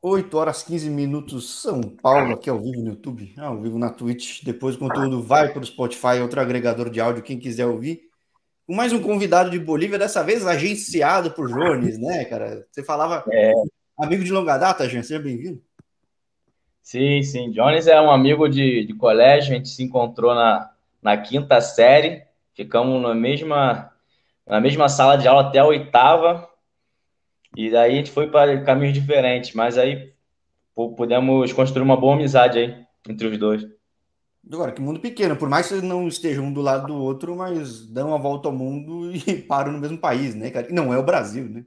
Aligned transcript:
8 0.00 0.36
horas 0.38 0.62
15 0.62 0.90
minutos, 0.90 1.60
São 1.60 1.80
Paulo, 1.80 2.34
aqui 2.34 2.48
ao 2.48 2.60
vivo 2.60 2.80
no 2.80 2.90
YouTube, 2.90 3.34
ao 3.36 3.60
vivo 3.60 3.78
na 3.78 3.90
Twitch. 3.90 4.44
Depois 4.44 4.76
o 4.76 4.78
conteúdo 4.78 5.22
vai 5.22 5.52
para 5.52 5.62
o 5.62 5.66
Spotify, 5.66 6.20
outro 6.22 6.40
agregador 6.40 6.88
de 6.88 7.00
áudio, 7.00 7.22
quem 7.22 7.38
quiser 7.38 7.66
ouvir. 7.66 8.02
Com 8.64 8.74
mais 8.74 8.92
um 8.92 9.02
convidado 9.02 9.50
de 9.50 9.58
Bolívia, 9.58 9.98
dessa 9.98 10.22
vez 10.22 10.46
agenciado 10.46 11.32
por 11.32 11.48
Jones, 11.48 11.98
né, 11.98 12.24
cara? 12.26 12.64
Você 12.70 12.84
falava 12.84 13.24
é. 13.32 13.52
amigo 13.98 14.22
de 14.22 14.32
longa 14.32 14.56
data, 14.56 14.88
Jean, 14.88 15.02
seja 15.02 15.20
bem-vindo. 15.20 15.60
Sim, 16.80 17.22
sim. 17.22 17.50
Jones 17.50 17.86
é 17.86 18.00
um 18.00 18.10
amigo 18.10 18.48
de, 18.48 18.84
de 18.84 18.94
colégio, 18.94 19.52
a 19.52 19.56
gente 19.56 19.68
se 19.68 19.82
encontrou 19.82 20.34
na, 20.34 20.70
na 21.02 21.16
quinta 21.16 21.60
série, 21.60 22.22
ficamos 22.54 23.02
na 23.02 23.14
mesma, 23.14 23.92
na 24.46 24.60
mesma 24.60 24.88
sala 24.88 25.16
de 25.16 25.26
aula 25.26 25.48
até 25.48 25.58
a 25.58 25.66
oitava, 25.66 26.47
e 27.58 27.70
daí 27.70 27.94
a 27.94 27.96
gente 27.96 28.12
foi 28.12 28.30
para 28.30 28.62
caminhos 28.62 28.94
diferentes, 28.94 29.52
mas 29.52 29.76
aí 29.76 30.12
pudemos 30.96 31.52
construir 31.52 31.82
uma 31.82 31.96
boa 31.96 32.14
amizade 32.14 32.56
aí 32.56 32.86
entre 33.08 33.26
os 33.26 33.36
dois. 33.36 33.66
Agora, 34.48 34.70
que 34.70 34.80
mundo 34.80 35.00
pequeno, 35.00 35.34
por 35.34 35.48
mais 35.48 35.66
que 35.66 35.74
vocês 35.74 35.82
não 35.82 36.06
estejam 36.06 36.44
um 36.44 36.52
do 36.52 36.60
lado 36.60 36.86
do 36.86 36.94
outro, 36.94 37.34
mas 37.34 37.84
dão 37.88 38.10
uma 38.10 38.18
volta 38.18 38.46
ao 38.46 38.54
mundo 38.54 39.10
e 39.26 39.34
param 39.42 39.72
no 39.72 39.78
mesmo 39.80 39.98
país, 39.98 40.36
né, 40.36 40.52
cara? 40.52 40.68
E 40.70 40.72
não 40.72 40.94
é 40.94 40.98
o 40.98 41.02
Brasil, 41.02 41.48
né? 41.48 41.64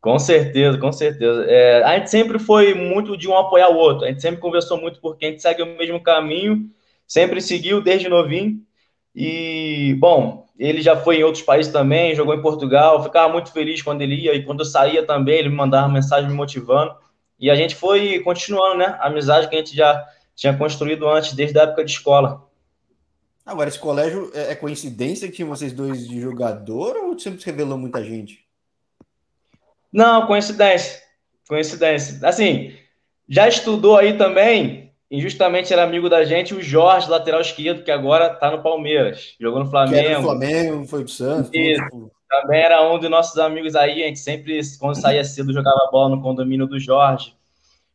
Com 0.00 0.16
certeza, 0.16 0.78
com 0.78 0.92
certeza. 0.92 1.44
É, 1.48 1.82
a 1.82 1.98
gente 1.98 2.08
sempre 2.08 2.38
foi 2.38 2.72
muito 2.72 3.16
de 3.16 3.26
um 3.26 3.36
apoiar 3.36 3.70
o 3.70 3.76
outro, 3.76 4.04
a 4.04 4.08
gente 4.08 4.22
sempre 4.22 4.40
conversou 4.40 4.80
muito 4.80 5.00
porque 5.00 5.26
a 5.26 5.30
gente 5.30 5.42
segue 5.42 5.60
o 5.60 5.76
mesmo 5.76 6.00
caminho, 6.00 6.70
sempre 7.04 7.40
seguiu 7.40 7.82
desde 7.82 8.08
novinho. 8.08 8.60
E, 9.12 9.96
bom, 9.98 10.43
ele 10.58 10.80
já 10.80 10.96
foi 10.96 11.18
em 11.18 11.24
outros 11.24 11.42
países 11.42 11.72
também, 11.72 12.14
jogou 12.14 12.34
em 12.34 12.42
Portugal, 12.42 13.02
ficava 13.02 13.32
muito 13.32 13.52
feliz 13.52 13.82
quando 13.82 14.02
ele 14.02 14.14
ia, 14.14 14.34
e 14.34 14.44
quando 14.44 14.60
eu 14.60 14.64
saía 14.64 15.04
também, 15.04 15.38
ele 15.38 15.48
me 15.48 15.56
mandava 15.56 15.88
mensagem 15.88 16.30
me 16.30 16.36
motivando. 16.36 16.94
E 17.38 17.50
a 17.50 17.56
gente 17.56 17.74
foi 17.74 18.20
continuando, 18.20 18.78
né? 18.78 18.96
A 19.00 19.08
amizade 19.08 19.48
que 19.48 19.56
a 19.56 19.58
gente 19.58 19.74
já 19.74 20.06
tinha 20.34 20.56
construído 20.56 21.08
antes, 21.08 21.32
desde 21.32 21.58
a 21.58 21.62
época 21.62 21.84
de 21.84 21.90
escola. 21.90 22.48
Agora, 23.44 23.68
esse 23.68 23.78
colégio 23.78 24.30
é, 24.32 24.52
é 24.52 24.54
coincidência 24.54 25.28
que 25.28 25.34
tinha 25.34 25.46
vocês 25.46 25.72
dois 25.72 26.08
de 26.08 26.20
jogador 26.20 26.96
ou 26.96 27.18
sempre 27.18 27.40
se 27.40 27.46
revelou 27.46 27.76
muita 27.76 28.02
gente? 28.02 28.44
Não, 29.92 30.26
coincidência. 30.26 31.02
Coincidência. 31.48 32.26
Assim, 32.26 32.74
já 33.28 33.46
estudou 33.48 33.96
aí 33.96 34.16
também 34.16 34.83
injustamente 35.10 35.72
era 35.72 35.82
amigo 35.82 36.08
da 36.08 36.24
gente 36.24 36.54
o 36.54 36.62
Jorge, 36.62 37.10
lateral 37.10 37.40
esquerdo, 37.40 37.84
que 37.84 37.90
agora 37.90 38.30
tá 38.30 38.50
no 38.50 38.62
Palmeiras. 38.62 39.34
Jogou 39.40 39.60
no 39.60 39.70
Flamengo. 39.70 40.08
Que 40.08 40.14
no 40.14 40.22
Flamengo, 40.22 40.86
foi 40.86 41.00
pro 41.00 41.12
Santos. 41.12 41.50
Isso. 41.52 42.10
Também 42.28 42.60
era 42.60 42.82
um 42.90 42.98
dos 42.98 43.10
nossos 43.10 43.38
amigos 43.38 43.76
aí. 43.76 44.02
A 44.02 44.06
gente 44.06 44.18
sempre, 44.18 44.60
quando 44.80 45.00
saía 45.00 45.24
cedo, 45.24 45.52
jogava 45.52 45.88
bola 45.90 46.16
no 46.16 46.22
condomínio 46.22 46.66
do 46.66 46.80
Jorge. 46.80 47.34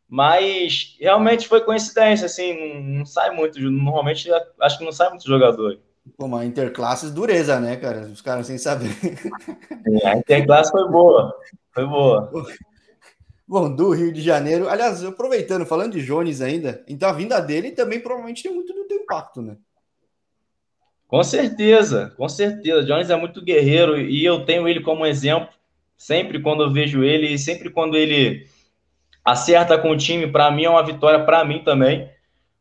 Mas 0.08 0.96
realmente 0.98 1.46
foi 1.46 1.60
coincidência, 1.60 2.26
assim, 2.26 2.82
não, 2.82 3.06
sai 3.06 3.30
muito. 3.30 3.60
Normalmente 3.60 4.28
acho 4.60 4.78
que 4.78 4.84
não 4.84 4.90
sai 4.90 5.08
muito 5.10 5.26
jogador. 5.26 5.78
Pô, 6.16 6.24
uma 6.24 6.44
interclasses 6.44 7.12
dureza, 7.12 7.60
né, 7.60 7.76
cara? 7.76 8.00
Os 8.12 8.20
caras 8.20 8.46
sem 8.46 8.58
saber. 8.58 8.90
É, 10.02 10.08
a 10.08 10.16
interclasse 10.16 10.70
foi 10.72 10.88
boa. 10.88 11.34
Foi 11.72 11.86
boa. 11.86 12.30
Bom, 13.50 13.74
do 13.74 13.90
Rio 13.90 14.12
de 14.12 14.22
Janeiro. 14.22 14.68
Aliás, 14.68 15.04
aproveitando, 15.04 15.66
falando 15.66 15.94
de 15.94 16.06
Jones 16.06 16.40
ainda, 16.40 16.84
então 16.86 17.08
a 17.08 17.12
vinda 17.12 17.40
dele 17.40 17.72
também 17.72 17.98
provavelmente 17.98 18.44
tem 18.44 18.54
muito 18.54 18.72
do 18.72 18.84
teu 18.84 18.98
impacto, 18.98 19.42
né? 19.42 19.56
Com 21.08 21.20
certeza, 21.24 22.14
com 22.16 22.28
certeza. 22.28 22.84
Jones 22.84 23.10
é 23.10 23.16
muito 23.16 23.42
guerreiro 23.42 24.00
e 24.00 24.24
eu 24.24 24.44
tenho 24.44 24.68
ele 24.68 24.78
como 24.78 25.04
exemplo. 25.04 25.48
Sempre 25.96 26.40
quando 26.40 26.62
eu 26.62 26.72
vejo 26.72 27.02
ele, 27.02 27.36
sempre 27.38 27.70
quando 27.70 27.96
ele 27.96 28.46
acerta 29.24 29.76
com 29.76 29.90
o 29.90 29.96
time, 29.96 30.30
para 30.30 30.48
mim 30.52 30.66
é 30.66 30.70
uma 30.70 30.86
vitória 30.86 31.24
para 31.24 31.44
mim 31.44 31.64
também, 31.64 32.08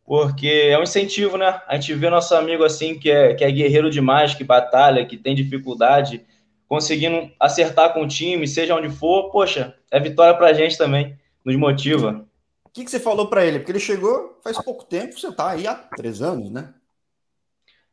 porque 0.04 0.48
é 0.72 0.80
um 0.80 0.84
incentivo, 0.84 1.38
né? 1.38 1.62
A 1.68 1.76
gente 1.76 1.94
vê 1.94 2.10
nosso 2.10 2.34
amigo 2.34 2.64
assim 2.64 2.98
que 2.98 3.12
é, 3.12 3.36
que 3.36 3.44
é 3.44 3.52
guerreiro 3.52 3.92
demais, 3.92 4.34
que 4.34 4.44
batalha, 4.44 5.06
que 5.06 5.18
tem 5.18 5.36
dificuldade, 5.36 6.26
conseguindo 6.70 7.32
acertar 7.40 7.92
com 7.94 8.04
o 8.04 8.08
time, 8.08 8.48
seja 8.48 8.76
onde 8.76 8.90
for, 8.90 9.32
poxa, 9.32 9.76
é 9.90 10.00
vitória 10.00 10.36
para 10.36 10.48
a 10.48 10.54
gente 10.54 10.78
também, 10.78 11.18
nos 11.44 11.56
motiva. 11.56 12.24
O 12.64 12.70
que, 12.70 12.86
que 12.86 12.92
você 12.92 13.00
falou 13.00 13.28
para 13.28 13.44
ele? 13.44 13.58
Porque 13.58 13.72
ele 13.72 13.80
chegou 13.80 14.40
faz 14.44 14.64
pouco 14.64 14.86
tempo, 14.86 15.20
você 15.20 15.30
está 15.30 15.50
aí 15.50 15.66
há 15.66 15.74
três 15.74 16.22
anos, 16.22 16.52
né? 16.52 16.72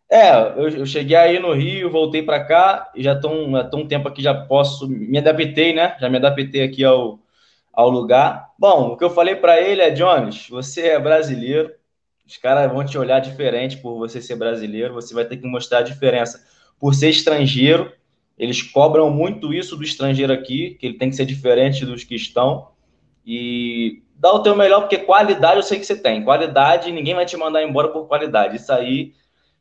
É, 0.08 0.30
eu, 0.30 0.68
eu 0.68 0.86
cheguei 0.86 1.16
aí 1.16 1.38
no 1.38 1.52
Rio, 1.54 1.90
voltei 1.90 2.22
para 2.22 2.44
cá, 2.44 2.92
e 2.94 3.02
já 3.02 3.14
estou 3.14 3.32
um, 3.32 3.56
um 3.56 3.88
tempo 3.88 4.06
aqui, 4.06 4.22
já 4.22 4.34
posso, 4.34 4.86
me 4.86 5.16
adaptei, 5.18 5.74
né? 5.74 5.96
Já 5.98 6.10
me 6.10 6.18
adaptei 6.18 6.62
aqui 6.62 6.84
ao, 6.84 7.18
ao 7.72 7.88
lugar. 7.88 8.52
Bom, 8.58 8.88
o 8.88 8.96
que 8.96 9.02
eu 9.02 9.10
falei 9.10 9.36
para 9.36 9.58
ele 9.58 9.80
é, 9.80 9.90
Jones, 9.90 10.48
você 10.50 10.88
é 10.88 11.00
brasileiro, 11.00 11.72
os 12.26 12.36
caras 12.36 12.70
vão 12.70 12.84
te 12.84 12.98
olhar 12.98 13.20
diferente 13.20 13.78
por 13.78 13.96
você 13.96 14.20
ser 14.20 14.36
brasileiro, 14.36 14.92
você 14.92 15.14
vai 15.14 15.24
ter 15.24 15.38
que 15.38 15.46
mostrar 15.46 15.78
a 15.78 15.82
diferença 15.82 16.44
por 16.78 16.94
ser 16.94 17.08
estrangeiro, 17.08 17.90
eles 18.38 18.62
cobram 18.62 19.10
muito 19.10 19.52
isso 19.54 19.76
do 19.76 19.82
estrangeiro 19.82 20.32
aqui, 20.32 20.76
que 20.78 20.86
ele 20.86 20.98
tem 20.98 21.08
que 21.08 21.16
ser 21.16 21.24
diferente 21.24 21.86
dos 21.86 22.04
que 22.04 22.14
estão. 22.14 22.68
E 23.24 24.02
dá 24.14 24.32
o 24.32 24.42
teu 24.42 24.54
melhor, 24.54 24.80
porque 24.80 24.98
qualidade 24.98 25.56
eu 25.56 25.62
sei 25.62 25.78
que 25.78 25.86
você 25.86 25.96
tem. 25.96 26.22
Qualidade, 26.22 26.92
ninguém 26.92 27.14
vai 27.14 27.24
te 27.24 27.36
mandar 27.36 27.62
embora 27.62 27.88
por 27.88 28.06
qualidade. 28.06 28.56
Isso 28.56 28.72
aí 28.72 29.14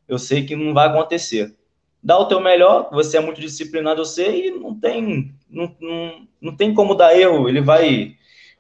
eu 0.08 0.20
sei 0.20 0.46
que 0.46 0.56
não 0.56 0.74
vai 0.74 0.88
acontecer. 0.88 1.56
Dá 2.04 2.20
o 2.20 2.26
teu 2.26 2.40
melhor, 2.40 2.90
você 2.92 3.18
é 3.18 3.22
muito 3.22 3.42
disciplinado, 3.42 4.02
eu 4.02 4.06
sei, 4.06 4.48
e 4.48 4.52
não 4.52 4.78
tem, 4.78 5.34
não, 5.50 5.76
não, 5.80 6.28
não 6.40 6.56
tem 6.56 6.74
como 6.74 6.94
dar 6.94 7.18
erro. 7.18 7.48
Ele 7.48 7.62
vai. 7.62 8.16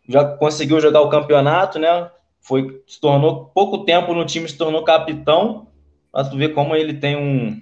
Já 0.07 0.23
conseguiu 0.23 0.79
jogar 0.79 1.01
o 1.01 1.09
campeonato, 1.09 1.77
né? 1.77 2.09
Foi, 2.39 2.81
se 2.87 3.01
tornou 3.01 3.47
pouco 3.53 3.79
tempo 3.79 4.13
no 4.13 4.25
time, 4.25 4.47
se 4.47 4.57
tornou 4.57 4.83
capitão. 4.83 5.67
Pra 6.11 6.23
tu 6.23 6.37
ver 6.37 6.53
como 6.53 6.73
ele 6.73 6.93
tem 6.93 7.17
um, 7.17 7.61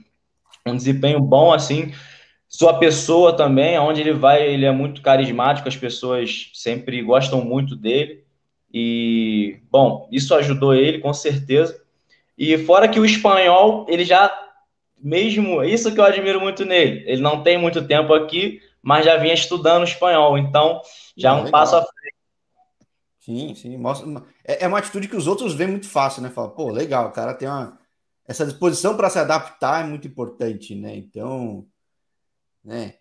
um 0.67 0.75
desempenho 0.75 1.19
bom 1.19 1.51
assim 1.51 1.91
sua 2.55 2.77
pessoa 2.77 3.35
também, 3.35 3.75
aonde 3.75 3.99
ele 3.99 4.13
vai, 4.13 4.47
ele 4.47 4.63
é 4.65 4.71
muito 4.71 5.01
carismático, 5.01 5.67
as 5.67 5.75
pessoas 5.75 6.51
sempre 6.53 7.01
gostam 7.01 7.43
muito 7.43 7.75
dele. 7.75 8.23
E, 8.71 9.59
bom, 9.71 10.07
isso 10.11 10.35
ajudou 10.35 10.73
ele, 10.73 10.99
com 10.99 11.11
certeza. 11.13 11.81
E 12.37 12.55
fora 12.59 12.87
que 12.87 12.99
o 12.99 13.05
espanhol, 13.05 13.87
ele 13.89 14.05
já, 14.05 14.31
mesmo, 15.01 15.63
isso 15.63 15.91
que 15.91 15.99
eu 15.99 16.03
admiro 16.03 16.39
muito 16.39 16.63
nele, 16.63 17.03
ele 17.07 17.21
não 17.21 17.41
tem 17.41 17.57
muito 17.57 17.87
tempo 17.87 18.13
aqui, 18.13 18.61
mas 18.83 19.05
já 19.05 19.17
vinha 19.17 19.33
estudando 19.33 19.83
espanhol, 19.83 20.37
então 20.37 20.79
já 21.17 21.29
é 21.29 21.33
um 21.33 21.37
legal. 21.37 21.51
passo 21.51 21.75
à 21.75 21.81
frente. 21.81 22.15
Sim, 23.19 23.55
sim, 23.55 23.77
mostra. 23.77 24.07
É, 24.45 24.65
é 24.65 24.67
uma 24.67 24.77
atitude 24.77 25.07
que 25.07 25.15
os 25.15 25.25
outros 25.25 25.55
veem 25.55 25.71
muito 25.71 25.87
fácil, 25.87 26.21
né? 26.21 26.29
Fala, 26.29 26.49
pô, 26.49 26.69
legal, 26.69 27.07
o 27.07 27.11
cara 27.11 27.33
tem 27.33 27.47
uma. 27.47 27.79
Essa 28.27 28.45
disposição 28.45 28.95
para 28.95 29.09
se 29.09 29.17
adaptar 29.17 29.83
é 29.83 29.87
muito 29.87 30.07
importante, 30.07 30.75
né? 30.75 30.95
Então, 30.95 31.65
né? 32.63 32.95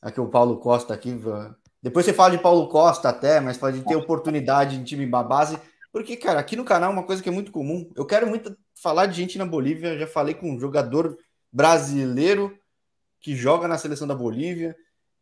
Aqui 0.00 0.20
o 0.20 0.28
Paulo 0.28 0.58
Costa 0.58 0.94
aqui. 0.94 1.16
Depois 1.82 2.04
você 2.04 2.12
fala 2.12 2.36
de 2.36 2.42
Paulo 2.42 2.68
Costa 2.68 3.08
até, 3.08 3.40
mas 3.40 3.58
pode 3.58 3.82
ter 3.82 3.96
oportunidade 3.96 4.76
em 4.76 4.84
time 4.84 5.06
base. 5.06 5.58
Porque, 5.92 6.16
cara, 6.16 6.40
aqui 6.40 6.56
no 6.56 6.64
canal 6.64 6.90
uma 6.90 7.04
coisa 7.04 7.22
que 7.22 7.28
é 7.28 7.32
muito 7.32 7.52
comum. 7.52 7.90
Eu 7.94 8.06
quero 8.06 8.26
muito 8.26 8.56
falar 8.74 9.06
de 9.06 9.14
gente 9.14 9.36
na 9.36 9.44
Bolívia. 9.44 9.98
Já 9.98 10.06
falei 10.06 10.34
com 10.34 10.50
um 10.50 10.58
jogador 10.58 11.16
brasileiro 11.52 12.58
que 13.20 13.36
joga 13.36 13.68
na 13.68 13.78
seleção 13.78 14.06
da 14.06 14.14
Bolívia. 14.14 14.74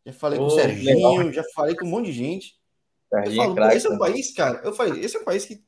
Já 0.06 0.12
falei 0.12 0.38
oh, 0.38 0.46
com 0.46 0.48
o 0.48 0.50
Serginho, 0.50 1.16
legal. 1.18 1.32
já 1.32 1.44
falei 1.54 1.76
com 1.76 1.84
um 1.84 1.90
monte 1.90 2.06
de 2.06 2.12
gente. 2.12 2.54
eu 3.12 3.34
falo, 3.34 3.70
esse 3.72 3.86
é 3.86 3.90
um 3.90 3.98
país, 3.98 4.34
cara. 4.34 4.60
Eu 4.64 4.72
falei, 4.72 5.04
esse 5.04 5.16
é 5.16 5.20
um 5.20 5.24
país 5.24 5.44
que. 5.44 5.62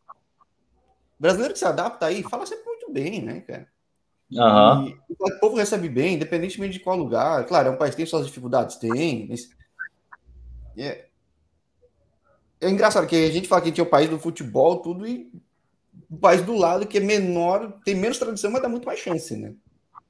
Brasileiro 1.19 1.53
que 1.53 1.59
se 1.59 1.65
adapta 1.65 2.07
aí, 2.07 2.23
fala 2.23 2.47
sempre 2.47 2.65
muito 2.65 2.91
bem, 2.93 3.23
né, 3.23 3.41
cara? 3.41 3.72
Uhum. 4.33 4.89
E, 4.89 4.97
o 5.11 5.41
povo 5.41 5.57
recebe 5.57 5.89
bem, 5.89 6.15
independentemente 6.15 6.75
de 6.75 6.81
qual 6.81 6.97
lugar. 6.97 7.45
Claro, 7.47 7.69
é 7.69 7.71
um 7.71 7.77
país 7.77 7.91
que 7.91 7.99
tem 7.99 8.07
suas 8.07 8.27
dificuldades, 8.27 8.77
tem. 8.77 9.27
Mas... 9.29 9.51
É... 10.77 11.07
é 12.61 12.71
engraçado 12.71 13.07
que 13.07 13.17
a 13.17 13.31
gente 13.31 13.49
fala 13.49 13.61
que 13.61 13.69
a 13.69 13.71
gente 13.71 13.81
é 13.81 13.85
o 13.85 13.87
país 13.87 14.09
do 14.09 14.19
futebol, 14.19 14.79
tudo, 14.79 15.07
e 15.07 15.31
o 16.11 16.17
país 16.17 16.43
do 16.43 16.57
lado 16.57 16.87
que 16.87 16.99
é 16.99 17.01
menor, 17.01 17.81
tem 17.85 17.95
menos 17.95 18.19
tradição, 18.19 18.51
mas 18.51 18.63
dá 18.63 18.69
muito 18.69 18.87
mais 18.87 18.99
chance, 18.99 19.37
né? 19.37 19.55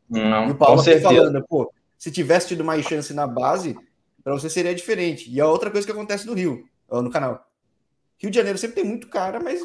Não, 0.08 0.48
e 0.48 0.50
o 0.50 0.54
Paulo 0.54 0.82
tá 0.84 1.00
falando, 1.00 1.44
pô, 1.48 1.72
se 1.98 2.10
tivesse 2.10 2.48
tido 2.48 2.64
mais 2.64 2.84
chance 2.84 3.14
na 3.14 3.26
base, 3.26 3.76
para 4.22 4.32
você 4.32 4.50
seria 4.50 4.74
diferente. 4.74 5.30
E 5.30 5.40
a 5.40 5.46
outra 5.46 5.70
coisa 5.70 5.86
que 5.86 5.92
acontece 5.92 6.26
no 6.26 6.34
Rio, 6.34 6.64
no 6.90 7.10
canal. 7.10 7.48
Rio 8.18 8.30
de 8.30 8.36
Janeiro 8.36 8.58
sempre 8.58 8.76
tem 8.76 8.84
muito 8.84 9.08
cara, 9.08 9.40
mas 9.40 9.60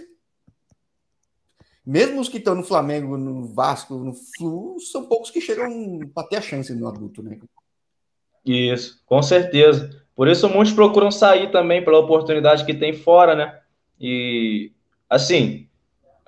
mesmo 1.87 2.19
os 2.19 2.27
que 2.27 2.37
estão 2.37 2.53
no 2.53 2.63
Flamengo, 2.63 3.17
no 3.17 3.45
Vasco, 3.45 3.95
no 3.95 4.13
Flu, 4.13 4.77
são 4.81 5.05
poucos 5.05 5.31
que 5.31 5.39
chegam 5.39 5.99
para 6.13 6.27
ter 6.27 6.35
a 6.35 6.41
chance 6.41 6.75
no 6.75 6.85
adulto, 6.85 7.23
né? 7.23 7.39
Isso, 8.45 9.01
com 9.05 9.23
certeza. 9.23 9.89
Por 10.13 10.27
isso 10.27 10.49
muitos 10.49 10.73
procuram 10.73 11.09
sair 11.09 11.49
também 11.49 11.81
pela 11.81 11.99
oportunidade 11.99 12.65
que 12.65 12.73
tem 12.73 12.91
fora, 12.91 13.35
né? 13.35 13.57
E 13.97 14.73
assim, 15.09 15.69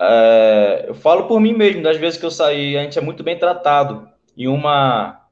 é, 0.00 0.86
eu 0.88 0.94
falo 0.94 1.28
por 1.28 1.38
mim 1.38 1.52
mesmo, 1.52 1.82
das 1.82 1.98
vezes 1.98 2.18
que 2.18 2.24
eu 2.24 2.30
saí, 2.30 2.78
a 2.78 2.82
gente 2.82 2.98
é 2.98 3.02
muito 3.02 3.22
bem 3.22 3.38
tratado. 3.38 4.08
E 4.34 4.48
uma 4.48 5.26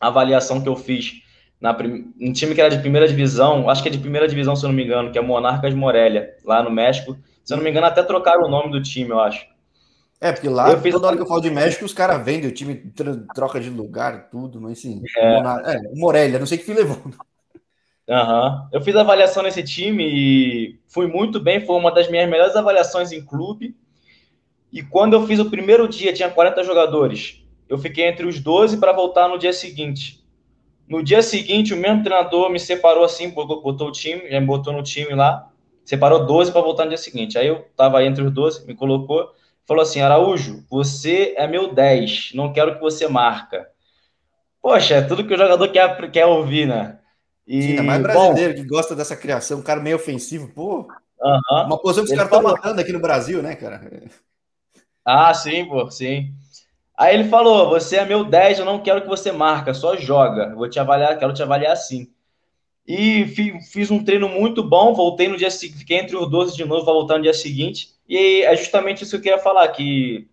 avaliação 0.00 0.62
que 0.62 0.68
eu 0.70 0.76
fiz 0.76 1.20
na 1.60 1.76
um 2.18 2.32
time 2.32 2.54
que 2.54 2.62
era 2.62 2.74
de 2.74 2.80
primeira 2.80 3.06
divisão, 3.06 3.68
acho 3.68 3.82
que 3.82 3.90
é 3.90 3.92
de 3.92 3.98
primeira 3.98 4.26
divisão, 4.26 4.56
se 4.56 4.64
eu 4.64 4.68
não 4.68 4.76
me 4.76 4.84
engano, 4.84 5.12
que 5.12 5.18
é 5.18 5.22
Monarcas 5.22 5.74
Morelia, 5.74 6.34
lá 6.46 6.62
no 6.62 6.70
México. 6.70 7.14
Se 7.44 7.52
eu 7.52 7.58
não 7.58 7.64
me 7.64 7.68
engano, 7.68 7.86
até 7.86 8.02
trocaram 8.02 8.46
o 8.46 8.50
nome 8.50 8.70
do 8.70 8.82
time, 8.82 9.10
eu 9.10 9.20
acho. 9.20 9.55
É, 10.20 10.32
porque 10.32 10.48
lá, 10.48 10.70
eu 10.70 10.80
toda 10.90 11.08
hora 11.08 11.16
que 11.16 11.22
eu 11.22 11.26
falo 11.26 11.40
de 11.40 11.50
México, 11.50 11.84
os 11.84 11.92
caras 11.92 12.24
vendem 12.24 12.48
o 12.48 12.54
time, 12.54 12.74
troca 13.34 13.60
de 13.60 13.68
lugar, 13.68 14.30
tudo, 14.30 14.60
mas 14.60 14.78
sim. 14.78 15.02
É, 15.16 15.74
é 15.74 15.80
Morelia, 15.94 16.38
não 16.38 16.46
sei 16.46 16.56
que 16.56 16.64
fim 16.64 16.72
levou. 16.72 16.96
Uhum. 18.08 18.68
Eu 18.72 18.80
fiz 18.80 18.94
avaliação 18.94 19.42
nesse 19.42 19.62
time 19.62 20.04
e 20.06 20.78
fui 20.86 21.06
muito 21.06 21.40
bem, 21.40 21.60
foi 21.60 21.76
uma 21.76 21.90
das 21.90 22.08
minhas 22.08 22.30
melhores 22.30 22.54
avaliações 22.54 23.12
em 23.12 23.24
clube. 23.24 23.76
E 24.72 24.82
quando 24.82 25.14
eu 25.14 25.26
fiz 25.26 25.38
o 25.40 25.50
primeiro 25.50 25.88
dia, 25.88 26.12
tinha 26.12 26.30
40 26.30 26.62
jogadores. 26.62 27.42
Eu 27.68 27.78
fiquei 27.78 28.06
entre 28.06 28.26
os 28.26 28.40
12 28.40 28.78
para 28.78 28.92
voltar 28.92 29.28
no 29.28 29.38
dia 29.38 29.52
seguinte. 29.52 30.24
No 30.88 31.02
dia 31.02 31.20
seguinte, 31.20 31.74
o 31.74 31.76
mesmo 31.76 32.04
treinador 32.04 32.48
me 32.48 32.60
separou 32.60 33.04
assim, 33.04 33.30
botou 33.30 33.88
o 33.88 33.92
time, 33.92 34.30
já 34.30 34.40
me 34.40 34.46
botou 34.46 34.72
no 34.72 34.84
time 34.84 35.14
lá, 35.14 35.50
separou 35.84 36.24
12 36.24 36.52
para 36.52 36.60
voltar 36.60 36.84
no 36.84 36.90
dia 36.90 36.98
seguinte. 36.98 37.36
Aí 37.36 37.48
eu 37.48 37.66
tava 37.76 38.04
entre 38.04 38.22
os 38.22 38.32
12, 38.32 38.66
me 38.66 38.74
colocou, 38.74 39.32
falou 39.66 39.82
assim: 39.82 40.00
Araújo, 40.00 40.64
você 40.70 41.34
é 41.36 41.46
meu 41.46 41.74
10, 41.74 42.32
não 42.34 42.52
quero 42.52 42.74
que 42.74 42.80
você 42.80 43.08
marca. 43.08 43.68
Poxa, 44.62 44.96
é 44.96 45.02
tudo 45.02 45.26
que 45.26 45.34
o 45.34 45.38
jogador 45.38 45.68
quer, 45.68 46.10
quer 46.10 46.26
ouvir, 46.26 46.66
né? 46.66 46.98
E, 47.46 47.62
Sim, 47.62 47.82
mais 47.82 48.02
brasileiro 48.02 48.54
bom, 48.54 48.60
que 48.60 48.68
gosta 48.68 48.96
dessa 48.96 49.16
criação, 49.16 49.60
um 49.60 49.62
cara 49.62 49.80
meio 49.80 49.96
ofensivo, 49.96 50.48
pô. 50.48 50.80
Uh 51.20 51.40
-huh. 51.50 51.66
Uma 51.66 51.78
posição 51.78 52.04
que 52.04 52.10
os 52.10 52.16
caras 52.16 52.32
estão 52.32 52.42
matando 52.42 52.80
aqui 52.80 52.92
no 52.92 53.00
Brasil, 53.00 53.42
né, 53.42 53.54
cara? 53.54 53.80
Ah, 55.04 55.32
sim, 55.32 55.64
pô, 55.66 55.88
sim. 55.90 56.34
Aí 56.96 57.14
ele 57.14 57.28
falou: 57.28 57.68
Você 57.68 57.96
é 57.96 58.04
meu 58.04 58.24
10, 58.24 58.58
eu 58.58 58.64
não 58.64 58.82
quero 58.82 59.02
que 59.02 59.08
você 59.08 59.30
marca, 59.30 59.74
só 59.74 59.96
joga. 59.96 60.54
vou 60.54 60.68
te 60.68 60.80
avaliar, 60.80 61.18
quero 61.18 61.32
te 61.32 61.42
avaliar 61.42 61.72
assim. 61.72 62.10
E 62.86 63.26
fiz 63.70 63.90
um 63.90 64.04
treino 64.04 64.28
muito 64.28 64.62
bom, 64.62 64.94
voltei 64.94 65.26
no 65.26 65.36
dia 65.36 65.50
seguinte, 65.50 65.80
fiquei 65.80 65.98
entre 65.98 66.16
os 66.16 66.30
12 66.30 66.56
de 66.56 66.64
novo 66.64 66.84
para 66.84 66.92
voltar 66.92 67.16
no 67.16 67.22
dia 67.22 67.34
seguinte. 67.34 67.90
E 68.08 68.42
é 68.42 68.54
justamente 68.54 69.02
isso 69.02 69.10
que 69.10 69.16
eu 69.16 69.22
queria 69.22 69.38
falar: 69.38 69.66
que 69.68 70.28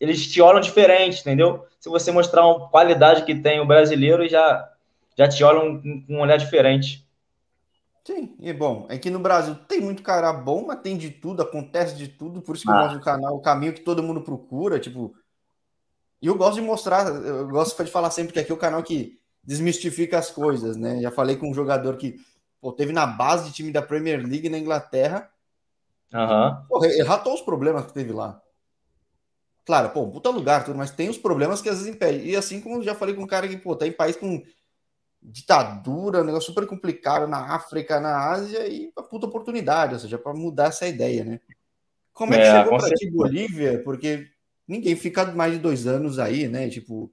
eles 0.00 0.26
te 0.26 0.40
olham 0.40 0.60
diferente, 0.60 1.20
entendeu? 1.20 1.66
Se 1.78 1.88
você 1.88 2.10
mostrar 2.10 2.46
uma 2.46 2.68
qualidade 2.68 3.24
que 3.24 3.34
tem 3.34 3.60
o 3.60 3.66
brasileiro, 3.66 4.26
já, 4.26 4.70
já 5.16 5.28
te 5.28 5.44
olham 5.44 5.82
com 5.82 6.14
um 6.14 6.20
olhar 6.20 6.38
diferente. 6.38 7.06
Sim, 8.02 8.34
e 8.40 8.54
bom, 8.54 8.86
é 8.88 8.96
que 8.96 9.10
no 9.10 9.18
Brasil 9.18 9.54
tem 9.68 9.82
muito 9.82 10.02
cara 10.02 10.32
bom, 10.32 10.64
mas 10.66 10.80
tem 10.80 10.96
de 10.96 11.10
tudo, 11.10 11.42
acontece 11.42 11.94
de 11.94 12.08
tudo, 12.08 12.40
por 12.40 12.56
isso 12.56 12.64
que 12.64 12.70
ah. 12.70 12.74
eu 12.74 12.80
mostro 12.80 12.98
o 12.98 13.04
canal, 13.04 13.36
o 13.36 13.40
caminho 13.40 13.74
que 13.74 13.82
todo 13.82 14.02
mundo 14.02 14.22
procura, 14.22 14.78
tipo, 14.80 15.14
e 16.22 16.26
eu 16.26 16.34
gosto 16.34 16.54
de 16.54 16.62
mostrar, 16.62 17.06
eu 17.06 17.46
gosto 17.48 17.84
de 17.84 17.90
falar 17.90 18.10
sempre 18.10 18.32
que 18.32 18.38
aqui 18.40 18.50
é 18.50 18.54
o 18.54 18.58
canal 18.58 18.82
que 18.82 19.17
desmistifica 19.48 20.18
as 20.18 20.30
coisas, 20.30 20.76
né? 20.76 21.00
Já 21.00 21.10
falei 21.10 21.34
com 21.34 21.50
um 21.50 21.54
jogador 21.54 21.96
que 21.96 22.20
pô, 22.60 22.70
teve 22.70 22.92
na 22.92 23.06
base 23.06 23.48
de 23.48 23.54
time 23.54 23.72
da 23.72 23.80
Premier 23.80 24.20
League 24.20 24.50
na 24.50 24.58
Inglaterra. 24.58 25.30
Uhum. 26.12 26.66
Pô, 26.68 26.78
relatou 26.80 27.32
os 27.32 27.40
problemas 27.40 27.86
que 27.86 27.94
teve 27.94 28.12
lá. 28.12 28.42
Claro, 29.64 29.88
pô, 29.88 30.06
puta 30.06 30.28
lugar, 30.28 30.66
tudo, 30.66 30.76
mas 30.76 30.90
tem 30.90 31.08
os 31.08 31.16
problemas 31.16 31.62
que 31.62 31.68
às 31.70 31.78
vezes 31.78 31.94
impedem. 31.94 32.26
E 32.26 32.36
assim 32.36 32.60
como 32.60 32.82
já 32.82 32.94
falei 32.94 33.14
com 33.14 33.22
um 33.22 33.26
cara 33.26 33.48
que, 33.48 33.56
pô, 33.56 33.74
tá 33.74 33.86
em 33.86 33.92
país 33.92 34.16
com 34.16 34.42
ditadura, 35.22 36.20
um 36.20 36.24
negócio 36.24 36.52
super 36.52 36.66
complicado 36.66 37.26
na 37.26 37.54
África, 37.54 37.98
na 37.98 38.30
Ásia, 38.30 38.68
e 38.68 38.92
a 38.94 39.02
puta 39.02 39.26
oportunidade, 39.26 39.94
ou 39.94 40.00
seja, 40.00 40.18
para 40.18 40.34
mudar 40.34 40.66
essa 40.66 40.86
ideia, 40.86 41.24
né? 41.24 41.40
Como 42.12 42.34
é 42.34 42.36
que 42.36 42.42
é, 42.42 42.62
chegou 42.62 42.78
para 42.78 42.94
ti, 42.94 43.10
Bolívia? 43.10 43.82
Porque 43.82 44.28
ninguém 44.66 44.94
fica 44.94 45.24
mais 45.32 45.54
de 45.54 45.58
dois 45.58 45.86
anos 45.86 46.18
aí, 46.18 46.48
né? 46.48 46.68
Tipo, 46.68 47.10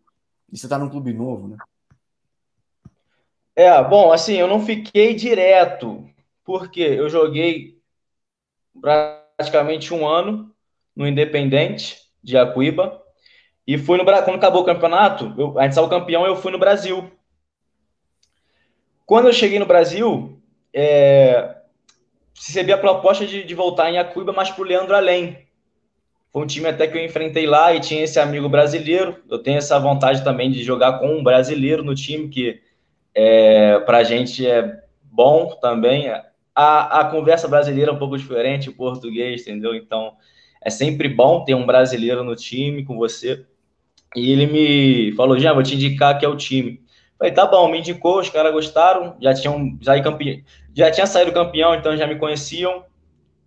e 0.52 0.58
você 0.58 0.68
tá 0.68 0.78
num 0.78 0.90
clube 0.90 1.14
novo, 1.14 1.48
né? 1.48 1.58
É, 3.56 3.82
bom, 3.84 4.12
assim, 4.12 4.34
eu 4.34 4.48
não 4.48 4.66
fiquei 4.66 5.16
direto, 5.16 6.06
porque 6.44 6.82
eu 6.82 7.10
joguei 7.10 7.80
praticamente 8.82 9.94
um 9.94 10.06
ano 10.06 10.54
no 10.96 11.08
Independente 11.08 11.98
de 12.22 12.38
Acuíba, 12.38 13.02
e 13.68 13.78
fui 13.78 13.98
no. 13.98 14.06
Quando 14.06 14.36
acabou 14.36 14.62
o 14.62 14.66
campeonato, 14.66 15.34
eu, 15.38 15.58
a 15.58 15.64
gente 15.64 15.76
saiu 15.76 15.90
campeão, 15.90 16.26
eu 16.26 16.36
fui 16.36 16.52
no 16.52 16.60
Brasil. 16.60 17.12
Quando 19.06 19.28
eu 19.28 19.34
cheguei 19.34 19.60
no 19.60 19.66
Brasil, 19.66 20.42
é, 20.74 21.56
recebi 22.36 22.72
a 22.72 22.78
proposta 22.78 23.26
de, 23.26 23.44
de 23.44 23.56
voltar 23.56 23.90
em 23.90 23.98
Acuíba, 23.98 24.34
mas 24.34 24.52
pro 24.52 24.64
Leandro 24.64 24.96
Além, 24.96 25.48
foi 26.32 26.44
um 26.44 26.48
time 26.48 26.68
até 26.68 26.88
que 26.88 26.98
eu 26.98 27.04
enfrentei 27.04 27.48
lá 27.48 27.74
e 27.74 27.80
tinha 27.80 28.04
esse 28.04 28.20
amigo 28.20 28.50
brasileiro. 28.50 29.24
Eu 29.30 29.40
tenho 29.40 29.58
essa 29.58 29.80
vontade 29.80 30.24
também 30.24 30.52
de 30.52 30.64
jogar 30.64 31.00
com 31.00 31.08
um 31.08 31.24
brasileiro 31.24 31.84
no 31.84 31.96
time, 31.96 32.30
que 32.30 32.62
é, 33.16 33.80
para 33.80 34.00
a 34.00 34.04
gente 34.04 34.46
é 34.46 34.84
bom 35.04 35.58
também. 35.62 36.10
A, 36.54 37.00
a 37.00 37.06
conversa 37.06 37.48
brasileira 37.48 37.92
é 37.92 37.94
um 37.94 37.98
pouco 37.98 38.18
diferente, 38.18 38.70
o 38.70 38.76
português, 38.76 39.42
entendeu? 39.42 39.74
Então 39.74 40.14
é 40.62 40.70
sempre 40.70 41.10
bom 41.10 41.44
ter 41.44 41.56
um 41.56 41.66
brasileiro 41.66 42.24
no 42.24 42.36
time 42.36 42.86
com 42.86 42.98
você. 42.98 43.46
E 44.16 44.32
ele 44.32 44.46
me 44.46 45.16
falou: 45.16 45.40
já 45.40 45.54
vou 45.54 45.64
te 45.64 45.76
indicar 45.76 46.20
que 46.20 46.26
é 46.26 46.30
o 46.30 46.38
time. 46.38 46.84
Falei, 47.18 47.34
tá 47.34 47.46
bom, 47.46 47.70
me 47.70 47.80
indicou, 47.80 48.20
os 48.20 48.30
caras 48.30 48.52
gostaram, 48.52 49.16
já 49.22 49.34
tinham 49.34 49.78
já, 49.82 50.02
campe... 50.02 50.44
já 50.74 50.92
tinha 50.92 51.08
saído 51.08 51.32
campeão, 51.32 51.74
então 51.74 51.96
já 51.96 52.06
me 52.06 52.18
conheciam. 52.18 52.84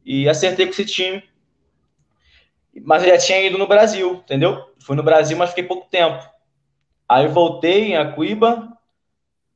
E 0.05 0.26
acertei 0.26 0.65
com 0.65 0.73
esse 0.73 0.87
time 0.87 1.23
mas 2.85 3.03
eu 3.03 3.11
já 3.11 3.19
tinha 3.19 3.41
ido 3.43 3.59
no 3.59 3.67
Brasil, 3.67 4.23
entendeu? 4.25 4.73
Fui 4.81 4.97
no 4.97 5.03
Brasil, 5.03 5.37
mas 5.37 5.50
fiquei 5.50 5.65
pouco 5.65 5.88
tempo. 5.91 6.23
Aí 7.09 7.26
voltei 7.26 7.93
em 7.93 7.97
Acuíba, 7.97 8.77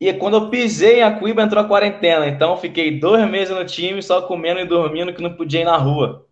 e 0.09 0.15
quando 0.15 0.37
eu 0.37 0.51
pisei 0.51 1.01
em 1.01 1.03
Acuíba, 1.03 1.43
entrou 1.43 1.63
a 1.63 1.69
quarentena. 1.69 2.27
Então, 2.27 2.57
fiquei 2.57 2.99
dois 2.99 3.29
meses 3.29 3.55
no 3.55 3.65
time, 3.65 4.03
só 4.03 4.23
comendo 4.23 4.61
e 4.61 4.67
dormindo, 4.67 5.13
que 5.13 5.23
não 5.23 5.35
podia 5.35 5.61
ir 5.61 5.65
na 5.65 5.77
rua. 5.77 6.27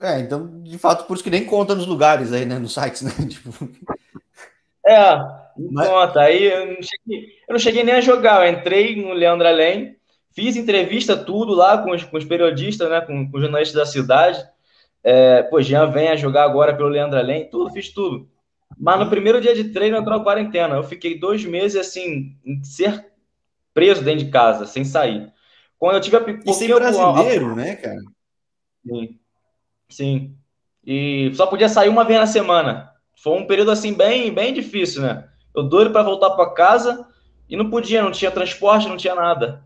É, 0.00 0.20
então, 0.20 0.62
de 0.62 0.78
fato, 0.78 1.06
por 1.06 1.14
isso 1.14 1.24
que 1.24 1.30
nem 1.30 1.44
conta 1.44 1.74
nos 1.74 1.86
lugares 1.86 2.32
aí, 2.32 2.44
né? 2.44 2.58
Nos 2.58 2.74
sites, 2.74 3.02
né? 3.02 3.10
Tipo... 3.28 3.68
É, 4.86 5.16
não 5.56 5.72
Mas... 5.72 5.88
conta. 5.88 6.20
Aí 6.20 6.44
eu 6.44 6.66
não, 6.66 6.82
cheguei, 6.82 7.28
eu 7.48 7.52
não 7.52 7.58
cheguei 7.58 7.84
nem 7.84 7.94
a 7.94 8.00
jogar. 8.00 8.46
Eu 8.46 8.52
entrei 8.52 9.02
no 9.02 9.12
Leandro 9.12 9.48
Além, 9.48 9.96
Fiz 10.34 10.56
entrevista 10.56 11.16
tudo 11.16 11.54
lá 11.54 11.78
com 11.78 11.92
os, 11.92 12.02
com 12.02 12.16
os 12.16 12.24
periodistas, 12.24 12.90
né, 12.90 13.00
com, 13.00 13.30
com, 13.30 13.36
os 13.36 13.42
jornalistas 13.42 13.76
da 13.76 13.86
cidade. 13.86 14.44
É, 15.02 15.44
pô, 15.44 15.62
Jean 15.62 15.86
vem 15.86 16.08
a 16.08 16.16
jogar 16.16 16.42
agora 16.42 16.76
pelo 16.76 16.88
Leandro 16.88 17.18
Além, 17.18 17.48
tudo, 17.48 17.70
fiz 17.70 17.90
tudo. 17.90 18.28
Mas 18.78 18.98
no 18.98 19.08
primeiro 19.08 19.40
dia 19.40 19.54
de 19.54 19.64
treino 19.64 19.96
entrou 19.96 20.18
a 20.18 20.22
quarentena. 20.22 20.74
Eu 20.74 20.82
fiquei 20.82 21.18
dois 21.18 21.44
meses 21.44 21.76
assim, 21.76 22.36
em 22.44 22.62
ser 22.62 23.12
preso 23.72 24.02
dentro 24.02 24.24
de 24.24 24.30
casa, 24.30 24.66
sem 24.66 24.84
sair. 24.84 25.32
Quando 25.78 25.96
eu 25.96 26.00
tive 26.00 26.16
a 26.16 26.24
E 26.46 26.52
sem 26.52 26.74
brasileiro, 26.74 27.54
né, 27.54 27.76
cara? 27.76 28.00
Sim. 28.86 29.18
Sim. 29.88 30.36
E 30.86 31.30
só 31.34 31.46
podia 31.46 31.68
sair 31.68 31.88
uma 31.88 32.04
vez 32.04 32.20
na 32.20 32.26
semana. 32.26 32.90
Foi 33.16 33.38
um 33.38 33.46
período 33.46 33.70
assim 33.70 33.94
bem, 33.94 34.32
bem 34.32 34.52
difícil, 34.52 35.02
né? 35.02 35.28
Eu 35.54 35.62
doido 35.62 35.90
para 35.90 36.02
voltar 36.02 36.30
para 36.30 36.50
casa 36.50 37.06
e 37.48 37.56
não 37.56 37.70
podia, 37.70 38.02
não 38.02 38.10
tinha 38.10 38.30
transporte, 38.30 38.88
não 38.88 38.96
tinha 38.96 39.14
nada. 39.14 39.62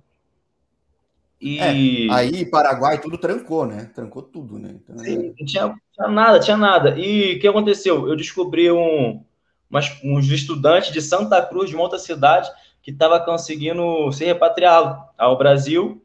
E... 1.40 2.08
É, 2.08 2.12
aí 2.12 2.44
Paraguai 2.44 3.00
tudo 3.00 3.16
trancou, 3.16 3.64
né? 3.64 3.90
Trancou 3.94 4.22
tudo, 4.22 4.58
né? 4.58 4.70
Então, 4.74 4.98
Sim, 4.98 5.14
é. 5.14 5.16
não 5.16 5.46
tinha, 5.46 5.74
tinha, 5.94 6.08
nada, 6.08 6.40
tinha 6.40 6.56
nada. 6.56 6.98
E 6.98 7.36
o 7.36 7.40
que 7.40 7.46
aconteceu? 7.46 8.08
Eu 8.08 8.16
descobri 8.16 8.70
um, 8.70 9.22
umas, 9.70 9.96
uns 10.02 10.28
estudantes 10.30 10.92
de 10.92 11.00
Santa 11.00 11.40
Cruz, 11.40 11.70
de 11.70 11.76
uma 11.76 11.84
outra 11.84 11.98
cidade, 11.98 12.50
que 12.82 12.90
estava 12.90 13.20
conseguindo 13.20 14.10
ser 14.12 14.26
repatriado 14.26 15.00
ao 15.16 15.38
Brasil. 15.38 16.02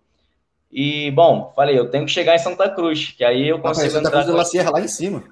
E, 0.72 1.10
bom, 1.12 1.52
falei, 1.56 1.78
eu 1.78 1.90
tenho 1.90 2.06
que 2.06 2.12
chegar 2.12 2.36
em 2.36 2.40
Santa 2.40 2.70
Cruz, 2.70 3.14
que 3.18 3.24
aí 3.24 3.48
eu 3.48 3.60
consigo 3.60 3.90
Santa 3.90 4.10
entrar... 4.10 4.24
Cruz 4.24 4.38
da 4.38 4.46
Sierra, 4.46 4.72
lá 4.72 4.82
em 4.82 4.88
cima. 4.88 5.24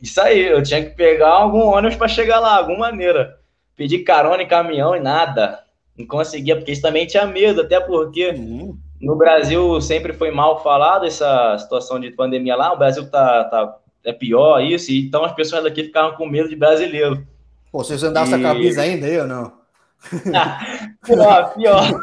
Isso 0.00 0.20
aí, 0.20 0.40
eu 0.40 0.62
tinha 0.62 0.84
que 0.84 0.90
pegar 0.90 1.30
algum 1.30 1.62
ônibus 1.62 1.96
para 1.96 2.06
chegar 2.06 2.38
lá, 2.38 2.58
alguma 2.58 2.90
maneira. 2.90 3.40
Pedi 3.74 4.00
carona 4.00 4.42
em 4.42 4.48
caminhão 4.48 4.94
e 4.94 5.00
nada. 5.00 5.64
Não 5.96 6.06
conseguia, 6.06 6.54
porque 6.54 6.72
isso 6.72 6.82
também 6.82 7.08
tinha 7.08 7.26
medo, 7.26 7.62
até 7.62 7.80
porque... 7.80 8.28
Uhum 8.28 8.85
no 9.00 9.16
Brasil 9.16 9.80
sempre 9.80 10.12
foi 10.12 10.30
mal 10.30 10.62
falado 10.62 11.06
essa 11.06 11.56
situação 11.58 12.00
de 12.00 12.10
pandemia 12.10 12.56
lá. 12.56 12.72
O 12.72 12.78
Brasil 12.78 13.10
tá, 13.10 13.44
tá 13.44 13.78
é 14.04 14.12
pior 14.12 14.60
isso, 14.62 14.92
então 14.92 15.24
as 15.24 15.32
pessoas 15.32 15.64
daqui 15.64 15.84
ficavam 15.84 16.16
com 16.16 16.26
medo 16.26 16.48
de 16.48 16.56
brasileiro. 16.56 17.26
Pô, 17.72 17.82
vocês 17.82 18.02
andassem 18.02 18.38
e... 18.38 18.44
a 18.44 18.48
camisa 18.48 18.82
ainda 18.82 19.06
aí 19.06 19.18
ou 19.18 19.26
não? 19.26 19.52
pior, 21.04 21.54
pior. 21.54 22.00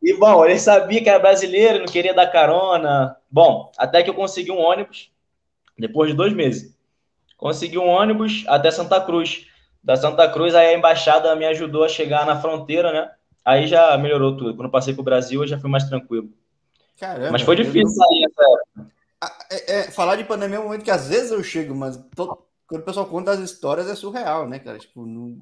e 0.00 0.14
bom, 0.14 0.44
ele 0.44 0.58
sabia 0.58 1.02
que 1.02 1.08
era 1.08 1.18
brasileiro, 1.18 1.80
não 1.80 1.86
queria 1.86 2.14
dar 2.14 2.28
carona. 2.28 3.16
Bom, 3.30 3.72
até 3.76 4.02
que 4.02 4.10
eu 4.10 4.14
consegui 4.14 4.52
um 4.52 4.60
ônibus, 4.60 5.10
depois 5.76 6.10
de 6.10 6.16
dois 6.16 6.32
meses. 6.32 6.76
Consegui 7.36 7.78
um 7.78 7.88
ônibus 7.88 8.44
até 8.46 8.70
Santa 8.70 9.00
Cruz. 9.00 9.46
Da 9.82 9.96
Santa 9.96 10.28
Cruz, 10.28 10.54
aí 10.54 10.68
a 10.68 10.76
embaixada 10.76 11.34
me 11.36 11.46
ajudou 11.46 11.84
a 11.84 11.88
chegar 11.88 12.26
na 12.26 12.40
fronteira, 12.40 12.92
né? 12.92 13.10
Aí 13.48 13.66
já 13.66 13.96
melhorou 13.96 14.36
tudo. 14.36 14.54
Quando 14.54 14.66
eu 14.66 14.70
passei 14.70 14.92
para 14.92 15.00
o 15.00 15.04
Brasil, 15.04 15.40
eu 15.40 15.46
já 15.46 15.58
fui 15.58 15.70
mais 15.70 15.84
tranquilo. 15.84 16.28
Caramba, 17.00 17.32
mas 17.32 17.40
foi 17.40 17.56
difícil 17.56 17.88
sair 17.88 18.26
essa 18.26 18.42
época. 18.42 18.92
É, 19.50 19.72
é, 19.72 19.82
falar 19.84 20.16
de 20.16 20.24
pandemia 20.24 20.58
é 20.58 20.60
um 20.60 20.64
momento 20.64 20.84
que 20.84 20.90
às 20.90 21.08
vezes 21.08 21.30
eu 21.30 21.42
chego, 21.42 21.74
mas 21.74 21.98
quando 22.14 22.82
o 22.82 22.84
pessoal 22.84 23.06
conta 23.06 23.30
as 23.30 23.38
histórias 23.40 23.88
é 23.88 23.94
surreal, 23.94 24.46
né, 24.46 24.58
cara? 24.58 24.78
Tipo, 24.78 25.06
não... 25.06 25.38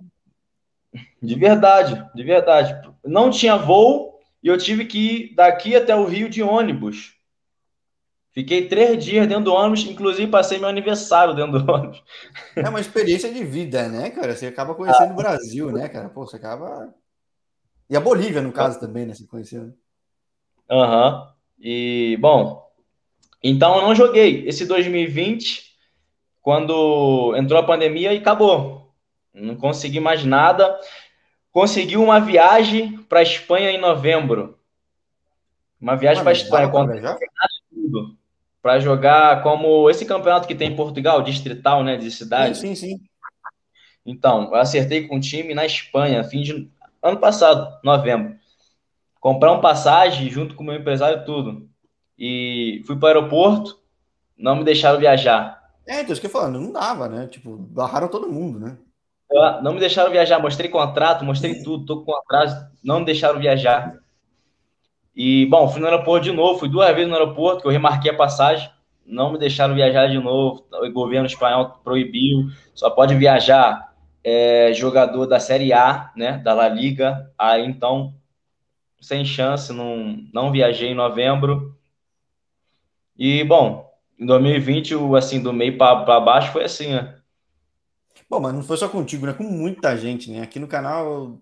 De 1.21 1.35
verdade, 1.35 2.09
de 2.15 2.23
verdade. 2.23 2.81
Não 3.05 3.29
tinha 3.29 3.57
voo 3.57 4.21
e 4.41 4.47
eu 4.47 4.57
tive 4.57 4.85
que 4.85 4.99
ir 4.99 5.35
daqui 5.35 5.75
até 5.75 5.97
o 5.97 6.05
Rio 6.05 6.31
de 6.31 6.45
ônibus. 6.45 7.17
Fiquei 8.31 8.69
três 8.69 9.05
dias 9.05 9.27
dentro 9.27 9.47
do 9.47 9.53
ônibus, 9.53 9.85
inclusive 9.85 10.31
passei 10.31 10.61
meu 10.61 10.69
aniversário 10.69 11.35
dentro 11.35 11.61
do 11.61 11.73
ônibus. 11.73 12.05
É 12.55 12.69
uma 12.69 12.81
experiência 12.81 13.33
de 13.33 13.43
vida, 13.43 13.89
né, 13.89 14.11
cara? 14.11 14.37
Você 14.37 14.47
acaba 14.47 14.77
conhecendo 14.77 15.11
ah. 15.11 15.13
o 15.13 15.17
Brasil, 15.17 15.73
né, 15.73 15.89
cara? 15.89 16.09
Pô, 16.09 16.25
você 16.25 16.37
acaba. 16.37 16.95
E 17.89 17.97
a 17.97 18.01
Bolívia, 18.01 18.43
no 18.43 18.53
caso, 18.53 18.81
também, 18.81 19.07
né? 19.07 19.15
Você 19.15 19.27
conheceu. 19.27 19.73
Aham. 20.71 21.21
Uhum. 21.21 21.37
E, 21.59 22.19
bom, 22.21 22.71
então 23.43 23.77
eu 23.77 23.83
não 23.83 23.95
joguei 23.95 24.47
esse 24.47 24.67
2020, 24.67 25.75
quando 26.43 27.35
entrou 27.37 27.59
a 27.59 27.67
pandemia 27.67 28.13
e 28.13 28.19
acabou. 28.19 28.93
Não 29.33 29.57
consegui 29.57 30.01
mais 30.01 30.25
nada. 30.25 30.79
Consegui 31.51 31.97
uma 31.97 32.21
viagem 32.21 32.99
para 33.09 33.21
a 33.21 33.23
Espanha 33.23 33.71
em 33.71 33.81
novembro. 33.81 34.59
Uma 35.81 35.97
viagem 35.97 36.23
para 36.23 36.33
a 36.33 36.33
Espanha, 36.33 36.71
para 38.63 38.81
jogar 38.81 39.43
como 39.43 39.89
esse 39.89 40.05
campeonato 40.05 40.49
que 40.49 40.55
tem 40.55 40.73
em 40.73 40.77
Portugal, 40.77 41.23
distrital, 41.23 41.85
né, 41.85 41.97
de 41.97 42.11
cidade. 42.11 42.59
Sim, 42.59 42.75
sim, 42.75 42.97
sim. 42.97 43.01
Então, 44.05 44.45
eu 44.45 44.57
acertei 44.57 45.07
com 45.07 45.17
um 45.17 45.21
time 45.21 45.55
na 45.55 45.67
Espanha, 45.67 46.25
fim 46.25 46.43
de 46.43 46.71
ano 47.09 47.19
passado, 47.19 47.79
novembro. 47.83 48.37
Comprar 49.21 49.53
um 49.53 49.61
passagem 49.61 50.31
junto 50.31 50.55
com 50.55 50.63
o 50.63 50.67
meu 50.67 50.77
empresário 50.77 51.25
tudo. 51.25 51.69
E 52.19 52.83
fui 52.87 52.97
para 52.97 53.05
o 53.05 53.09
aeroporto, 53.09 53.79
não 54.37 54.57
me 54.57 54.65
deixaram 54.65 54.99
viajar. 54.99 55.63
É, 55.87 56.01
então, 56.01 56.13
isso 56.13 56.21
que 56.21 56.27
eu 56.27 56.31
falando, 56.31 56.61
não 56.61 56.73
dava, 56.73 57.09
né? 57.09 57.27
Tipo, 57.27 57.57
barraram 57.57 58.09
todo 58.09 58.31
mundo, 58.31 58.59
né? 58.59 58.77
Não 59.63 59.75
me 59.75 59.81
deixaram 59.81 60.11
viajar, 60.11 60.39
mostrei 60.39 60.71
contrato, 60.71 61.25
mostrei 61.25 61.63
tudo, 61.63 61.85
tô 61.85 62.03
com 62.03 62.13
contrato, 62.13 62.71
não 62.83 63.01
me 63.01 63.07
deixaram 63.07 63.39
viajar. 63.39 63.99
E, 65.15 65.47
bom, 65.47 65.69
fui 65.69 65.81
no 65.81 65.87
aeroporto 65.87 66.25
de 66.25 66.33
novo, 66.33 66.59
fui 66.59 66.69
duas 66.69 66.95
vezes 66.95 67.09
no 67.09 67.17
aeroporto, 67.17 67.63
que 67.63 67.67
eu 67.67 67.73
remarquei 67.73 68.11
a 68.11 68.17
passagem, 68.17 68.71
não 69.05 69.33
me 69.33 69.39
deixaram 69.39 69.75
viajar 69.75 70.09
de 70.09 70.19
novo, 70.19 70.67
o 70.73 70.93
governo 70.93 71.27
espanhol 71.27 71.81
proibiu, 71.83 72.49
só 72.75 72.91
pode 72.91 73.15
viajar 73.15 73.86
é, 74.29 74.75
jogador 74.75 75.25
da 75.27 75.39
Série 75.39 75.73
A, 75.73 76.13
né, 76.17 76.39
da 76.39 76.53
La 76.53 76.69
Liga, 76.69 77.33
aí 77.39 77.65
então, 77.65 78.13
sem 79.01 79.25
chance, 79.25 79.73
não, 79.73 80.19
não 80.35 80.51
viajei 80.51 80.89
em 80.89 80.97
novembro. 80.97 81.79
E, 83.17 83.45
bom, 83.45 83.89
em 84.19 84.27
2020, 84.27 84.95
assim, 85.17 85.41
do 85.41 85.53
meio 85.53 85.79
para 85.79 86.19
baixo 86.19 86.51
foi 86.51 86.65
assim, 86.65 86.89
né? 86.89 87.17
Bom, 88.29 88.41
mas 88.41 88.53
não 88.53 88.65
foi 88.65 88.77
só 88.77 88.89
contigo, 88.89 89.27
né? 89.27 89.33
Com 89.33 89.45
muita 89.45 89.97
gente, 89.97 90.29
né? 90.29 90.43
Aqui 90.43 90.59
no 90.59 90.67
canal 90.67 91.41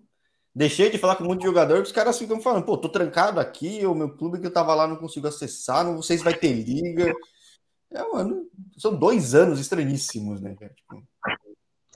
Deixei 0.53 0.89
de 0.89 0.97
falar 0.97 1.17
com 1.17 1.25
muito 1.25 1.43
jogador, 1.43 1.81
os 1.81 1.91
caras 1.91 2.17
ficam 2.17 2.39
falando, 2.39 2.63
pô, 2.63 2.77
tô 2.77 2.87
trancado 2.87 3.41
aqui, 3.41 3.85
o 3.85 3.93
meu 3.93 4.15
clube 4.15 4.39
que 4.39 4.47
eu 4.47 4.53
tava 4.53 4.73
lá 4.73 4.87
não 4.87 4.95
consigo 4.95 5.27
acessar, 5.27 5.83
não 5.83 6.01
sei 6.01 6.17
se 6.17 6.23
vai 6.23 6.33
ter 6.33 6.53
liga. 6.53 7.13
É, 7.91 8.01
mano, 8.13 8.47
são 8.77 8.95
dois 8.95 9.35
anos 9.35 9.59
estranhíssimos, 9.59 10.39
né, 10.39 10.55
Tipo... 10.55 11.03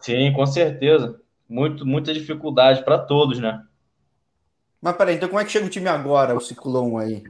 Sim, 0.01 0.31
com 0.33 0.45
certeza. 0.45 1.19
Muito, 1.47 1.85
muita 1.85 2.13
dificuldade 2.13 2.83
para 2.83 2.97
todos, 2.97 3.39
né? 3.39 3.63
Mas 4.81 4.95
peraí, 4.95 5.15
então 5.15 5.27
como 5.27 5.41
é 5.41 5.45
que 5.45 5.51
chega 5.51 5.65
o 5.65 5.69
time 5.69 5.89
agora, 5.89 6.35
o 6.35 6.39
Ciclone 6.39 7.03
aí? 7.03 7.23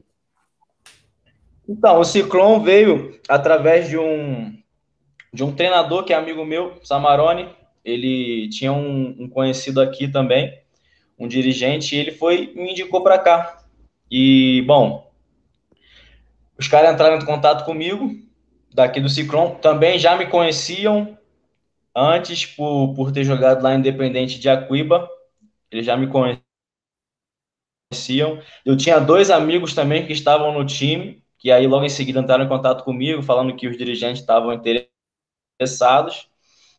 Então, 1.68 2.00
o 2.00 2.04
Ciclone 2.04 2.64
veio 2.64 3.20
através 3.28 3.88
de 3.88 3.98
um 3.98 4.58
de 5.32 5.44
um 5.44 5.54
treinador 5.54 6.04
que 6.04 6.12
é 6.12 6.16
amigo 6.16 6.44
meu, 6.44 6.80
Samarone. 6.84 7.48
Ele 7.86 8.50
tinha 8.50 8.74
um, 8.74 9.16
um 9.20 9.30
conhecido 9.30 9.80
aqui 9.80 10.08
também 10.08 10.60
um 11.20 11.28
dirigente, 11.28 11.96
e 11.96 12.00
ele 12.00 12.12
foi 12.12 12.54
me 12.56 12.72
indicou 12.72 13.04
para 13.04 13.20
cá. 13.20 13.62
E, 14.10 14.64
bom, 14.66 15.12
os 16.58 16.68
caras 16.68 16.94
entraram 16.94 17.18
em 17.18 17.26
contato 17.26 17.66
comigo, 17.66 18.10
daqui 18.74 19.02
do 19.02 19.10
Cicron, 19.10 19.56
também 19.56 20.00
já 20.00 20.16
me 20.16 20.28
conheciam 20.28 21.18
antes 22.00 22.46
por, 22.46 22.94
por 22.96 23.12
ter 23.12 23.24
jogado 23.24 23.64
lá 23.64 23.76
Independente 23.76 24.40
de 24.40 24.50
Aquiba, 24.50 25.10
eles 25.72 25.86
já 25.86 25.98
me 25.98 26.08
conheciam. 27.92 28.42
Eu 28.66 28.78
tinha 28.78 29.00
dois 29.00 29.30
amigos 29.30 29.74
também 29.74 30.06
que 30.06 30.14
estavam 30.14 30.54
no 30.54 30.66
time, 30.66 31.24
que 31.38 31.52
aí 31.52 31.68
logo 31.68 31.86
em 31.86 31.90
seguida 31.90 32.20
entraram 32.20 32.46
em 32.46 32.50
contato 32.50 32.84
comigo, 32.84 33.24
falando 33.24 33.56
que 33.56 33.68
os 33.68 33.78
dirigentes 33.78 34.22
estavam 34.22 34.54
interessados. 34.54 36.30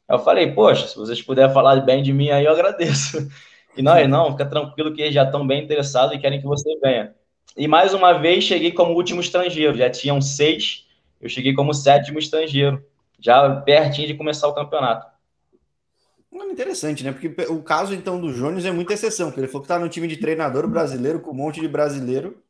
Eu 0.08 0.18
falei, 0.18 0.52
poxa, 0.52 0.88
se 0.88 0.96
vocês 0.96 1.22
puderem 1.22 1.52
falar 1.54 1.76
bem 1.82 2.02
de 2.02 2.12
mim 2.12 2.30
aí, 2.30 2.44
eu 2.44 2.52
agradeço. 2.52 3.18
E 3.76 3.82
não, 3.82 4.08
não, 4.08 4.32
fica 4.32 4.44
tranquilo 4.46 4.92
que 4.92 5.00
eles 5.00 5.14
já 5.14 5.22
estão 5.22 5.46
bem 5.46 5.62
interessados 5.62 6.14
e 6.14 6.18
querem 6.18 6.40
que 6.40 6.46
você 6.46 6.76
venha. 6.80 7.14
E 7.56 7.68
mais 7.68 7.94
uma 7.94 8.12
vez 8.14 8.42
cheguei 8.42 8.72
como 8.72 8.94
último 8.94 9.20
estrangeiro, 9.20 9.76
já 9.78 9.88
tinham 9.88 10.20
seis, 10.20 10.86
eu 11.20 11.28
cheguei 11.28 11.54
como 11.54 11.72
sétimo 11.72 12.18
estrangeiro, 12.18 12.84
já 13.20 13.60
pertinho 13.60 14.08
de 14.08 14.14
começar 14.14 14.48
o 14.48 14.54
campeonato. 14.54 15.10
Interessante, 16.50 17.04
né? 17.04 17.12
Porque 17.12 17.46
o 17.50 17.62
caso 17.62 17.94
então 17.94 18.20
do 18.20 18.32
Jones 18.32 18.64
é 18.64 18.70
muita 18.70 18.92
exceção, 18.92 19.28
porque 19.28 19.40
ele 19.40 19.48
falou 19.48 19.62
que 19.62 19.68
tá 19.68 19.78
no 19.78 19.88
time 19.88 20.06
de 20.06 20.16
treinador 20.16 20.66
brasileiro 20.68 21.20
com 21.20 21.30
um 21.30 21.34
monte 21.34 21.60
de 21.60 21.68
brasileiro. 21.68 22.42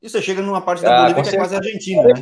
E 0.00 0.08
você 0.08 0.22
chega 0.22 0.42
numa 0.42 0.60
parte 0.60 0.82
da 0.82 0.96
ah, 0.96 1.00
Bolívia 1.02 1.22
que 1.22 1.36
é 1.36 1.38
quase 1.38 1.56
Argentina, 1.56 2.02
né? 2.02 2.14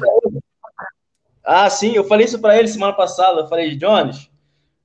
Ah, 1.44 1.70
sim, 1.70 1.94
eu 1.94 2.04
falei 2.04 2.26
isso 2.26 2.40
para 2.40 2.58
ele 2.58 2.68
semana 2.68 2.92
passada. 2.92 3.40
Eu 3.40 3.48
falei, 3.48 3.76
Jones, 3.76 4.30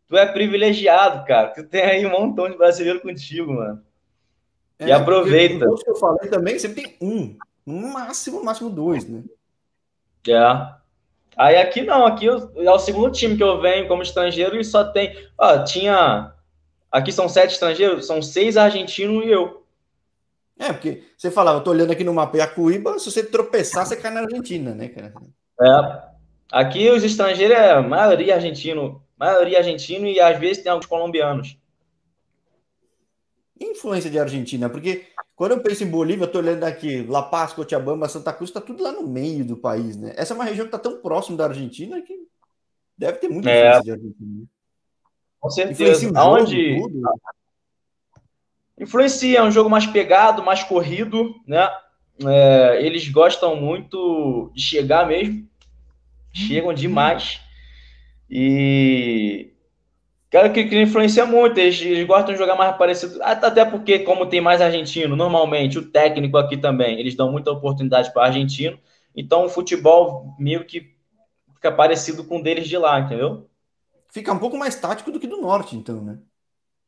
tu 0.08 0.16
é 0.16 0.26
privilegiado, 0.26 1.26
cara. 1.26 1.50
Tu 1.50 1.64
tem 1.64 1.82
aí 1.82 2.06
um 2.06 2.12
montão 2.12 2.50
de 2.50 2.58
brasileiro 2.58 3.02
contigo, 3.02 3.54
mano. 3.54 3.82
É, 4.78 4.88
e 4.88 4.92
aproveita. 4.92 5.66
que 5.84 5.90
eu 5.90 5.96
falei 5.96 6.30
também, 6.30 6.60
sempre 6.60 6.84
tem 6.84 6.98
um. 7.02 7.38
No 7.66 7.90
máximo, 7.90 8.40
no 8.40 8.46
máximo 8.46 8.70
dois, 8.70 9.08
né? 9.08 9.24
É. 10.28 10.81
Aí 11.38 11.58
aqui 11.58 11.82
não, 11.82 12.06
aqui 12.06 12.28
é 12.28 12.72
o 12.72 12.80
segundo 12.80 13.12
time 13.12 13.38
que 13.38 13.44
eu 13.44 13.62
venho 13.62 13.88
como 13.88 14.04
estrangeiro 14.04 14.60
e 14.60 14.64
só 14.64 14.84
tem. 14.84 15.16
Ó, 15.38 15.64
tinha. 15.64 16.34
Aqui 16.92 17.12
são 17.12 17.30
sete 17.30 17.54
estrangeiros, 17.54 18.06
são 18.06 18.22
seis 18.22 18.58
argentinos 18.58 19.26
e 19.26 19.30
eu. 19.30 19.66
É, 20.60 20.74
porque 20.74 21.04
você 21.18 21.32
falava, 21.32 21.60
eu 21.60 21.64
tô 21.64 21.72
olhando 21.72 21.92
aqui 21.92 22.04
no 22.04 22.14
mapa 22.14 22.38
Iacuíba, 22.38 23.00
se 23.00 23.10
você 23.10 23.24
tropeçar, 23.24 23.86
você 23.86 23.96
cai 23.96 24.12
na 24.12 24.22
Argentina, 24.22 24.76
né, 24.76 24.90
cara? 24.90 25.14
É. 25.60 26.12
Aqui 26.52 26.90
os 26.90 27.04
estrangeiros 27.04 27.58
é 27.58 27.72
a 27.72 27.82
maioria 27.82 28.36
argentino 28.36 29.02
maioria 29.22 29.60
argentino 29.60 30.08
e 30.08 30.20
às 30.20 30.40
vezes 30.40 30.64
tem 30.64 30.72
alguns 30.72 30.88
colombianos. 30.88 31.56
Influência 33.60 34.10
de 34.10 34.18
Argentina, 34.18 34.68
porque 34.68 35.06
quando 35.42 35.54
eu 35.54 35.60
penso 35.60 35.84
em 35.84 35.90
Bolívia, 35.90 36.26
eu 36.26 36.32
tô 36.32 36.38
olhando 36.38 36.64
aqui, 36.66 37.02
La 37.02 37.24
Paz, 37.24 37.52
Cochabamba, 37.52 38.08
Santa 38.08 38.32
Cruz, 38.32 38.52
tá 38.52 38.62
tudo 38.62 38.84
lá 38.84 38.92
no 38.92 39.08
meio 39.08 39.44
do 39.44 39.58
país, 39.58 39.98
né? 39.98 40.14
Essa 40.16 40.34
é 40.34 40.36
uma 40.36 40.44
região 40.44 40.68
que 40.68 40.72
tá 40.72 40.78
tão 40.78 41.02
próximo 41.02 41.36
da 41.36 41.46
Argentina 41.46 42.00
que 42.00 42.14
deve 42.96 43.18
ter 43.18 43.28
muita 43.28 43.50
é. 43.50 43.58
influência 43.58 43.82
de 43.82 43.92
Argentina. 43.92 44.40
Né? 44.40 44.46
Com 45.40 45.50
certeza. 45.50 46.12
Aonde 46.16 46.80
influencia, 48.80 49.40
é 49.40 49.42
um 49.42 49.50
jogo 49.50 49.68
mais 49.68 49.88
pegado, 49.88 50.44
mais 50.44 50.64
corrido, 50.64 51.34
né? 51.48 51.68
É, 52.24 52.86
eles 52.86 53.10
gostam 53.10 53.56
muito 53.56 54.52
de 54.54 54.62
chegar 54.62 55.08
mesmo, 55.08 55.50
chegam 56.32 56.72
demais. 56.72 57.42
E. 58.30 59.51
Cara, 60.32 60.50
que, 60.50 60.64
que 60.64 60.82
influencia 60.82 61.26
muito, 61.26 61.60
eles, 61.60 61.82
eles, 61.82 62.08
gostam 62.08 62.32
de 62.32 62.40
jogar 62.40 62.56
mais 62.56 62.78
parecido, 62.78 63.22
até 63.22 63.66
porque, 63.66 64.00
como 64.00 64.26
tem 64.26 64.40
mais 64.40 64.62
argentino, 64.62 65.14
normalmente 65.14 65.78
o 65.78 65.92
técnico 65.92 66.38
aqui 66.38 66.56
também, 66.56 66.98
eles 66.98 67.16
dão 67.16 67.30
muita 67.30 67.52
oportunidade 67.52 68.14
para 68.14 68.28
argentino, 68.28 68.80
então 69.14 69.46
o 69.46 69.50
futebol 69.50 70.34
meio 70.40 70.64
que 70.64 70.96
fica 71.54 71.70
parecido 71.70 72.24
com 72.24 72.40
o 72.40 72.44
deles 72.44 72.66
de 72.66 72.78
lá, 72.78 72.98
entendeu? 73.02 73.50
Fica 74.10 74.32
um 74.32 74.40
pouco 74.40 74.58
mais 74.58 74.74
tático 74.74 75.12
do 75.12 75.20
que 75.20 75.28
do 75.28 75.42
norte, 75.42 75.76
então, 75.76 76.02
né? 76.02 76.18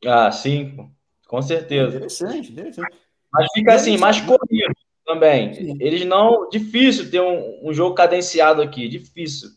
Ah, 0.06 0.32
sim, 0.32 0.90
com 1.28 1.42
certeza. 1.42 1.96
Interessante, 1.96 2.50
interessante. 2.50 2.96
Mas 3.30 3.48
fica 3.52 3.74
assim, 3.74 3.98
mais 3.98 4.20
corrido 4.22 4.74
também. 5.04 5.52
Sim. 5.52 5.76
Eles 5.80 6.04
não. 6.04 6.48
Difícil 6.48 7.10
ter 7.10 7.20
um, 7.20 7.68
um 7.68 7.74
jogo 7.74 7.94
cadenciado 7.94 8.62
aqui, 8.62 8.88
difícil. 8.88 9.50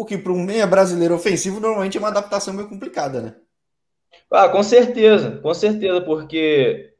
O 0.00 0.04
que 0.06 0.16
para 0.16 0.32
um 0.32 0.42
meia 0.42 0.66
brasileiro 0.66 1.14
ofensivo 1.14 1.60
normalmente 1.60 1.98
é 1.98 2.00
uma 2.00 2.08
adaptação 2.08 2.54
meio 2.54 2.66
complicada, 2.66 3.20
né? 3.20 3.34
Ah, 4.30 4.48
com 4.48 4.62
certeza, 4.62 5.32
com 5.42 5.52
certeza, 5.52 6.00
porque 6.00 6.94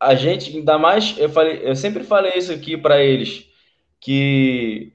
a 0.00 0.16
gente, 0.16 0.50
ainda 0.50 0.76
mais, 0.76 1.16
eu, 1.16 1.28
falei, 1.28 1.60
eu 1.62 1.76
sempre 1.76 2.02
falei 2.02 2.32
isso 2.34 2.50
aqui 2.50 2.76
para 2.76 3.00
eles, 3.00 3.46
que 4.00 4.92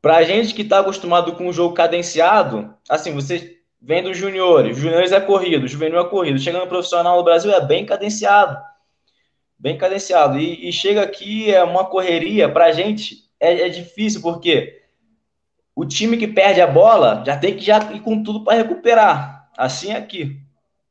para 0.00 0.18
a 0.18 0.22
gente 0.22 0.54
que 0.54 0.62
está 0.62 0.78
acostumado 0.78 1.32
com 1.32 1.48
o 1.48 1.52
jogo 1.52 1.74
cadenciado, 1.74 2.72
assim, 2.88 3.12
você 3.12 3.58
vem 3.82 4.00
dos 4.00 4.16
juniores, 4.16 4.76
juniores 4.76 5.10
é 5.10 5.20
corrido, 5.20 5.66
juvenil 5.66 5.98
é 5.98 6.08
corrido, 6.08 6.38
chegando 6.38 6.68
profissional 6.68 7.16
no 7.16 7.24
Brasil 7.24 7.50
é 7.50 7.60
bem 7.60 7.84
cadenciado, 7.84 8.56
bem 9.58 9.76
cadenciado, 9.76 10.38
e, 10.38 10.68
e 10.68 10.72
chega 10.72 11.02
aqui 11.02 11.52
é 11.52 11.64
uma 11.64 11.86
correria, 11.86 12.48
para 12.48 12.66
a 12.66 12.72
gente 12.72 13.28
é, 13.40 13.62
é 13.62 13.68
difícil, 13.68 14.22
porque 14.22 14.79
o 15.80 15.86
time 15.86 16.16
que 16.16 16.26
perde 16.26 16.60
a 16.60 16.66
bola 16.66 17.22
já 17.26 17.36
tem 17.36 17.56
que 17.56 17.64
já 17.64 17.78
ir 17.92 18.00
com 18.00 18.22
tudo 18.22 18.44
para 18.44 18.56
recuperar. 18.58 19.48
Assim 19.56 19.90
é 19.92 19.96
aqui. 19.96 20.38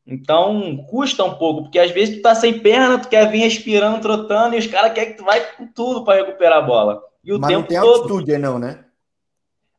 Então, 0.06 0.86
custa 0.90 1.24
um 1.24 1.36
pouco, 1.36 1.64
porque 1.64 1.78
às 1.78 1.92
vezes 1.92 2.16
tu 2.18 2.22
tá 2.24 2.34
sem 2.34 2.60
perna, 2.60 2.98
tu 2.98 3.08
quer 3.10 3.30
vir 3.30 3.40
respirando, 3.40 4.02
trotando, 4.02 4.56
e 4.56 4.58
os 4.58 4.66
caras 4.66 4.92
querem 4.94 5.12
que 5.12 5.18
tu 5.20 5.24
vai 5.24 5.40
com 5.56 5.68
tudo 5.68 6.04
para 6.04 6.16
recuperar 6.26 6.58
a 6.58 6.62
bola. 6.62 7.00
E 7.24 7.32
o 7.32 7.40
Mas 7.40 7.48
tempo 7.50 7.62
não 7.62 7.68
tem 7.68 7.80
todo. 7.80 7.96
altitude, 8.14 8.38
não, 8.40 8.58
né? 8.58 8.80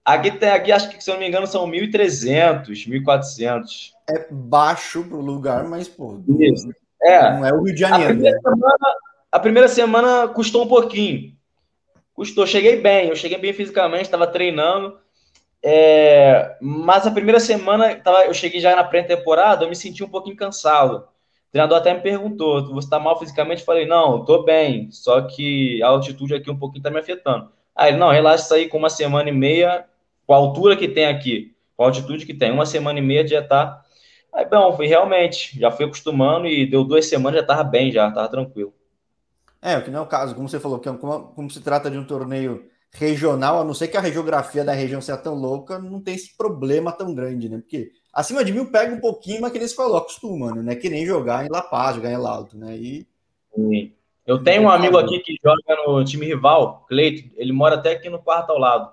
Aqui, 0.04 0.30
tem, 0.30 0.48
aqui 0.50 0.70
acho 0.72 0.88
que, 0.90 1.02
se 1.02 1.10
eu 1.10 1.14
não 1.14 1.20
me 1.20 1.28
engano, 1.28 1.46
são 1.46 1.66
1.300, 1.68 2.68
1.400. 2.88 3.90
É 4.08 4.26
baixo 4.30 5.02
pro 5.04 5.20
lugar, 5.20 5.64
mas, 5.64 5.88
pô, 5.88 6.20
Isso. 6.38 6.70
É. 7.02 7.32
não 7.32 7.46
é 7.46 7.52
o 7.52 7.62
Rio 7.62 7.74
de 7.74 7.84
A 7.84 7.88
Janeiro. 7.88 8.12
primeira, 8.14 8.36
Né? 8.36 8.42
semana, 8.42 8.94
a 9.32 9.38
primeira 9.40 9.68
semana 9.68 10.28
custou 10.28 10.64
um 10.64 10.68
pouquinho. 10.68 11.32
Custou. 12.20 12.46
Cheguei 12.46 12.76
bem, 12.76 13.08
eu 13.08 13.16
cheguei 13.16 13.38
bem 13.38 13.50
fisicamente, 13.54 14.02
estava 14.02 14.26
treinando. 14.26 14.98
É, 15.62 16.54
mas 16.60 17.06
a 17.06 17.10
primeira 17.10 17.40
semana, 17.40 17.94
tava, 17.94 18.26
eu 18.26 18.34
cheguei 18.34 18.60
já 18.60 18.76
na 18.76 18.84
pré-temporada, 18.84 19.64
eu 19.64 19.70
me 19.70 19.74
senti 19.74 20.04
um 20.04 20.08
pouquinho 20.10 20.36
cansado. 20.36 20.96
O 20.96 21.50
treinador 21.50 21.78
até 21.78 21.94
me 21.94 22.02
perguntou: 22.02 22.74
você 22.74 22.86
está 22.88 22.98
mal 22.98 23.18
fisicamente? 23.18 23.60
Eu 23.60 23.64
falei: 23.64 23.86
não, 23.86 24.20
estou 24.20 24.44
bem, 24.44 24.90
só 24.90 25.22
que 25.22 25.82
a 25.82 25.88
altitude 25.88 26.34
aqui 26.34 26.50
um 26.50 26.58
pouquinho 26.58 26.80
está 26.80 26.90
me 26.90 26.98
afetando. 26.98 27.50
Aí 27.74 27.90
ele: 27.90 27.96
não, 27.96 28.10
relaxa 28.10 28.44
isso 28.44 28.52
aí 28.52 28.68
com 28.68 28.76
uma 28.76 28.90
semana 28.90 29.30
e 29.30 29.32
meia, 29.32 29.86
com 30.26 30.34
a 30.34 30.36
altura 30.36 30.76
que 30.76 30.88
tem 30.88 31.06
aqui, 31.06 31.54
com 31.74 31.84
a 31.84 31.86
altitude 31.86 32.26
que 32.26 32.34
tem, 32.34 32.50
uma 32.52 32.66
semana 32.66 32.98
e 32.98 33.02
meia 33.02 33.26
já 33.26 33.42
tá. 33.42 33.82
Aí, 34.30 34.44
bom, 34.44 34.76
fui 34.76 34.86
realmente, 34.86 35.58
já 35.58 35.70
fui 35.70 35.86
acostumando 35.86 36.46
e 36.46 36.66
deu 36.66 36.84
duas 36.84 37.06
semanas, 37.06 37.40
já 37.40 37.46
tava 37.46 37.64
bem, 37.64 37.90
já 37.90 38.10
tava 38.10 38.28
tranquilo. 38.28 38.74
É, 39.62 39.76
o 39.76 39.84
que 39.84 39.90
não 39.90 40.00
é 40.00 40.02
o 40.02 40.06
caso, 40.06 40.34
como 40.34 40.48
você 40.48 40.58
falou, 40.58 40.78
que 40.78 40.88
é 40.88 40.92
como, 40.92 41.28
como 41.34 41.50
se 41.50 41.60
trata 41.60 41.90
de 41.90 41.98
um 41.98 42.04
torneio 42.04 42.64
regional, 42.92 43.60
a 43.60 43.64
não 43.64 43.74
ser 43.74 43.88
que 43.88 43.96
a 43.96 44.10
geografia 44.10 44.64
da 44.64 44.72
região 44.72 45.00
seja 45.00 45.18
tão 45.18 45.34
louca, 45.34 45.78
não 45.78 46.00
tem 46.00 46.14
esse 46.14 46.36
problema 46.36 46.90
tão 46.90 47.14
grande, 47.14 47.48
né? 47.48 47.58
Porque 47.58 47.92
acima 48.12 48.44
de 48.44 48.52
mil 48.52 48.70
pega 48.70 48.94
um 48.94 49.00
pouquinho, 49.00 49.40
mas 49.42 49.52
que 49.52 49.58
nem 49.58 49.68
se 49.68 49.76
falou, 49.76 49.96
acostuma, 49.96 50.52
né? 50.52 50.72
É 50.72 50.76
que 50.76 50.88
nem 50.88 51.06
jogar 51.06 51.44
em 51.44 51.48
La 51.48 51.62
Paz, 51.62 51.96
jogar 51.96 52.10
em 52.10 52.14
Alto, 52.14 52.56
né? 52.56 52.76
E 52.76 53.06
Sim. 53.54 53.92
Eu 54.26 54.42
tenho 54.42 54.62
um 54.62 54.70
amigo 54.70 54.96
aqui 54.96 55.18
que 55.18 55.36
joga 55.42 55.82
no 55.86 56.04
time 56.04 56.26
rival, 56.26 56.84
Cleito, 56.88 57.30
ele 57.36 57.52
mora 57.52 57.76
até 57.76 57.92
aqui 57.92 58.08
no 58.08 58.18
quarto 58.18 58.50
ao 58.50 58.58
lado. 58.58 58.92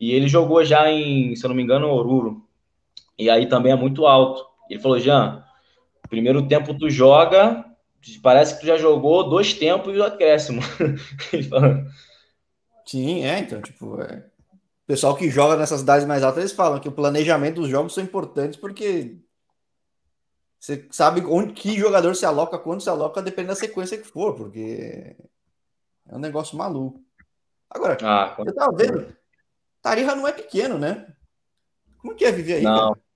E 0.00 0.12
ele 0.12 0.28
jogou 0.28 0.64
já 0.64 0.90
em, 0.90 1.34
se 1.36 1.44
eu 1.44 1.48
não 1.48 1.56
me 1.56 1.62
engano, 1.62 1.88
Oruro. 1.88 2.42
E 3.18 3.28
aí 3.28 3.46
também 3.46 3.72
é 3.72 3.76
muito 3.76 4.06
alto. 4.06 4.44
Ele 4.68 4.80
falou, 4.80 4.98
Jean, 4.98 5.44
primeiro 6.08 6.46
tempo 6.46 6.74
tu 6.74 6.88
joga, 6.88 7.64
parece 8.22 8.54
que 8.54 8.60
tu 8.60 8.66
já 8.66 8.76
jogou 8.76 9.28
dois 9.28 9.54
tempos 9.54 9.94
e 9.94 9.98
o 9.98 10.04
acréscimo. 10.04 10.60
Ele 11.32 11.42
falou, 11.44 11.84
sim, 12.86 13.24
é, 13.24 13.38
então, 13.38 13.60
tipo, 13.60 14.00
é... 14.00 14.24
o 14.52 14.86
pessoal 14.86 15.16
que 15.16 15.30
joga 15.30 15.56
nessas 15.56 15.80
cidades 15.80 16.06
mais 16.06 16.22
altas, 16.22 16.40
eles 16.40 16.52
falam 16.52 16.80
que 16.80 16.88
o 16.88 16.92
planejamento 16.92 17.60
dos 17.60 17.68
jogos 17.68 17.94
são 17.94 18.02
importantes 18.02 18.58
porque 18.58 19.18
você 20.58 20.86
sabe 20.90 21.24
onde 21.24 21.52
que 21.52 21.78
jogador 21.78 22.14
se 22.14 22.26
aloca, 22.26 22.58
quando 22.58 22.80
se 22.80 22.90
aloca, 22.90 23.22
depende 23.22 23.48
da 23.48 23.54
sequência 23.54 23.98
que 23.98 24.06
for, 24.06 24.34
porque 24.34 25.16
é 26.08 26.16
um 26.16 26.18
negócio 26.18 26.58
maluco. 26.58 27.00
Agora, 27.70 27.96
ah, 28.02 28.34
eu 28.38 28.54
tava 28.54 28.76
vendo, 28.76 29.16
Tarija 29.80 30.16
não 30.16 30.26
é 30.26 30.32
pequeno, 30.32 30.78
né? 30.78 31.06
Como 31.98 32.14
que 32.14 32.24
é 32.24 32.32
viver 32.32 32.54
aí? 32.54 32.62
Não. 32.62 32.92
Cara? 32.94 33.08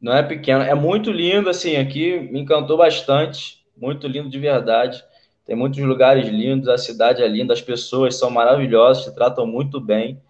Não 0.00 0.12
é 0.14 0.22
pequeno, 0.22 0.62
é 0.62 0.74
muito 0.74 1.10
lindo, 1.10 1.50
assim, 1.50 1.76
aqui 1.76 2.18
me 2.32 2.40
encantou 2.40 2.78
bastante, 2.78 3.59
muito 3.80 4.06
lindo 4.06 4.28
de 4.28 4.38
verdade. 4.38 5.02
Tem 5.46 5.56
muitos 5.56 5.80
lugares 5.80 6.28
lindos, 6.28 6.68
a 6.68 6.78
cidade 6.78 7.22
é 7.22 7.28
linda, 7.28 7.52
as 7.52 7.62
pessoas 7.62 8.16
são 8.16 8.30
maravilhosas, 8.30 9.04
te 9.04 9.14
tratam 9.14 9.46
muito 9.46 9.80
bem. 9.80 10.20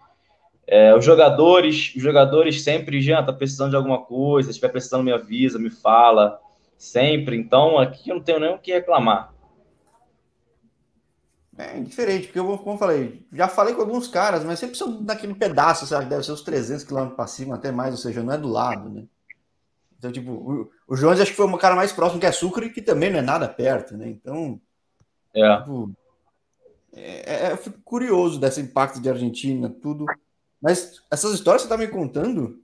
É, 0.66 0.95
os 0.95 1.04
jogadores, 1.04 1.92
os 1.97 2.02
jogadores 2.02 2.62
sempre, 2.62 3.02
já 3.02 3.23
tá 3.23 3.33
precisando 3.33 3.71
de 3.71 3.76
alguma 3.76 4.02
coisa, 4.02 4.47
se 4.47 4.52
estiver 4.52 4.71
precisando, 4.71 5.02
me 5.02 5.12
avisa, 5.12 5.59
me 5.59 5.69
fala, 5.69 6.40
sempre. 6.78 7.37
Então, 7.37 7.76
aqui 7.76 8.11
eu 8.11 8.16
não 8.16 8.23
tenho 8.23 8.38
nem 8.38 8.54
o 8.54 8.59
que 8.59 8.73
reclamar. 8.73 9.35
É 11.59 11.78
diferente, 11.80 12.28
porque 12.28 12.38
eu, 12.38 12.57
como 12.57 12.76
eu 12.76 12.78
falei, 12.78 13.26
já 13.32 13.47
falei 13.47 13.75
com 13.75 13.82
alguns 13.82 14.08
caras, 14.08 14.45
mas 14.45 14.58
sempre 14.58 14.78
são 14.78 15.02
daquele 15.02 15.34
pedaço, 15.34 15.86
sabe? 15.86 16.06
Deve 16.06 16.25
ser 16.25 16.32
uns 16.32 16.41
300 16.41 16.84
quilômetros 16.84 17.17
para 17.17 17.26
cima, 17.26 17.56
até 17.56 17.71
mais, 17.71 17.93
ou 17.93 17.99
seja, 17.99 18.23
não 18.23 18.32
é 18.32 18.39
do 18.39 18.49
lado, 18.49 18.89
né? 18.89 19.04
Então, 19.99 20.10
tipo, 20.10 20.71
o, 20.90 20.96
Jones 20.96 21.20
acho 21.20 21.30
que 21.30 21.36
foi 21.36 21.46
o 21.46 21.58
cara 21.58 21.76
mais 21.76 21.92
próximo 21.92 22.20
que 22.20 22.26
é 22.26 22.32
Sucre, 22.32 22.70
que 22.70 22.82
também 22.82 23.10
não 23.10 23.20
é 23.20 23.22
nada 23.22 23.48
perto, 23.48 23.96
né? 23.96 24.08
Então, 24.08 24.60
é. 25.34 25.56
Tipo, 25.58 25.92
é, 26.92 27.46
é, 27.46 27.52
eu 27.52 27.56
fico 27.56 27.78
curioso 27.84 28.38
desse 28.38 28.60
impacto 28.60 29.00
de 29.00 29.08
Argentina, 29.08 29.70
tudo. 29.70 30.06
Mas 30.60 31.02
essas 31.10 31.32
histórias 31.32 31.62
que 31.62 31.68
você 31.68 31.74
tá 31.74 31.78
me 31.78 31.88
contando, 31.88 32.60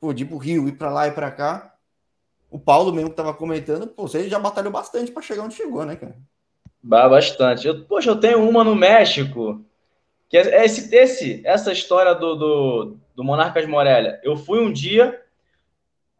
pô, 0.00 0.12
de 0.12 0.24
ir 0.24 0.26
pro 0.26 0.38
Rio, 0.38 0.68
ir 0.68 0.72
para 0.72 0.90
lá 0.90 1.06
e 1.06 1.12
para 1.12 1.30
cá, 1.30 1.74
o 2.50 2.58
Paulo 2.58 2.92
mesmo 2.92 3.10
que 3.10 3.16
tava 3.16 3.34
comentando, 3.34 3.86
pô, 3.86 4.08
você 4.08 4.28
já 4.28 4.38
batalhou 4.38 4.72
bastante 4.72 5.12
para 5.12 5.22
chegar 5.22 5.42
onde 5.42 5.54
chegou, 5.54 5.84
né, 5.84 5.96
cara? 5.96 6.16
Bastante. 6.82 7.66
Eu, 7.66 7.84
poxa, 7.84 8.10
eu 8.10 8.20
tenho 8.20 8.46
uma 8.46 8.62
no 8.62 8.74
México, 8.74 9.64
que 10.28 10.36
é 10.36 10.64
esse, 10.64 10.94
esse 10.94 11.42
essa 11.44 11.72
história 11.72 12.14
do, 12.14 12.34
do, 12.34 12.96
do 13.14 13.24
Monarcas 13.24 13.66
Morelia. 13.66 14.20
Eu 14.22 14.36
fui 14.36 14.60
um 14.60 14.72
dia, 14.72 15.23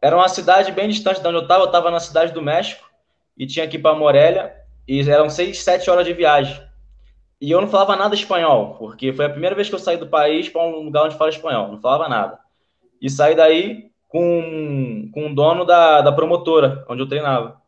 era 0.05 0.15
uma 0.15 0.29
cidade 0.29 0.71
bem 0.71 0.87
distante 0.87 1.19
de 1.19 1.27
onde 1.27 1.37
eu 1.37 1.41
estava, 1.41 1.63
eu 1.63 1.65
estava 1.65 1.89
na 1.89 1.99
cidade 1.99 2.31
do 2.31 2.39
México, 2.39 2.87
e 3.35 3.47
tinha 3.47 3.67
que 3.67 3.77
ir 3.77 3.81
para 3.81 3.97
Morelia, 3.97 4.55
e 4.87 5.01
eram 5.09 5.31
seis, 5.31 5.63
sete 5.63 5.89
horas 5.89 6.05
de 6.05 6.13
viagem. 6.13 6.61
E 7.41 7.49
eu 7.49 7.59
não 7.59 7.67
falava 7.67 7.95
nada 7.95 8.13
espanhol, 8.13 8.75
porque 8.77 9.11
foi 9.11 9.25
a 9.25 9.29
primeira 9.31 9.55
vez 9.55 9.67
que 9.67 9.73
eu 9.73 9.79
saí 9.79 9.97
do 9.97 10.05
país 10.05 10.47
para 10.47 10.61
um 10.61 10.83
lugar 10.83 11.05
onde 11.05 11.17
fala 11.17 11.31
espanhol, 11.31 11.71
não 11.71 11.81
falava 11.81 12.07
nada. 12.07 12.37
E 13.01 13.09
saí 13.09 13.33
daí 13.33 13.89
com, 14.07 15.09
com 15.11 15.25
o 15.25 15.33
dono 15.33 15.65
da, 15.65 16.01
da 16.01 16.11
promotora, 16.11 16.85
onde 16.87 17.01
eu 17.01 17.09
treinava. 17.09 17.59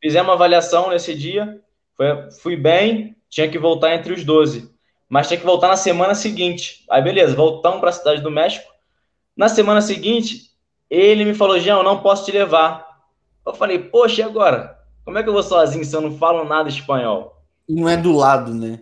Fizemos 0.00 0.28
uma 0.28 0.34
avaliação 0.34 0.90
nesse 0.90 1.12
dia, 1.12 1.60
foi, 1.96 2.30
fui 2.40 2.56
bem, 2.56 3.16
tinha 3.28 3.48
que 3.48 3.58
voltar 3.58 3.92
entre 3.96 4.12
os 4.12 4.22
12, 4.22 4.72
mas 5.08 5.26
tinha 5.26 5.40
que 5.40 5.46
voltar 5.46 5.66
na 5.66 5.76
semana 5.76 6.14
seguinte. 6.14 6.84
Aí, 6.88 7.02
beleza, 7.02 7.34
voltamos 7.34 7.80
para 7.80 7.88
a 7.88 7.92
cidade 7.92 8.22
do 8.22 8.30
México. 8.30 8.72
Na 9.36 9.48
semana 9.48 9.80
seguinte, 9.80 10.51
ele 10.94 11.24
me 11.24 11.32
falou: 11.32 11.58
Jean, 11.58 11.78
eu 11.78 11.82
não 11.82 12.02
posso 12.02 12.26
te 12.26 12.32
levar. 12.32 12.86
Eu 13.46 13.54
falei: 13.54 13.78
Poxa, 13.78 14.20
e 14.20 14.24
agora? 14.24 14.78
Como 15.04 15.16
é 15.18 15.22
que 15.22 15.28
eu 15.28 15.32
vou 15.32 15.42
sozinho 15.42 15.84
se 15.84 15.96
eu 15.96 16.02
não 16.02 16.18
falo 16.18 16.44
nada 16.44 16.68
espanhol? 16.68 17.42
E 17.66 17.74
não 17.74 17.88
é 17.88 17.96
do 17.96 18.12
lado, 18.12 18.54
né? 18.54 18.80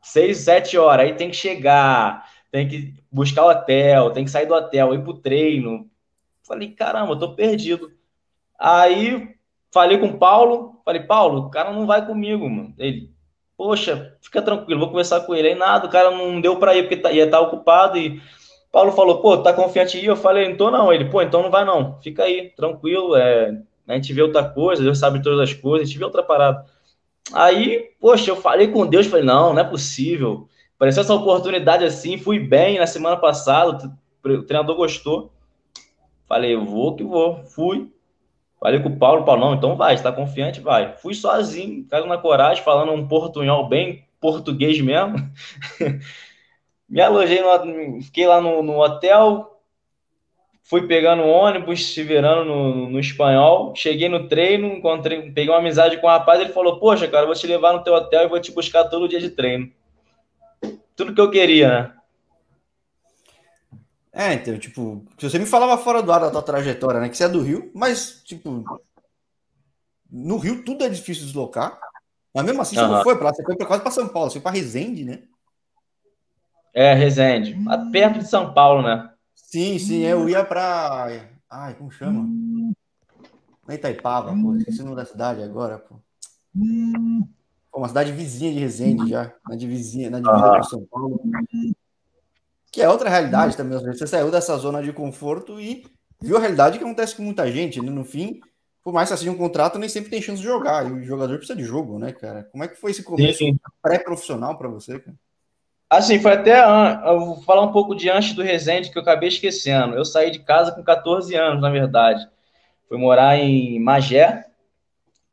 Seis, 0.00 0.38
sete 0.38 0.78
horas, 0.78 1.06
aí 1.06 1.14
tem 1.14 1.28
que 1.28 1.36
chegar, 1.36 2.24
tem 2.52 2.68
que 2.68 2.94
buscar 3.10 3.44
o 3.44 3.50
hotel, 3.50 4.12
tem 4.12 4.24
que 4.24 4.30
sair 4.30 4.46
do 4.46 4.54
hotel, 4.54 4.94
ir 4.94 5.02
pro 5.02 5.14
treino. 5.14 5.90
Falei, 6.46 6.70
caramba, 6.70 7.12
eu 7.12 7.18
tô 7.18 7.34
perdido. 7.34 7.90
Aí 8.58 9.34
falei 9.72 9.98
com 9.98 10.06
o 10.06 10.18
Paulo, 10.18 10.80
falei, 10.84 11.02
Paulo, 11.02 11.46
o 11.46 11.50
cara 11.50 11.72
não 11.72 11.84
vai 11.84 12.06
comigo, 12.06 12.48
mano. 12.48 12.72
Ele, 12.78 13.12
poxa, 13.56 14.16
fica 14.22 14.40
tranquilo, 14.40 14.80
vou 14.80 14.88
conversar 14.88 15.22
com 15.22 15.34
ele. 15.34 15.48
Aí 15.48 15.54
nada, 15.56 15.86
o 15.86 15.90
cara 15.90 16.12
não 16.12 16.40
deu 16.40 16.56
para 16.58 16.76
ir 16.76 16.82
porque 16.82 16.96
tá, 16.96 17.10
ia 17.10 17.24
estar 17.24 17.38
tá 17.38 17.42
ocupado 17.42 17.98
e 17.98 18.22
Paulo 18.70 18.92
falou, 18.92 19.20
pô, 19.20 19.38
tá 19.38 19.52
confiante 19.52 19.96
aí? 19.96 20.04
Eu 20.04 20.16
falei, 20.16 20.54
tô 20.54 20.70
não. 20.70 20.92
Ele, 20.92 21.06
pô, 21.06 21.22
então 21.22 21.42
não 21.42 21.50
vai 21.50 21.64
não, 21.64 22.00
fica 22.00 22.24
aí, 22.24 22.50
tranquilo, 22.50 23.16
é, 23.16 23.58
a 23.86 23.94
gente 23.94 24.12
vê 24.12 24.22
outra 24.22 24.44
coisa, 24.48 24.82
Deus 24.82 24.98
sabe 24.98 25.22
todas 25.22 25.40
as 25.40 25.54
coisas, 25.54 25.86
a 25.86 25.90
gente 25.90 25.98
vê 25.98 26.04
outra 26.04 26.22
parada. 26.22 26.64
Aí, 27.32 27.90
poxa, 28.00 28.30
eu 28.30 28.36
falei 28.36 28.68
com 28.68 28.86
Deus, 28.86 29.06
falei, 29.06 29.24
não, 29.24 29.52
não 29.52 29.60
é 29.60 29.64
possível. 29.64 30.48
Apareceu 30.76 31.02
essa 31.02 31.14
oportunidade 31.14 31.84
assim, 31.84 32.18
fui 32.18 32.38
bem 32.38 32.78
na 32.78 32.86
semana 32.86 33.16
passada, 33.16 33.90
o 34.24 34.42
treinador 34.42 34.76
gostou. 34.76 35.32
Falei, 36.26 36.54
eu 36.54 36.64
vou 36.64 36.94
que 36.94 37.02
vou. 37.02 37.42
Fui. 37.44 37.90
Falei 38.60 38.80
com 38.80 38.88
o 38.88 38.98
Paulo, 38.98 39.24
Paulo, 39.24 39.40
não, 39.40 39.54
então 39.54 39.76
vai, 39.76 39.94
está 39.94 40.12
confiante, 40.12 40.60
vai. 40.60 40.96
Fui 40.98 41.14
sozinho, 41.14 41.84
caiu 41.88 42.06
na 42.06 42.18
coragem, 42.18 42.62
falando 42.62 42.92
um 42.92 43.06
portunhol 43.06 43.68
bem 43.68 44.04
português 44.20 44.80
mesmo. 44.80 45.16
Me 46.88 47.00
alojei, 47.00 47.42
no, 47.42 48.02
fiquei 48.02 48.26
lá 48.26 48.40
no, 48.40 48.62
no 48.62 48.80
hotel, 48.80 49.60
fui 50.62 50.86
pegando 50.86 51.22
ônibus, 51.22 51.92
se 51.92 52.02
virando 52.02 52.44
no, 52.44 52.90
no, 52.90 53.00
espanhol. 53.00 53.74
Cheguei 53.76 54.08
no 54.08 54.28
treino, 54.28 54.68
encontrei, 54.68 55.30
peguei 55.32 55.50
uma 55.50 55.58
amizade 55.58 55.98
com 55.98 56.06
o 56.06 56.10
um 56.10 56.12
rapaz. 56.12 56.40
Ele 56.40 56.52
falou: 56.52 56.78
Poxa, 56.78 57.06
cara, 57.08 57.24
eu 57.24 57.26
vou 57.26 57.36
te 57.36 57.46
levar 57.46 57.72
no 57.72 57.82
teu 57.82 57.92
hotel 57.92 58.22
e 58.22 58.28
vou 58.28 58.40
te 58.40 58.52
buscar 58.52 58.84
todo 58.84 59.08
dia 59.08 59.20
de 59.20 59.30
treino. 59.30 59.70
Tudo 60.96 61.14
que 61.14 61.20
eu 61.20 61.30
queria, 61.30 61.68
né? 61.68 61.94
É, 64.12 64.34
então, 64.34 64.58
tipo, 64.58 65.04
se 65.16 65.30
você 65.30 65.38
me 65.38 65.46
falava 65.46 65.80
fora 65.80 66.02
do 66.02 66.10
ar 66.10 66.20
da 66.20 66.30
tua 66.30 66.42
trajetória, 66.42 67.00
né? 67.00 67.08
Que 67.08 67.16
você 67.16 67.24
é 67.24 67.28
do 67.28 67.40
Rio, 67.40 67.70
mas, 67.72 68.22
tipo, 68.24 68.64
no 70.10 70.38
Rio 70.38 70.64
tudo 70.64 70.84
é 70.84 70.88
difícil 70.88 71.20
de 71.20 71.26
deslocar. 71.26 71.78
Mas 72.34 72.44
mesmo 72.44 72.60
assim, 72.60 72.74
você 72.74 72.82
uhum. 72.82 72.92
não 72.92 73.02
foi 73.02 73.14
pra 73.16 73.26
lá, 73.26 73.34
você 73.34 73.44
foi 73.44 73.56
pra, 73.56 73.66
quase 73.66 73.82
para 73.82 73.92
São 73.92 74.08
Paulo, 74.08 74.30
você 74.30 74.34
foi 74.34 74.42
para 74.42 74.56
Resende, 74.56 75.04
né? 75.04 75.22
É, 76.78 76.94
Resende. 76.94 77.56
Perto 77.90 78.20
de 78.20 78.28
São 78.28 78.54
Paulo, 78.54 78.82
né? 78.82 79.10
Sim, 79.34 79.80
sim, 79.80 80.02
eu 80.02 80.28
ia 80.28 80.44
pra. 80.44 81.08
Ai, 81.50 81.74
como 81.74 81.90
chama? 81.90 82.24
Na 83.66 83.74
Itaipava, 83.74 84.32
pô. 84.32 84.54
Esqueci 84.54 84.82
o 84.82 84.84
nome 84.84 84.94
da 84.94 85.04
cidade 85.04 85.42
agora, 85.42 85.78
pô. 85.78 85.96
pô. 87.72 87.78
Uma 87.80 87.88
cidade 87.88 88.12
vizinha 88.12 88.52
de 88.52 88.60
Resende 88.60 89.08
já. 89.10 89.34
Na 89.48 89.56
divisinha, 89.56 90.08
na 90.08 90.20
divisa 90.20 90.56
com 90.56 90.62
São 90.62 90.86
Paulo. 90.86 91.20
Que 92.70 92.80
é 92.80 92.88
outra 92.88 93.10
realidade 93.10 93.56
também. 93.56 93.76
Você 93.76 94.06
saiu 94.06 94.30
dessa 94.30 94.56
zona 94.56 94.80
de 94.80 94.92
conforto 94.92 95.60
e 95.60 95.84
viu 96.22 96.36
a 96.36 96.40
realidade 96.40 96.78
que 96.78 96.84
acontece 96.84 97.16
com 97.16 97.24
muita 97.24 97.50
gente, 97.50 97.82
né? 97.82 97.90
No 97.90 98.04
fim, 98.04 98.38
por 98.84 98.94
mais 98.94 99.10
que 99.10 99.16
seja 99.16 99.32
um 99.32 99.36
contrato, 99.36 99.80
nem 99.80 99.88
sempre 99.88 100.10
tem 100.10 100.22
chance 100.22 100.40
de 100.40 100.46
jogar. 100.46 100.88
E 100.88 100.92
o 100.92 101.02
jogador 101.02 101.38
precisa 101.38 101.58
de 101.58 101.64
jogo, 101.64 101.98
né, 101.98 102.12
cara? 102.12 102.44
Como 102.52 102.62
é 102.62 102.68
que 102.68 102.76
foi 102.76 102.92
esse 102.92 103.02
começo 103.02 103.42
pré-profissional 103.82 104.56
para 104.56 104.68
você, 104.68 105.00
cara? 105.00 105.16
Assim, 105.90 106.18
foi 106.18 106.32
até. 106.32 106.60
Eu 106.60 107.20
vou 107.20 107.42
falar 107.42 107.62
um 107.62 107.72
pouco 107.72 107.94
de 107.94 108.10
antes 108.10 108.34
do 108.34 108.42
Resende, 108.42 108.90
que 108.90 108.98
eu 108.98 109.02
acabei 109.02 109.28
esquecendo. 109.28 109.96
Eu 109.96 110.04
saí 110.04 110.30
de 110.30 110.40
casa 110.40 110.72
com 110.72 110.82
14 110.82 111.34
anos, 111.34 111.62
na 111.62 111.70
verdade. 111.70 112.28
Fui 112.88 112.98
morar 112.98 113.38
em 113.38 113.80
Magé, 113.80 114.46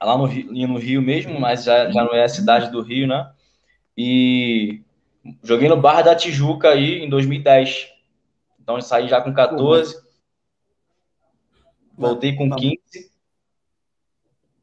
lá 0.02 0.18
no 0.18 0.26
Rio, 0.26 0.68
no 0.68 0.78
Rio 0.78 1.02
mesmo, 1.02 1.40
mas 1.40 1.64
já, 1.64 1.90
já 1.92 2.04
não 2.04 2.14
é 2.14 2.24
a 2.24 2.30
cidade 2.30 2.72
do 2.72 2.82
Rio, 2.82 3.08
né? 3.08 3.32
E 3.98 4.82
joguei 5.44 5.68
no 5.68 5.80
Barra 5.80 6.04
da 6.04 6.16
Tijuca 6.16 6.70
aí 6.70 7.04
em 7.04 7.10
2010. 7.10 7.90
Então 8.62 8.76
eu 8.76 8.82
saí 8.82 9.08
já 9.08 9.22
com 9.22 9.34
14. 9.34 9.96
Voltei 11.98 12.36
com 12.36 12.50
15. 12.50 12.80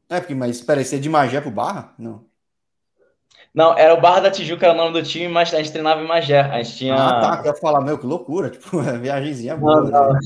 É, 0.09 0.19
porque, 0.19 0.35
mas 0.35 0.57
espera 0.57 0.79
aí, 0.79 0.85
você 0.85 0.97
é 0.97 0.99
de 0.99 1.09
Magé 1.09 1.41
pro 1.41 1.49
Barra? 1.49 1.93
Não. 1.97 2.25
Não, 3.53 3.77
era 3.77 3.93
o 3.93 4.01
Barra 4.01 4.21
da 4.21 4.31
Tijuca, 4.31 4.65
era 4.65 4.73
o 4.73 4.77
nome 4.77 4.99
do 4.99 5.07
time, 5.07 5.27
mas 5.27 5.53
a 5.53 5.57
gente 5.57 5.71
treinava 5.71 6.01
em 6.01 6.07
Magé. 6.07 6.41
A 6.41 6.63
gente 6.63 6.75
tinha. 6.75 6.95
Ah, 6.95 7.21
tá. 7.21 7.43
Quer 7.43 7.59
falar, 7.59 7.81
meu, 7.81 7.99
que 7.99 8.05
loucura. 8.05 8.49
Tipo, 8.51 8.81
é 8.81 8.97
viagemzinha 8.97 9.55
boa. 9.55 9.83
Não, 9.83 9.91
não. 9.91 10.13
Né? 10.13 10.19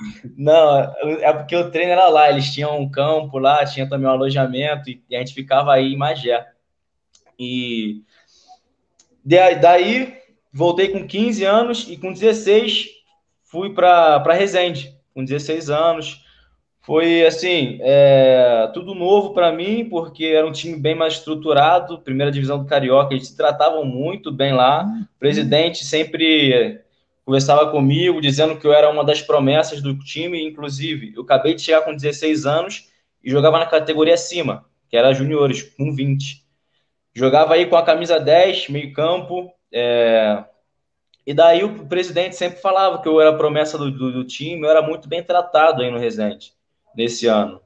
não, 0.38 0.94
é 1.20 1.32
porque 1.34 1.54
o 1.54 1.70
treino 1.70 1.92
era 1.92 2.08
lá. 2.08 2.30
Eles 2.30 2.50
tinham 2.50 2.80
um 2.80 2.90
campo 2.90 3.38
lá, 3.38 3.62
tinha 3.66 3.86
também 3.86 4.08
um 4.08 4.12
alojamento, 4.12 4.88
e 4.88 5.02
a 5.14 5.18
gente 5.18 5.34
ficava 5.34 5.74
aí 5.74 5.92
em 5.92 5.98
Magé. 5.98 6.46
E 7.38 8.02
daí 9.24 10.16
voltei 10.50 10.88
com 10.88 11.06
15 11.06 11.44
anos 11.44 11.86
e 11.88 11.96
com 11.96 12.12
16 12.12 12.88
fui 13.44 13.74
para 13.74 14.32
Resende, 14.32 14.96
com 15.14 15.22
16 15.22 15.68
anos. 15.68 16.21
Foi 16.84 17.24
assim, 17.24 17.78
é, 17.80 18.68
tudo 18.74 18.92
novo 18.92 19.32
para 19.32 19.52
mim, 19.52 19.88
porque 19.88 20.24
era 20.24 20.44
um 20.44 20.50
time 20.50 20.76
bem 20.76 20.96
mais 20.96 21.14
estruturado, 21.14 22.00
primeira 22.00 22.32
divisão 22.32 22.58
do 22.58 22.66
Carioca, 22.66 23.14
eles 23.14 23.28
se 23.28 23.36
tratavam 23.36 23.84
muito 23.84 24.32
bem 24.32 24.52
lá. 24.52 24.84
O 24.84 25.18
presidente 25.20 25.84
sempre 25.84 26.80
conversava 27.24 27.70
comigo, 27.70 28.20
dizendo 28.20 28.58
que 28.58 28.66
eu 28.66 28.72
era 28.72 28.90
uma 28.90 29.04
das 29.04 29.22
promessas 29.22 29.80
do 29.80 29.96
time, 29.96 30.44
inclusive, 30.44 31.12
eu 31.14 31.22
acabei 31.22 31.54
de 31.54 31.62
chegar 31.62 31.82
com 31.82 31.94
16 31.94 32.46
anos 32.46 32.90
e 33.22 33.30
jogava 33.30 33.60
na 33.60 33.66
categoria 33.66 34.14
acima, 34.14 34.66
que 34.88 34.96
era 34.96 35.14
juniores, 35.14 35.62
com 35.62 35.94
20. 35.94 36.44
Jogava 37.14 37.54
aí 37.54 37.66
com 37.66 37.76
a 37.76 37.84
camisa 37.84 38.18
10, 38.18 38.70
meio 38.70 38.92
campo, 38.92 39.52
é... 39.72 40.44
e 41.24 41.32
daí 41.32 41.62
o 41.62 41.86
presidente 41.86 42.34
sempre 42.34 42.60
falava 42.60 43.00
que 43.00 43.08
eu 43.08 43.20
era 43.20 43.36
promessa 43.36 43.78
do, 43.78 43.88
do, 43.88 44.12
do 44.12 44.24
time, 44.24 44.62
eu 44.62 44.70
era 44.70 44.82
muito 44.82 45.08
bem 45.08 45.22
tratado 45.22 45.82
aí 45.82 45.90
no 45.90 45.98
Resende 45.98 46.60
nesse 46.96 47.26
ano. 47.26 47.60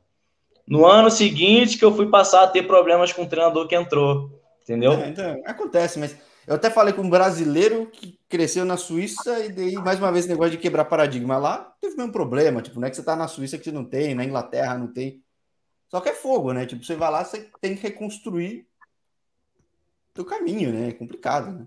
No 0.66 0.84
ano 0.84 1.10
seguinte 1.10 1.78
que 1.78 1.84
eu 1.84 1.94
fui 1.94 2.08
passar 2.08 2.42
a 2.42 2.48
ter 2.48 2.66
problemas 2.66 3.12
com 3.12 3.22
o 3.22 3.28
treinador 3.28 3.68
que 3.68 3.76
entrou, 3.76 4.42
entendeu? 4.62 4.92
É, 4.92 5.08
então, 5.08 5.42
acontece, 5.46 5.98
mas 5.98 6.16
eu 6.46 6.56
até 6.56 6.70
falei 6.70 6.92
com 6.92 7.02
um 7.02 7.10
brasileiro 7.10 7.86
que 7.86 8.18
cresceu 8.28 8.64
na 8.64 8.76
Suíça 8.76 9.44
e 9.44 9.52
daí, 9.52 9.74
mais 9.74 9.98
uma 9.98 10.10
vez, 10.10 10.26
negócio 10.26 10.52
de 10.52 10.58
quebrar 10.58 10.84
paradigma 10.86 11.38
lá, 11.38 11.72
teve 11.80 11.94
o 11.94 11.98
mesmo 11.98 12.12
problema, 12.12 12.62
tipo, 12.62 12.80
não 12.80 12.86
é 12.88 12.90
que 12.90 12.96
você 12.96 13.02
tá 13.02 13.14
na 13.14 13.28
Suíça 13.28 13.58
que 13.58 13.64
você 13.64 13.72
não 13.72 13.84
tem, 13.84 14.14
na 14.14 14.24
Inglaterra 14.24 14.76
não 14.76 14.92
tem. 14.92 15.22
Só 15.88 16.00
que 16.00 16.08
é 16.08 16.14
fogo, 16.14 16.52
né? 16.52 16.66
Tipo, 16.66 16.84
você 16.84 16.96
vai 16.96 17.10
lá, 17.10 17.24
você 17.24 17.48
tem 17.60 17.76
que 17.76 17.82
reconstruir 17.82 18.66
o 20.18 20.24
caminho, 20.24 20.72
né? 20.72 20.88
É 20.88 20.92
complicado, 20.92 21.52
né? 21.52 21.66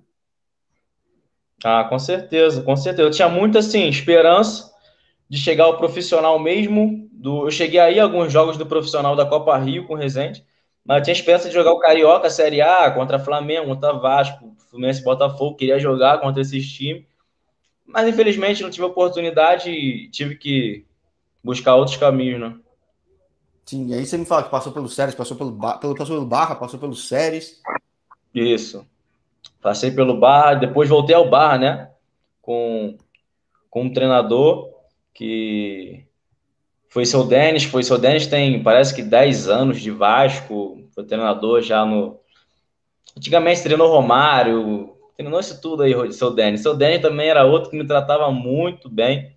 Ah, 1.63 1.85
com 1.89 1.99
certeza, 1.99 2.61
com 2.61 2.75
certeza. 2.75 3.07
Eu 3.07 3.11
tinha 3.11 3.29
muita, 3.29 3.59
assim, 3.59 3.87
esperança 3.87 4.68
de 5.29 5.37
chegar 5.37 5.65
ao 5.65 5.77
profissional 5.77 6.39
mesmo, 6.39 7.07
do, 7.11 7.45
eu 7.45 7.51
cheguei 7.51 7.79
aí 7.79 7.99
alguns 7.99 8.33
jogos 8.33 8.57
do 8.57 8.65
profissional 8.65 9.15
da 9.15 9.25
Copa 9.25 9.55
Rio 9.57 9.85
com 9.85 9.93
o 9.93 9.97
Rezende, 9.97 10.43
mas 10.83 10.97
eu 10.97 11.03
tinha 11.03 11.13
esperança 11.13 11.47
de 11.47 11.53
jogar 11.53 11.71
o 11.71 11.79
Carioca 11.79 12.29
Série 12.29 12.61
A 12.61 12.89
contra 12.89 13.19
Flamengo, 13.19 13.67
contra 13.67 13.93
Vasco, 13.93 14.55
Fluminense 14.69 15.03
Botafogo, 15.03 15.55
queria 15.55 15.77
jogar 15.77 16.19
contra 16.19 16.41
esses 16.41 16.67
times, 16.71 17.05
mas 17.85 18.07
infelizmente 18.07 18.63
não 18.63 18.71
tive 18.71 18.85
oportunidade 18.85 19.69
e 19.69 20.09
tive 20.09 20.35
que 20.35 20.85
buscar 21.43 21.75
outros 21.75 21.97
caminhos, 21.97 22.39
né? 22.39 22.55
Sim, 23.65 23.87
e 23.87 23.93
aí 23.93 24.03
você 24.03 24.17
me 24.17 24.25
fala 24.25 24.43
que 24.43 24.49
passou 24.49 24.71
pelo 24.71 24.89
Séries, 24.89 25.13
passou 25.13 25.37
pelo, 25.37 25.51
pelo, 25.79 25.95
passou 25.95 26.15
pelo 26.15 26.25
Barra, 26.25 26.55
passou 26.55 26.79
pelo 26.79 26.95
Séries. 26.95 27.61
Isso. 28.33 28.83
Passei 29.61 29.91
pelo 29.91 30.19
Barra, 30.19 30.55
depois 30.55 30.89
voltei 30.89 31.15
ao 31.15 31.29
Barra, 31.29 31.57
né? 31.59 31.91
Com, 32.41 32.97
com 33.69 33.83
um 33.83 33.93
treinador 33.93 34.68
que 35.13 36.05
foi 36.89 37.05
seu 37.05 37.23
Denis, 37.23 37.63
foi 37.63 37.83
seu 37.83 37.97
Denis 37.97 38.27
tem, 38.27 38.61
parece 38.63 38.95
que 38.95 39.03
10 39.03 39.47
anos 39.47 39.81
de 39.81 39.91
Vasco, 39.91 40.83
foi 40.93 41.03
treinador 41.03 41.61
já 41.61 41.85
no... 41.85 42.19
Antigamente 43.15 43.61
treinou 43.63 43.91
Romário, 43.91 44.95
treinou 45.15 45.39
isso 45.39 45.61
tudo 45.61 45.83
aí, 45.83 46.13
seu 46.13 46.31
Denis. 46.31 46.61
Seu 46.61 46.75
Denis 46.75 47.01
também 47.01 47.29
era 47.29 47.45
outro 47.45 47.69
que 47.69 47.77
me 47.77 47.85
tratava 47.85 48.31
muito 48.31 48.89
bem. 48.89 49.35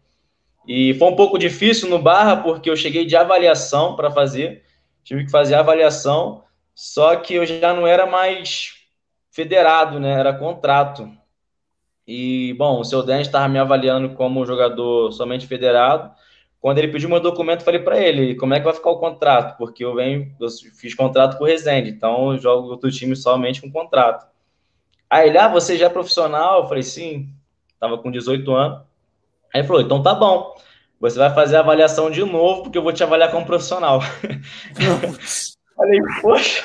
E 0.66 0.94
foi 0.94 1.08
um 1.08 1.16
pouco 1.16 1.38
difícil 1.38 1.88
no 1.88 1.98
Barra, 1.98 2.36
porque 2.36 2.70
eu 2.70 2.76
cheguei 2.76 3.04
de 3.04 3.16
avaliação 3.16 3.96
para 3.96 4.10
fazer, 4.10 4.62
tive 5.02 5.24
que 5.24 5.30
fazer 5.30 5.56
avaliação, 5.56 6.44
só 6.74 7.16
que 7.16 7.34
eu 7.34 7.44
já 7.44 7.74
não 7.74 7.86
era 7.86 8.06
mais 8.06 8.74
federado, 9.30 9.98
né? 9.98 10.12
Era 10.12 10.32
contrato. 10.32 11.10
E, 12.06 12.54
bom, 12.58 12.80
o 12.80 12.84
seu 12.84 13.02
Denis 13.02 13.26
estava 13.26 13.48
me 13.48 13.58
avaliando 13.58 14.10
como 14.14 14.44
jogador 14.44 15.12
somente 15.12 15.46
federado, 15.46 16.10
quando 16.62 16.78
ele 16.78 16.92
pediu 16.92 17.08
meu 17.08 17.18
documento, 17.18 17.64
falei 17.64 17.80
para 17.80 17.98
ele, 17.98 18.36
como 18.36 18.54
é 18.54 18.60
que 18.60 18.64
vai 18.64 18.72
ficar 18.72 18.90
o 18.90 19.00
contrato? 19.00 19.58
Porque 19.58 19.84
eu 19.84 19.96
venho, 19.96 20.32
eu 20.40 20.48
fiz 20.78 20.94
contrato 20.94 21.36
com 21.36 21.42
o 21.42 21.46
Resende, 21.46 21.90
então 21.90 22.32
eu 22.32 22.38
jogo 22.38 22.68
outro 22.68 22.88
time 22.88 23.16
somente 23.16 23.60
com 23.60 23.70
contrato. 23.70 24.30
Aí 25.10 25.28
ele, 25.28 25.38
ah, 25.38 25.48
você 25.48 25.76
já 25.76 25.86
é 25.86 25.88
profissional? 25.88 26.62
Eu 26.62 26.68
falei, 26.68 26.84
sim, 26.84 27.28
tava 27.80 27.98
com 27.98 28.12
18 28.12 28.48
anos. 28.52 28.78
Aí 29.52 29.60
ele 29.60 29.66
falou, 29.66 29.82
então 29.82 30.02
tá 30.04 30.14
bom, 30.14 30.54
você 31.00 31.18
vai 31.18 31.34
fazer 31.34 31.56
a 31.56 31.60
avaliação 31.60 32.08
de 32.12 32.22
novo, 32.22 32.62
porque 32.62 32.78
eu 32.78 32.82
vou 32.82 32.92
te 32.92 33.02
avaliar 33.02 33.32
como 33.32 33.44
profissional. 33.44 34.00
falei, 35.76 36.00
poxa, 36.20 36.64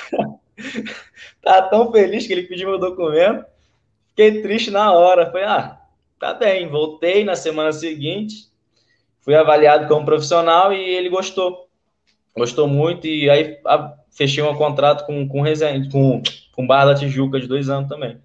tá 1.42 1.64
tão 1.64 1.92
feliz 1.92 2.28
que 2.28 2.34
ele 2.34 2.44
pediu 2.44 2.70
meu 2.70 2.78
documento, 2.78 3.44
fiquei 4.18 4.42
triste 4.42 4.72
na 4.72 4.92
hora. 4.92 5.28
Falei, 5.28 5.46
ah, 5.46 5.80
tá 6.20 6.34
bem, 6.34 6.68
voltei 6.68 7.24
na 7.24 7.36
semana 7.36 7.72
seguinte, 7.72 8.48
fui 9.22 9.36
avaliado 9.36 9.88
como 9.88 10.06
profissional 10.06 10.74
e 10.74 10.80
ele 10.80 11.10
gostou. 11.10 11.70
Gostou 12.36 12.68
muito 12.68 13.06
e 13.06 13.30
aí 13.30 13.60
a, 13.66 13.94
fechei 14.12 14.44
um 14.44 14.56
contrato 14.56 15.06
com, 15.06 15.28
com 15.28 15.42
Resende, 15.42 15.90
com, 15.92 16.22
com 16.54 16.68
Barra 16.68 16.94
da 16.94 16.96
Tijuca 16.96 17.40
de 17.40 17.48
dois 17.48 17.70
anos 17.70 17.88
também. 17.88 18.20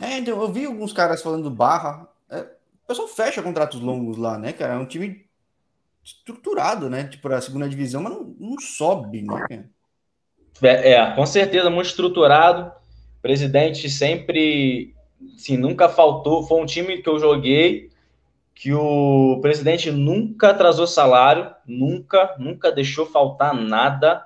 É, 0.00 0.18
então, 0.18 0.40
eu 0.40 0.52
vi 0.52 0.66
alguns 0.66 0.92
caras 0.92 1.22
falando 1.22 1.44
do 1.44 1.50
Barra. 1.50 2.06
É, 2.30 2.40
o 2.40 2.86
pessoal 2.86 3.08
fecha 3.08 3.42
contratos 3.42 3.80
longos 3.80 4.16
lá, 4.16 4.38
né, 4.38 4.52
cara? 4.52 4.74
É 4.74 4.78
um 4.78 4.86
time 4.86 5.26
estruturado, 6.04 6.88
né? 6.88 7.04
Tipo, 7.04 7.28
a 7.32 7.40
segunda 7.40 7.68
divisão, 7.68 8.02
mas 8.02 8.12
não, 8.12 8.34
não 8.38 8.60
sobe, 8.60 9.22
né? 9.22 9.64
É, 10.62 10.92
é, 10.92 11.14
com 11.14 11.26
certeza, 11.26 11.68
muito 11.68 11.88
estruturado. 11.88 12.72
Presidente 13.20 13.90
sempre, 13.90 14.94
assim, 15.34 15.56
nunca 15.56 15.88
faltou. 15.88 16.42
Foi 16.42 16.60
um 16.60 16.66
time 16.66 16.98
que 16.98 17.08
eu 17.08 17.18
joguei 17.18 17.90
que 18.54 18.74
o 18.74 19.38
presidente 19.40 19.90
nunca 19.90 20.50
atrasou 20.50 20.86
salário, 20.86 21.54
nunca, 21.64 22.34
nunca 22.38 22.72
deixou 22.72 23.06
faltar 23.06 23.54
nada. 23.54 24.20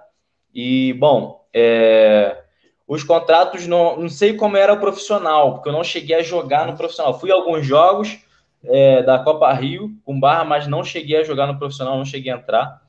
E, 0.55 0.95
bom, 0.95 1.45
é, 1.53 2.43
os 2.89 3.05
contratos, 3.05 3.67
não, 3.67 3.99
não 3.99 4.09
sei 4.09 4.35
como 4.35 4.57
era 4.57 4.73
o 4.73 4.81
profissional, 4.81 5.55
porque 5.55 5.69
eu 5.69 5.73
não 5.73 5.85
cheguei 5.85 6.17
a 6.17 6.23
jogar 6.23 6.67
no 6.67 6.77
profissional. 6.77 7.19
Fui 7.21 7.31
a 7.31 7.35
alguns 7.35 7.67
jogos 7.67 8.19
é, 8.65 9.03
da 9.03 9.19
Copa 9.19 9.53
Rio 9.53 9.91
com 10.05 10.19
barra, 10.19 10.45
mas 10.45 10.67
não 10.67 10.83
cheguei 10.83 11.19
a 11.19 11.25
jogar 11.25 11.47
no 11.47 11.59
profissional, 11.59 11.99
não 11.99 12.05
cheguei 12.05 12.33
a 12.33 12.37
entrar. 12.37 12.83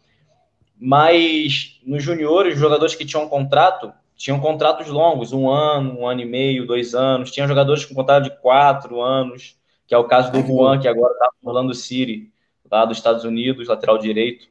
Mas 0.79 1.79
nos 1.85 2.01
juniores, 2.01 2.55
os 2.55 2.59
jogadores 2.59 2.95
que 2.95 3.05
tinham 3.05 3.27
contrato, 3.27 3.93
tinham 4.15 4.39
contratos 4.39 4.87
longos, 4.87 5.33
um 5.33 5.49
ano, 5.49 5.99
um 5.99 6.07
ano 6.07 6.21
e 6.21 6.25
meio, 6.25 6.67
dois 6.67 6.93
anos. 6.93 7.31
Tinha 7.31 7.47
jogadores 7.47 7.85
com 7.85 7.95
contrato 7.95 8.23
de 8.23 8.41
quatro 8.41 9.01
anos 9.01 9.57
que 9.93 9.93
é 9.93 9.97
o 9.97 10.05
caso 10.05 10.31
do 10.31 10.39
é 10.39 10.43
Juan, 10.43 10.79
que 10.79 10.87
agora 10.87 11.13
está 11.13 11.29
rolando 11.43 11.71
o 11.71 11.75
Siri, 11.75 12.31
lá 12.71 12.85
dos 12.85 12.97
Estados 12.97 13.23
Unidos, 13.23 13.67
lateral 13.67 13.97
direito. 13.97 14.47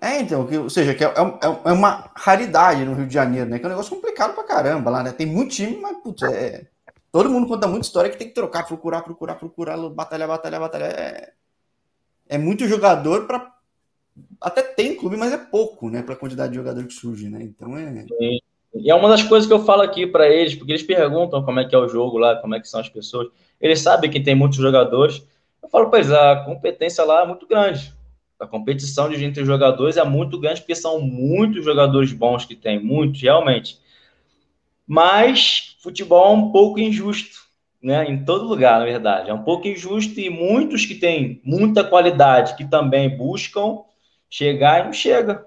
É, 0.00 0.20
então, 0.20 0.46
que, 0.46 0.56
ou 0.56 0.70
seja, 0.70 0.94
que 0.94 1.04
é, 1.04 1.08
é, 1.08 1.70
é, 1.70 1.72
uma 1.72 2.10
raridade 2.16 2.84
no 2.84 2.94
Rio 2.94 3.06
de 3.06 3.12
Janeiro, 3.12 3.50
né? 3.50 3.58
Que 3.58 3.64
é 3.64 3.68
um 3.68 3.70
negócio 3.70 3.94
complicado 3.94 4.34
pra 4.34 4.44
caramba 4.44 4.90
lá, 4.90 5.02
né? 5.02 5.12
Tem 5.12 5.26
muito 5.26 5.54
time, 5.54 5.76
mas, 5.76 5.98
putz, 5.98 6.22
é, 6.22 6.66
todo 7.10 7.28
mundo 7.28 7.48
conta 7.48 7.66
muita 7.66 7.84
história 7.84 8.08
que 8.08 8.16
tem 8.16 8.28
que 8.28 8.34
trocar, 8.34 8.64
procurar, 8.64 9.02
procurar, 9.02 9.34
procurar, 9.34 9.76
batalhar, 9.90 10.28
batalhar, 10.28 10.60
batalhar. 10.60 10.90
É, 10.90 11.32
é 12.28 12.38
muito 12.38 12.66
jogador 12.66 13.26
para 13.26 13.54
até 14.40 14.62
tem 14.62 14.96
clube, 14.96 15.16
mas 15.16 15.32
é 15.32 15.38
pouco, 15.38 15.90
né, 15.90 16.02
para 16.02 16.14
a 16.14 16.16
quantidade 16.16 16.50
de 16.50 16.58
jogador 16.58 16.84
que 16.84 16.92
surge, 16.92 17.28
né? 17.28 17.42
Então 17.42 17.76
é. 17.76 18.04
Sim. 18.06 18.38
E 18.74 18.90
é 18.90 18.94
uma 18.94 19.08
das 19.08 19.22
coisas 19.22 19.46
que 19.46 19.52
eu 19.52 19.64
falo 19.64 19.82
aqui 19.82 20.06
para 20.06 20.28
eles, 20.28 20.54
porque 20.54 20.72
eles 20.72 20.82
perguntam 20.82 21.42
como 21.44 21.60
é 21.60 21.64
que 21.68 21.74
é 21.74 21.78
o 21.78 21.88
jogo 21.88 22.18
lá, 22.18 22.36
como 22.36 22.54
é 22.54 22.60
que 22.60 22.68
são 22.68 22.80
as 22.80 22.88
pessoas. 22.88 23.28
Eles 23.60 23.80
sabem 23.80 24.10
que 24.10 24.20
tem 24.20 24.34
muitos 24.34 24.58
jogadores. 24.58 25.22
Eu 25.62 25.68
falo 25.68 25.90
para 25.90 26.00
eles, 26.00 26.12
a 26.12 26.36
competência 26.44 27.04
lá 27.04 27.22
é 27.22 27.26
muito 27.26 27.46
grande. 27.46 27.94
a 28.40 28.46
competição 28.46 29.10
de 29.10 29.24
entre 29.24 29.42
os 29.42 29.48
jogadores 29.48 29.96
é 29.98 30.04
muito 30.04 30.38
grande, 30.40 30.60
porque 30.62 30.74
são 30.74 31.00
muitos 31.00 31.64
jogadores 31.64 32.12
bons 32.12 32.44
que 32.46 32.56
tem, 32.56 32.82
muitos, 32.82 33.22
realmente. 33.22 33.78
Mas 34.86 35.76
futebol 35.80 36.26
é 36.26 36.36
um 36.36 36.50
pouco 36.52 36.78
injusto, 36.80 37.46
né? 37.82 38.04
Em 38.10 38.24
todo 38.24 38.46
lugar, 38.46 38.78
na 38.80 38.84
verdade. 38.86 39.30
É 39.30 39.34
um 39.34 39.42
pouco 39.44 39.68
injusto 39.68 40.18
e 40.20 40.30
muitos 40.30 40.86
que 40.86 40.94
têm 40.94 41.40
muita 41.44 41.84
qualidade, 41.84 42.56
que 42.56 42.64
também 42.64 43.16
buscam 43.16 43.82
chegar 44.30 44.80
e 44.80 44.84
não 44.84 44.92
chega. 44.92 45.46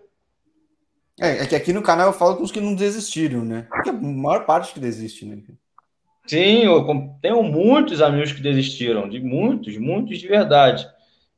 É, 1.21 1.43
é 1.43 1.45
que 1.45 1.55
aqui 1.55 1.71
no 1.71 1.83
canal 1.83 2.07
eu 2.07 2.13
falo 2.13 2.35
com 2.35 2.43
os 2.43 2.51
que 2.51 2.59
não 2.59 2.73
desistiram, 2.73 3.45
né? 3.45 3.67
Porque 3.69 3.91
a 3.91 3.93
maior 3.93 4.43
parte 4.43 4.73
que 4.73 4.79
desiste, 4.79 5.23
né? 5.23 5.37
Sim, 6.25 6.63
eu 6.63 6.83
tenho 7.21 7.43
muitos 7.43 8.01
amigos 8.01 8.31
que 8.31 8.41
desistiram, 8.41 9.07
de 9.07 9.19
muitos, 9.19 9.77
muitos 9.77 10.17
de 10.17 10.27
verdade. 10.27 10.87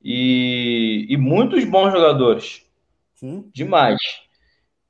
E, 0.02 1.06
e 1.10 1.18
muitos 1.18 1.66
bons 1.66 1.92
jogadores. 1.92 2.66
Sim. 3.16 3.50
Demais. 3.54 4.00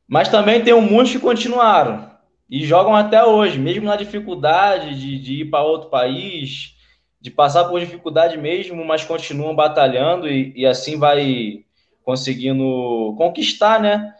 Mas 0.08 0.30
também 0.30 0.64
tem 0.64 0.80
muitos 0.80 1.12
que 1.12 1.20
continuaram 1.20 2.12
e 2.48 2.64
jogam 2.64 2.96
até 2.96 3.24
hoje, 3.26 3.58
mesmo 3.58 3.86
na 3.86 3.96
dificuldade 3.96 5.00
de, 5.00 5.20
de 5.20 5.34
ir 5.42 5.46
para 5.46 5.64
outro 5.64 5.90
país, 5.90 6.76
de 7.20 7.32
passar 7.32 7.64
por 7.66 7.80
dificuldade 7.80 8.38
mesmo, 8.38 8.86
mas 8.86 9.04
continuam 9.04 9.56
batalhando 9.56 10.28
e, 10.28 10.54
e 10.56 10.68
assim 10.68 11.00
vai 11.00 11.64
conseguindo 12.04 13.16
conquistar, 13.18 13.80
né? 13.80 14.14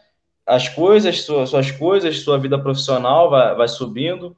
As 0.46 0.68
coisas, 0.68 1.22
suas, 1.22 1.50
suas 1.50 1.70
coisas, 1.70 2.20
sua 2.20 2.38
vida 2.38 2.58
profissional 2.58 3.30
vai, 3.30 3.54
vai 3.54 3.68
subindo. 3.68 4.36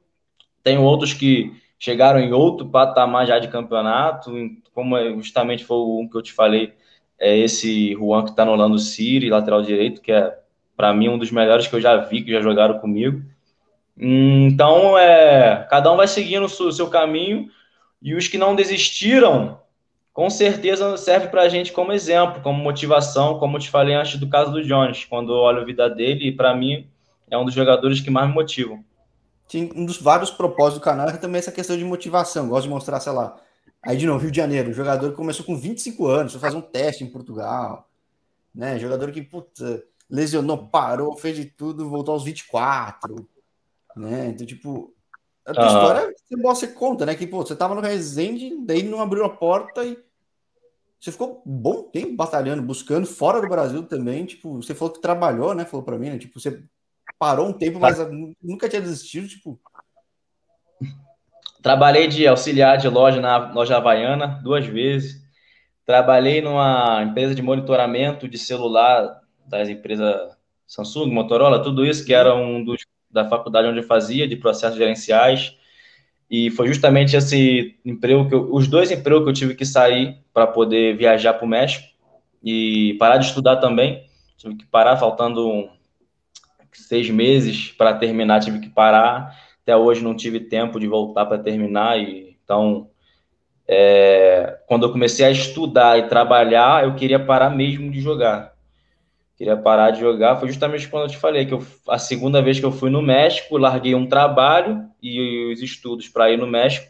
Tem 0.63 0.77
outros 0.77 1.13
que 1.13 1.53
chegaram 1.79 2.19
em 2.19 2.33
outro 2.33 2.67
patamar 2.67 3.27
já 3.27 3.39
de 3.39 3.47
campeonato, 3.47 4.31
como 4.73 4.97
é, 4.97 5.13
justamente 5.15 5.63
foi 5.63 5.77
um 5.77 6.07
que 6.09 6.17
eu 6.17 6.21
te 6.21 6.33
falei, 6.33 6.73
é 7.19 7.37
esse 7.37 7.93
Juan 7.93 8.23
que 8.23 8.31
está 8.31 8.45
no 8.45 8.51
Orlando 8.51 8.77
City, 8.79 9.29
lateral 9.29 9.61
direito, 9.61 10.01
que 10.01 10.11
é, 10.11 10.37
para 10.75 10.93
mim, 10.93 11.09
um 11.09 11.17
dos 11.17 11.31
melhores 11.31 11.67
que 11.67 11.75
eu 11.75 11.81
já 11.81 11.97
vi, 11.97 12.21
que 12.21 12.31
já 12.31 12.41
jogaram 12.41 12.77
comigo. 12.77 13.23
Então, 13.97 14.95
é, 14.95 15.65
cada 15.69 15.91
um 15.91 15.97
vai 15.97 16.07
seguindo 16.07 16.45
o 16.45 16.71
seu 16.71 16.87
caminho 16.87 17.49
e 17.99 18.13
os 18.13 18.27
que 18.27 18.37
não 18.37 18.55
desistiram, 18.55 19.59
com 20.17 20.31
certeza 20.31 20.97
serve 20.97 21.27
para 21.27 21.43
a 21.43 21.47
gente 21.47 21.71
como 21.71 21.91
exemplo, 21.91 22.41
como 22.41 22.59
motivação, 22.59 23.37
como 23.37 23.59
te 23.59 23.69
falei 23.69 23.93
antes 23.93 24.19
do 24.19 24.27
caso 24.27 24.51
do 24.51 24.63
Jones, 24.63 25.05
quando 25.05 25.31
eu 25.31 25.37
olho 25.37 25.61
a 25.61 25.63
vida 25.63 25.87
dele, 25.87 26.29
e 26.29 26.31
para 26.35 26.55
mim 26.55 26.89
é 27.29 27.37
um 27.37 27.45
dos 27.45 27.53
jogadores 27.53 28.01
que 28.01 28.09
mais 28.09 28.27
me 28.27 28.33
motivam. 28.33 28.83
Um 29.53 29.85
dos 29.85 30.01
vários 30.01 30.31
propósitos 30.31 30.79
do 30.79 30.83
canal 30.83 31.07
é 31.07 31.17
também 31.17 31.37
essa 31.37 31.51
questão 31.51 31.77
de 31.77 31.85
motivação. 31.85 32.49
Gosto 32.49 32.63
de 32.63 32.69
mostrar, 32.71 32.99
sei 32.99 33.11
lá. 33.11 33.39
Aí, 33.79 33.95
de 33.95 34.07
novo, 34.07 34.23
Rio 34.23 34.31
de 34.31 34.37
Janeiro, 34.37 34.73
jogador 34.73 35.11
que 35.11 35.15
começou 35.15 35.45
com 35.45 35.55
25 35.55 36.07
anos, 36.07 36.31
foi 36.31 36.41
fazer 36.41 36.57
um 36.57 36.61
teste 36.61 37.03
em 37.03 37.11
Portugal, 37.11 37.87
né? 38.55 38.79
Jogador 38.79 39.11
que, 39.11 39.21
puta, 39.21 39.83
lesionou, 40.09 40.67
parou, 40.67 41.15
fez 41.15 41.35
de 41.35 41.45
tudo, 41.45 41.87
voltou 41.87 42.15
aos 42.15 42.23
24 42.23 43.23
né? 43.95 44.29
Então, 44.29 44.47
tipo, 44.47 44.91
a 45.45 45.53
tua 45.53 45.63
ah. 45.63 45.67
história 45.67 46.15
você, 46.27 46.41
você 46.41 46.67
conta, 46.69 47.05
né? 47.05 47.13
Que, 47.13 47.27
pô, 47.27 47.45
você 47.45 47.55
tava 47.55 47.75
no 47.75 47.81
Resende, 47.81 48.57
daí 48.65 48.81
não 48.81 48.99
abriu 48.99 49.23
a 49.23 49.29
porta 49.29 49.85
e 49.85 50.06
você 50.99 51.11
ficou 51.11 51.43
um 51.45 51.57
bom 51.57 51.83
tempo 51.83 52.15
batalhando, 52.15 52.61
buscando 52.61 53.05
fora 53.05 53.39
do 53.39 53.47
Brasil 53.47 53.83
também. 53.83 54.25
Tipo, 54.25 54.55
você 54.61 54.73
falou 54.73 54.93
que 54.93 55.01
trabalhou, 55.01 55.53
né? 55.53 55.63
Falou 55.65 55.85
para 55.85 55.97
mim, 55.97 56.09
né? 56.09 56.17
Tipo, 56.17 56.39
você 56.39 56.63
parou 57.19 57.47
um 57.47 57.53
tempo, 57.53 57.79
mas 57.79 57.97
nunca 58.41 58.67
tinha 58.67 58.81
desistido, 58.81 59.27
tipo. 59.27 59.59
Trabalhei 61.61 62.07
de 62.07 62.27
auxiliar 62.27 62.77
de 62.77 62.87
loja 62.87 63.21
na 63.21 63.51
loja 63.51 63.77
Havaiana 63.77 64.39
duas 64.43 64.65
vezes. 64.65 65.21
Trabalhei 65.85 66.41
numa 66.41 67.03
empresa 67.03 67.33
de 67.33 67.41
monitoramento 67.41 68.27
de 68.27 68.37
celular 68.37 69.21
das 69.45 69.69
empresas 69.69 70.35
Samsung, 70.67 71.11
Motorola, 71.11 71.63
tudo 71.63 71.85
isso 71.85 72.05
que 72.05 72.13
era 72.13 72.35
um 72.35 72.63
dos 72.63 72.85
da 73.09 73.27
faculdade 73.29 73.67
onde 73.67 73.79
eu 73.79 73.83
fazia, 73.83 74.27
de 74.27 74.35
processos 74.35 74.77
gerenciais. 74.77 75.57
E 76.29 76.51
foi 76.51 76.67
justamente 76.67 77.15
esse 77.15 77.75
emprego 77.85 78.27
que 78.27 78.35
eu, 78.35 78.53
os 78.53 78.67
dois 78.67 78.91
empregos 78.91 79.23
que 79.23 79.29
eu 79.29 79.33
tive 79.33 79.55
que 79.55 79.65
sair 79.65 80.17
para 80.33 80.45
poder 80.45 80.97
viajar 80.97 81.33
para 81.33 81.45
o 81.45 81.47
México 81.47 81.87
e 82.43 82.95
parar 82.99 83.17
de 83.17 83.27
estudar 83.27 83.57
também. 83.57 84.03
Tive 84.37 84.55
que 84.55 84.65
parar, 84.65 84.97
faltando 84.97 85.69
seis 86.73 87.09
meses 87.09 87.71
para 87.71 87.93
terminar, 87.93 88.41
tive 88.41 88.59
que 88.59 88.69
parar. 88.69 89.35
Até 89.63 89.75
hoje 89.75 90.03
não 90.03 90.15
tive 90.15 90.39
tempo 90.39 90.79
de 90.79 90.87
voltar 90.87 91.25
para 91.25 91.39
terminar. 91.39 91.97
E, 91.97 92.37
então, 92.43 92.89
é, 93.67 94.59
quando 94.67 94.85
eu 94.85 94.91
comecei 94.91 95.25
a 95.25 95.31
estudar 95.31 95.97
e 95.97 96.07
trabalhar, 96.07 96.83
eu 96.83 96.95
queria 96.95 97.19
parar 97.19 97.49
mesmo 97.49 97.89
de 97.89 98.01
jogar 98.01 98.56
queria 99.37 99.55
parar 99.55 99.91
de 99.91 99.99
jogar, 99.99 100.37
foi 100.37 100.47
justamente 100.47 100.87
quando 100.87 101.03
eu 101.03 101.09
te 101.09 101.17
falei 101.17 101.45
que 101.45 101.53
eu, 101.53 101.63
a 101.87 101.99
segunda 101.99 102.41
vez 102.41 102.59
que 102.59 102.65
eu 102.65 102.71
fui 102.71 102.89
no 102.89 103.03
México, 103.03 103.57
larguei 103.57 103.93
um 103.93 104.07
trabalho 104.07 104.83
e 105.01 105.53
os 105.53 105.61
estudos 105.61 106.09
para 106.09 106.31
ir 106.31 106.37
no 106.37 106.47
México. 106.47 106.87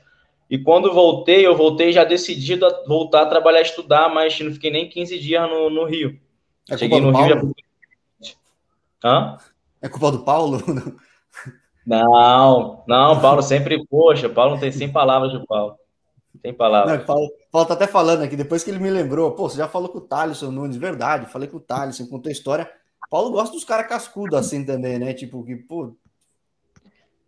E 0.50 0.58
quando 0.58 0.94
voltei, 0.94 1.46
eu 1.46 1.58
voltei 1.58 1.92
já 1.92 2.06
decidido 2.06 2.66
a 2.66 2.84
voltar 2.88 3.24
a 3.24 3.26
trabalhar, 3.26 3.62
estudar, 3.62 4.10
mas 4.14 4.40
não 4.40 4.54
fiquei 4.54 4.72
nem 4.72 4.88
15 4.88 5.20
dias 5.20 5.50
no, 5.50 5.70
no 5.70 5.84
Rio. 5.84 6.18
É 6.70 6.78
Cheguei 6.78 7.02
no 7.02 7.12
Rio. 7.12 7.54
Já... 8.22 8.34
Hã? 9.04 9.38
É 9.82 9.90
culpa 9.90 10.12
do 10.12 10.24
Paulo? 10.24 10.64
Não, 11.86 12.84
não, 12.86 13.22
Paulo 13.22 13.42
sempre, 13.42 13.82
poxa, 13.88 14.28
Paulo 14.28 14.56
não 14.56 14.60
tem 14.60 14.74
100 14.74 14.92
palavras 14.92 15.32
de 15.32 15.46
Paulo. 15.46 15.78
Tem 16.42 16.54
palavra. 16.54 16.98
Não, 16.98 17.06
Paulo, 17.06 17.30
Paulo 17.52 17.68
tá 17.68 17.74
até 17.74 17.88
falando 17.88 18.24
aqui, 18.24 18.36
depois 18.36 18.63
que 18.63 18.70
ele 18.70 18.80
me 18.80 18.90
lembrou, 18.90 19.32
pô, 19.32 19.50
você 19.50 19.58
já 19.58 19.68
falou 19.68 19.90
com 19.90 19.98
o 19.98 20.02
Thaleson 20.02 20.52
Nunes, 20.52 20.78
verdade, 20.78 21.32
falei 21.32 21.48
com 21.48 21.58
o 21.58 21.62
Thaleson, 21.62 22.08
contou 22.08 22.30
a 22.30 22.34
história. 22.34 22.70
Paulo 23.10 23.32
gosta 23.32 23.54
dos 23.54 23.63
caras 23.63 23.88
cascudos 23.88 24.38
assim 24.38 24.66
também, 24.66 25.00
né? 25.00 25.13
Tipo, 25.13 25.44
que, 25.44 25.56
pô. 25.56 25.96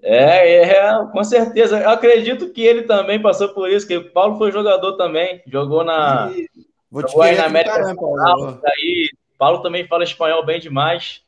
É, 0.01 0.63
é, 0.63 1.05
com 1.12 1.23
certeza. 1.23 1.79
Eu 1.79 1.89
acredito 1.89 2.51
que 2.51 2.62
ele 2.62 2.83
também 2.83 3.21
passou 3.21 3.49
por 3.49 3.69
isso, 3.69 3.88
que 3.88 3.97
o 3.97 4.12
Paulo 4.12 4.38
foi 4.38 4.51
jogador 4.51 4.95
também, 4.97 5.41
jogou 5.47 5.83
na. 5.83 6.31
E... 6.31 6.47
Vou 6.91 7.03
te 7.03 7.12
jogou 7.12 7.23
aí 7.23 7.38
na 7.38 7.45
América 7.45 7.75
caramba, 7.75 8.01
Paulo. 8.01 8.62
Aí, 8.65 9.09
Paulo 9.38 9.62
também 9.62 9.88
fala 9.88 10.03
espanhol 10.03 10.45
bem 10.45 10.59
demais. 10.59 11.21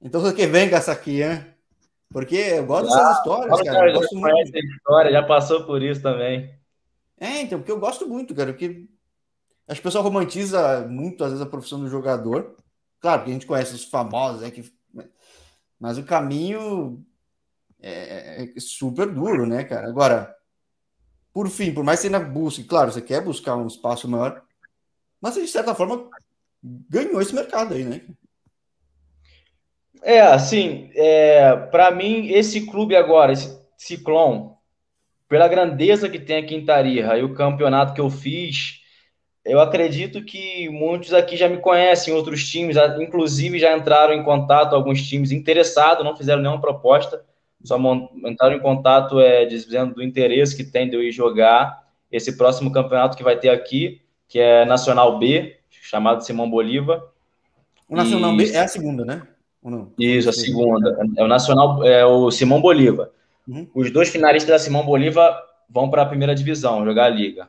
Então 0.00 0.20
você 0.20 0.34
que 0.34 0.46
vem 0.46 0.68
com 0.68 0.76
essa 0.76 0.92
aqui, 0.92 1.22
hein? 1.22 1.44
Porque 2.16 2.34
eu 2.34 2.64
gosto 2.64 2.88
já, 2.88 2.96
dessas 2.96 3.18
histórias, 3.18 3.60
cara. 3.60 3.90
Eu 3.90 4.00
gosto 4.00 4.16
muito. 4.16 4.56
história, 4.56 5.12
já 5.12 5.22
passou 5.22 5.66
por 5.66 5.82
isso 5.82 6.00
também. 6.00 6.50
É, 7.20 7.42
então, 7.42 7.58
porque 7.58 7.70
eu 7.70 7.78
gosto 7.78 8.08
muito, 8.08 8.34
cara, 8.34 8.54
porque 8.54 8.88
acho 9.68 9.82
que 9.82 9.86
o 9.86 9.90
pessoal 9.90 10.02
romantiza 10.02 10.86
muito, 10.88 11.22
às 11.22 11.32
vezes, 11.32 11.46
a 11.46 11.50
profissão 11.50 11.78
do 11.78 11.90
jogador. 11.90 12.56
Claro, 13.00 13.22
que 13.22 13.28
a 13.28 13.32
gente 13.34 13.44
conhece 13.44 13.74
os 13.74 13.84
famosos, 13.84 14.42
é 14.42 14.50
que... 14.50 14.64
mas 15.78 15.98
o 15.98 16.04
caminho 16.04 17.04
é, 17.82 18.44
é, 18.44 18.52
é 18.56 18.60
super 18.60 19.12
duro, 19.12 19.44
né, 19.44 19.64
cara? 19.64 19.86
Agora, 19.86 20.34
por 21.34 21.50
fim, 21.50 21.74
por 21.74 21.84
mais 21.84 22.00
que 22.00 22.08
você 22.08 22.14
ainda 22.14 22.26
busque, 22.26 22.64
claro, 22.64 22.92
você 22.92 23.02
quer 23.02 23.22
buscar 23.22 23.56
um 23.56 23.66
espaço 23.66 24.08
maior, 24.08 24.42
mas 25.20 25.34
você, 25.34 25.42
de 25.42 25.48
certa 25.48 25.74
forma, 25.74 26.08
ganhou 26.62 27.20
esse 27.20 27.34
mercado 27.34 27.74
aí, 27.74 27.84
né? 27.84 28.00
É, 30.06 30.20
assim, 30.20 30.88
é, 30.94 31.56
para 31.56 31.90
mim, 31.90 32.28
esse 32.28 32.64
clube 32.64 32.94
agora, 32.94 33.32
esse 33.32 33.60
Ciclone, 33.76 34.50
pela 35.28 35.48
grandeza 35.48 36.08
que 36.08 36.20
tem 36.20 36.36
aqui 36.36 36.54
em 36.54 36.64
Tarija 36.64 37.18
e 37.18 37.24
o 37.24 37.34
campeonato 37.34 37.92
que 37.92 38.00
eu 38.00 38.08
fiz, 38.08 38.82
eu 39.44 39.58
acredito 39.60 40.24
que 40.24 40.68
muitos 40.68 41.12
aqui 41.12 41.36
já 41.36 41.48
me 41.48 41.56
conhecem, 41.56 42.14
outros 42.14 42.48
times, 42.48 42.76
inclusive 43.00 43.58
já 43.58 43.76
entraram 43.76 44.14
em 44.14 44.22
contato, 44.22 44.76
alguns 44.76 45.02
times 45.02 45.32
interessados, 45.32 46.04
não 46.04 46.16
fizeram 46.16 46.40
nenhuma 46.40 46.60
proposta, 46.60 47.24
só 47.64 47.76
entraram 48.24 48.54
em 48.54 48.60
contato 48.60 49.18
é, 49.18 49.44
dizendo 49.44 49.96
do 49.96 50.04
interesse 50.04 50.56
que 50.56 50.62
tem 50.62 50.88
de 50.88 50.94
eu 50.94 51.02
ir 51.02 51.10
jogar 51.10 51.84
esse 52.12 52.36
próximo 52.36 52.70
campeonato 52.70 53.16
que 53.16 53.24
vai 53.24 53.36
ter 53.36 53.48
aqui, 53.48 54.00
que 54.28 54.38
é 54.38 54.64
Nacional 54.64 55.18
B, 55.18 55.56
chamado 55.68 56.24
Simão 56.24 56.48
Bolívar. 56.48 57.02
O 57.88 57.96
Nacional 57.96 58.34
e... 58.34 58.36
B 58.36 58.52
é 58.52 58.60
a 58.60 58.68
segunda, 58.68 59.04
né? 59.04 59.26
Isso, 59.98 60.28
a 60.28 60.32
segunda. 60.32 60.98
É 61.16 61.24
o 61.24 61.28
Nacional, 61.28 61.84
é 61.84 62.04
o 62.06 62.30
Simão 62.30 62.60
Bolívar. 62.60 63.10
Uhum. 63.46 63.68
Os 63.74 63.90
dois 63.90 64.08
finalistas 64.08 64.50
da 64.50 64.58
Simão 64.58 64.84
Bolívar 64.84 65.36
vão 65.68 65.90
para 65.90 66.02
a 66.02 66.06
primeira 66.06 66.34
divisão, 66.34 66.84
jogar 66.84 67.06
a 67.06 67.10
liga. 67.10 67.48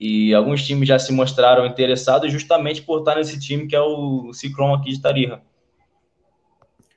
E 0.00 0.32
alguns 0.32 0.64
times 0.64 0.88
já 0.88 0.98
se 0.98 1.12
mostraram 1.12 1.66
interessados 1.66 2.30
justamente 2.30 2.82
por 2.82 3.00
estar 3.00 3.16
nesse 3.16 3.38
time 3.38 3.66
que 3.66 3.74
é 3.74 3.80
o 3.80 4.32
Ciclone 4.32 4.80
aqui 4.80 4.92
de 4.92 5.02
Tarija. 5.02 5.42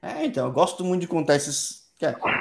É, 0.01 0.25
então, 0.25 0.47
eu 0.47 0.51
gosto 0.51 0.84
muito 0.84 1.01
de 1.01 1.07
contar 1.07 1.36
esses. 1.36 1.81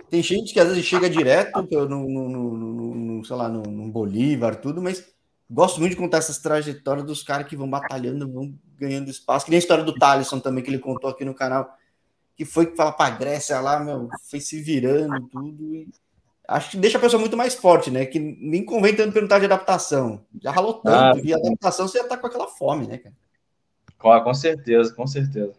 Tem 0.09 0.23
gente 0.23 0.55
que 0.55 0.61
às 0.61 0.69
vezes 0.69 0.85
chega 0.85 1.09
direto 1.09 1.63
no, 1.71 2.09
no, 2.09 2.29
no, 2.29 2.95
no 2.95 3.25
sei 3.25 3.37
lá, 3.37 3.49
no, 3.49 3.63
no 3.63 3.89
Bolívar, 3.91 4.57
tudo, 4.57 4.81
mas 4.81 5.07
gosto 5.51 5.81
muito 5.81 5.93
de 5.93 5.99
contar 5.99 6.19
essas 6.19 6.39
trajetórias 6.39 7.05
dos 7.05 7.23
caras 7.23 7.47
que 7.47 7.57
vão 7.57 7.69
batalhando, 7.69 8.31
vão 8.31 8.55
ganhando 8.79 9.11
espaço. 9.11 9.45
Que 9.45 9.51
nem 9.51 9.59
a 9.59 9.61
história 9.61 9.85
do 9.85 9.95
Thalisson 9.95 10.39
também, 10.39 10.63
que 10.63 10.71
ele 10.71 10.79
contou 10.79 11.11
aqui 11.11 11.25
no 11.25 11.35
canal 11.35 11.77
que 12.41 12.45
foi 12.47 12.65
que 12.65 12.75
fala 12.75 12.91
para 12.91 13.15
Grécia 13.17 13.61
lá, 13.61 13.79
meu, 13.79 14.09
foi 14.31 14.41
se 14.41 14.63
virando 14.63 15.29
tudo. 15.29 15.75
E 15.75 15.87
acho 16.49 16.71
que 16.71 16.79
deixa 16.79 16.97
a 16.97 17.01
pessoa 17.01 17.21
muito 17.21 17.37
mais 17.37 17.55
forte, 17.55 17.91
né? 17.91 18.07
Que 18.07 18.19
nem 18.19 18.65
convém 18.65 18.97
tanto 18.97 19.13
perguntar 19.13 19.41
de 19.41 19.45
adaptação. 19.45 20.25
Já 20.41 20.51
ralou 20.51 20.73
tanto, 20.73 21.19
ah, 21.19 21.21
e 21.23 21.35
adaptação 21.35 21.87
você 21.87 21.99
já 21.99 22.05
tá 22.05 22.17
com 22.17 22.27
aquela 22.27 22.49
fome, 22.49 22.87
né, 22.87 22.97
cara? 22.97 23.15
Com, 23.99 24.25
com 24.25 24.33
certeza, 24.33 24.95
com 24.95 25.07
certeza. 25.07 25.53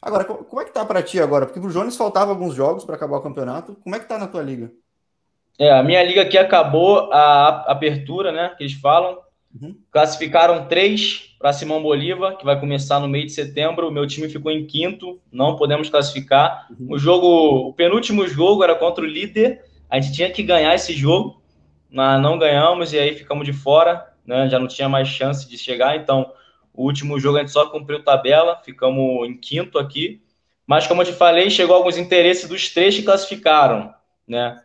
Agora, 0.00 0.24
como 0.24 0.62
é 0.62 0.64
que 0.64 0.72
tá 0.72 0.86
para 0.86 1.02
ti 1.02 1.20
agora? 1.20 1.44
Porque 1.44 1.60
pro 1.60 1.70
Jones 1.70 1.98
faltava 1.98 2.30
alguns 2.30 2.54
jogos 2.54 2.86
para 2.86 2.96
acabar 2.96 3.18
o 3.18 3.22
campeonato. 3.22 3.74
Como 3.84 3.94
é 3.94 3.98
que 3.98 4.08
tá 4.08 4.16
na 4.16 4.26
tua 4.26 4.42
liga? 4.42 4.72
É, 5.58 5.70
a 5.70 5.82
minha 5.82 6.02
liga 6.02 6.22
aqui 6.22 6.36
acabou 6.36 7.10
a 7.12 7.70
abertura, 7.70 8.30
né? 8.30 8.52
Que 8.56 8.64
eles 8.64 8.74
falam. 8.74 9.18
Uhum. 9.60 9.74
Classificaram 9.90 10.66
três 10.66 11.34
para 11.38 11.52
Simão 11.52 11.82
Bolívar, 11.82 12.36
que 12.36 12.44
vai 12.44 12.58
começar 12.60 13.00
no 13.00 13.08
meio 13.08 13.24
de 13.24 13.32
setembro. 13.32 13.88
O 13.88 13.90
meu 13.90 14.06
time 14.06 14.28
ficou 14.28 14.52
em 14.52 14.66
quinto, 14.66 15.18
não 15.32 15.56
podemos 15.56 15.88
classificar. 15.88 16.66
Uhum. 16.70 16.88
O 16.90 16.98
jogo, 16.98 17.68
o 17.68 17.72
penúltimo 17.72 18.26
jogo 18.28 18.62
era 18.62 18.74
contra 18.74 19.02
o 19.02 19.06
líder. 19.06 19.64
A 19.88 19.98
gente 19.98 20.14
tinha 20.14 20.30
que 20.30 20.42
ganhar 20.42 20.74
esse 20.74 20.92
jogo, 20.92 21.42
mas 21.90 22.20
não 22.20 22.38
ganhamos 22.38 22.92
e 22.92 22.98
aí 22.98 23.14
ficamos 23.14 23.46
de 23.46 23.52
fora, 23.52 24.06
né? 24.26 24.48
Já 24.48 24.58
não 24.58 24.66
tinha 24.66 24.88
mais 24.88 25.08
chance 25.08 25.48
de 25.48 25.56
chegar. 25.56 25.96
Então, 25.96 26.32
o 26.74 26.84
último 26.84 27.18
jogo 27.18 27.38
a 27.38 27.40
gente 27.40 27.52
só 27.52 27.66
cumpriu 27.66 28.02
tabela, 28.02 28.60
ficamos 28.62 29.26
em 29.26 29.36
quinto 29.36 29.78
aqui. 29.78 30.20
Mas 30.66 30.86
como 30.86 31.00
eu 31.00 31.06
te 31.06 31.12
falei, 31.12 31.48
chegou 31.48 31.76
alguns 31.76 31.96
interesses 31.96 32.48
dos 32.48 32.68
três 32.70 32.96
que 32.96 33.02
classificaram, 33.02 33.94
né? 34.28 34.60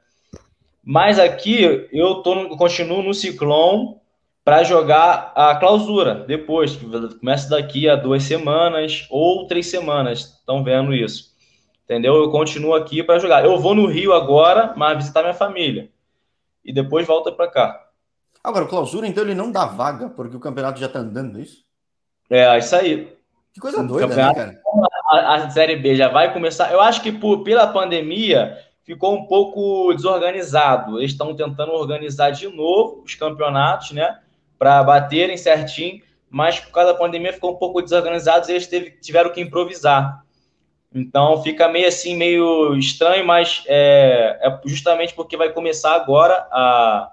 Mas 0.84 1.20
aqui 1.20 1.88
eu 1.92 2.16
tô 2.16 2.58
continuo 2.58 3.04
no 3.04 3.14
Ciclone 3.14 3.96
para 4.44 4.64
jogar 4.64 5.32
a 5.36 5.56
clausura 5.56 6.16
depois, 6.16 6.76
que 6.76 6.86
começa 7.20 7.50
daqui 7.50 7.88
a 7.88 7.96
duas 7.96 8.24
semanas 8.24 9.06
ou 9.10 9.48
três 9.48 9.68
semanas. 9.68 10.38
Estão 10.40 10.64
vendo 10.64 10.94
isso? 10.94 11.32
Entendeu? 11.84 12.16
Eu 12.16 12.32
continuo 12.32 12.74
aqui 12.74 13.04
para 13.04 13.20
jogar. 13.20 13.46
Eu 13.46 13.60
vou 13.60 13.76
no 13.76 13.86
Rio 13.86 14.14
agora, 14.14 14.74
mas 14.76 14.98
visitar 14.98 15.22
minha 15.22 15.34
família. 15.34 15.90
E 16.64 16.74
depois 16.74 17.06
volta 17.06 17.32
para 17.32 17.50
cá. 17.50 17.88
Agora, 18.44 18.66
o 18.66 18.68
clausura, 18.68 19.06
então, 19.06 19.24
ele 19.24 19.36
não 19.36 19.52
dá 19.52 19.66
vaga, 19.66 20.10
porque 20.10 20.36
o 20.36 20.40
campeonato 20.40 20.80
já 20.80 20.88
está 20.88 21.00
andando, 21.00 21.38
é 21.38 21.42
isso? 21.42 21.64
É, 22.30 22.58
isso 22.58 22.76
aí. 22.76 23.16
Que 23.54 23.60
coisa 23.60 23.84
doida, 23.84 24.08
né, 24.08 24.34
cara? 24.34 24.62
A, 25.12 25.36
a, 25.36 25.50
Série 25.50 25.76
B 25.76 25.96
já 25.96 26.08
vai 26.08 26.34
começar. 26.34 26.72
Eu 26.72 26.80
acho 26.80 27.02
que 27.02 27.12
por, 27.12 27.44
pela 27.44 27.68
pandemia 27.68 28.58
ficou 28.92 29.16
um 29.16 29.26
pouco 29.26 29.94
desorganizado. 29.94 31.00
Eles 31.00 31.12
estão 31.12 31.34
tentando 31.34 31.72
organizar 31.72 32.32
de 32.32 32.48
novo 32.50 33.04
os 33.06 33.16
campeonatos, 33.16 33.92
né? 33.92 34.20
Para 34.60 34.84
baterem 34.84 35.38
certinho, 35.38 36.02
mas 36.30 36.60
por 36.60 36.72
causa 36.72 36.92
da 36.92 37.00
pandemia 37.00 37.32
ficou 37.32 37.54
um 37.54 37.56
pouco 37.56 37.82
desorganizado 37.82 38.50
e 38.50 38.52
eles 38.52 38.68
teve, 38.68 38.92
tiveram 39.02 39.32
que 39.32 39.40
improvisar. 39.40 40.26
Então 40.94 41.42
fica 41.42 41.70
meio 41.70 41.88
assim, 41.88 42.18
meio 42.18 42.76
estranho, 42.76 43.26
mas 43.26 43.64
é, 43.66 44.38
é 44.42 44.60
justamente 44.66 45.14
porque 45.14 45.38
vai 45.38 45.54
começar 45.54 45.96
agora 45.96 46.46
a, 46.52 47.12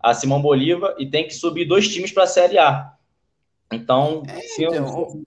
a 0.00 0.14
Simão 0.14 0.40
Bolívar 0.40 0.94
e 0.96 1.06
tem 1.06 1.26
que 1.26 1.34
subir 1.34 1.64
dois 1.64 1.88
times 1.88 2.12
para 2.12 2.22
a 2.22 2.28
Série 2.28 2.56
A. 2.56 2.92
Então, 3.72 4.22
é, 4.28 4.62
então 4.62 4.74
eu... 4.74 5.24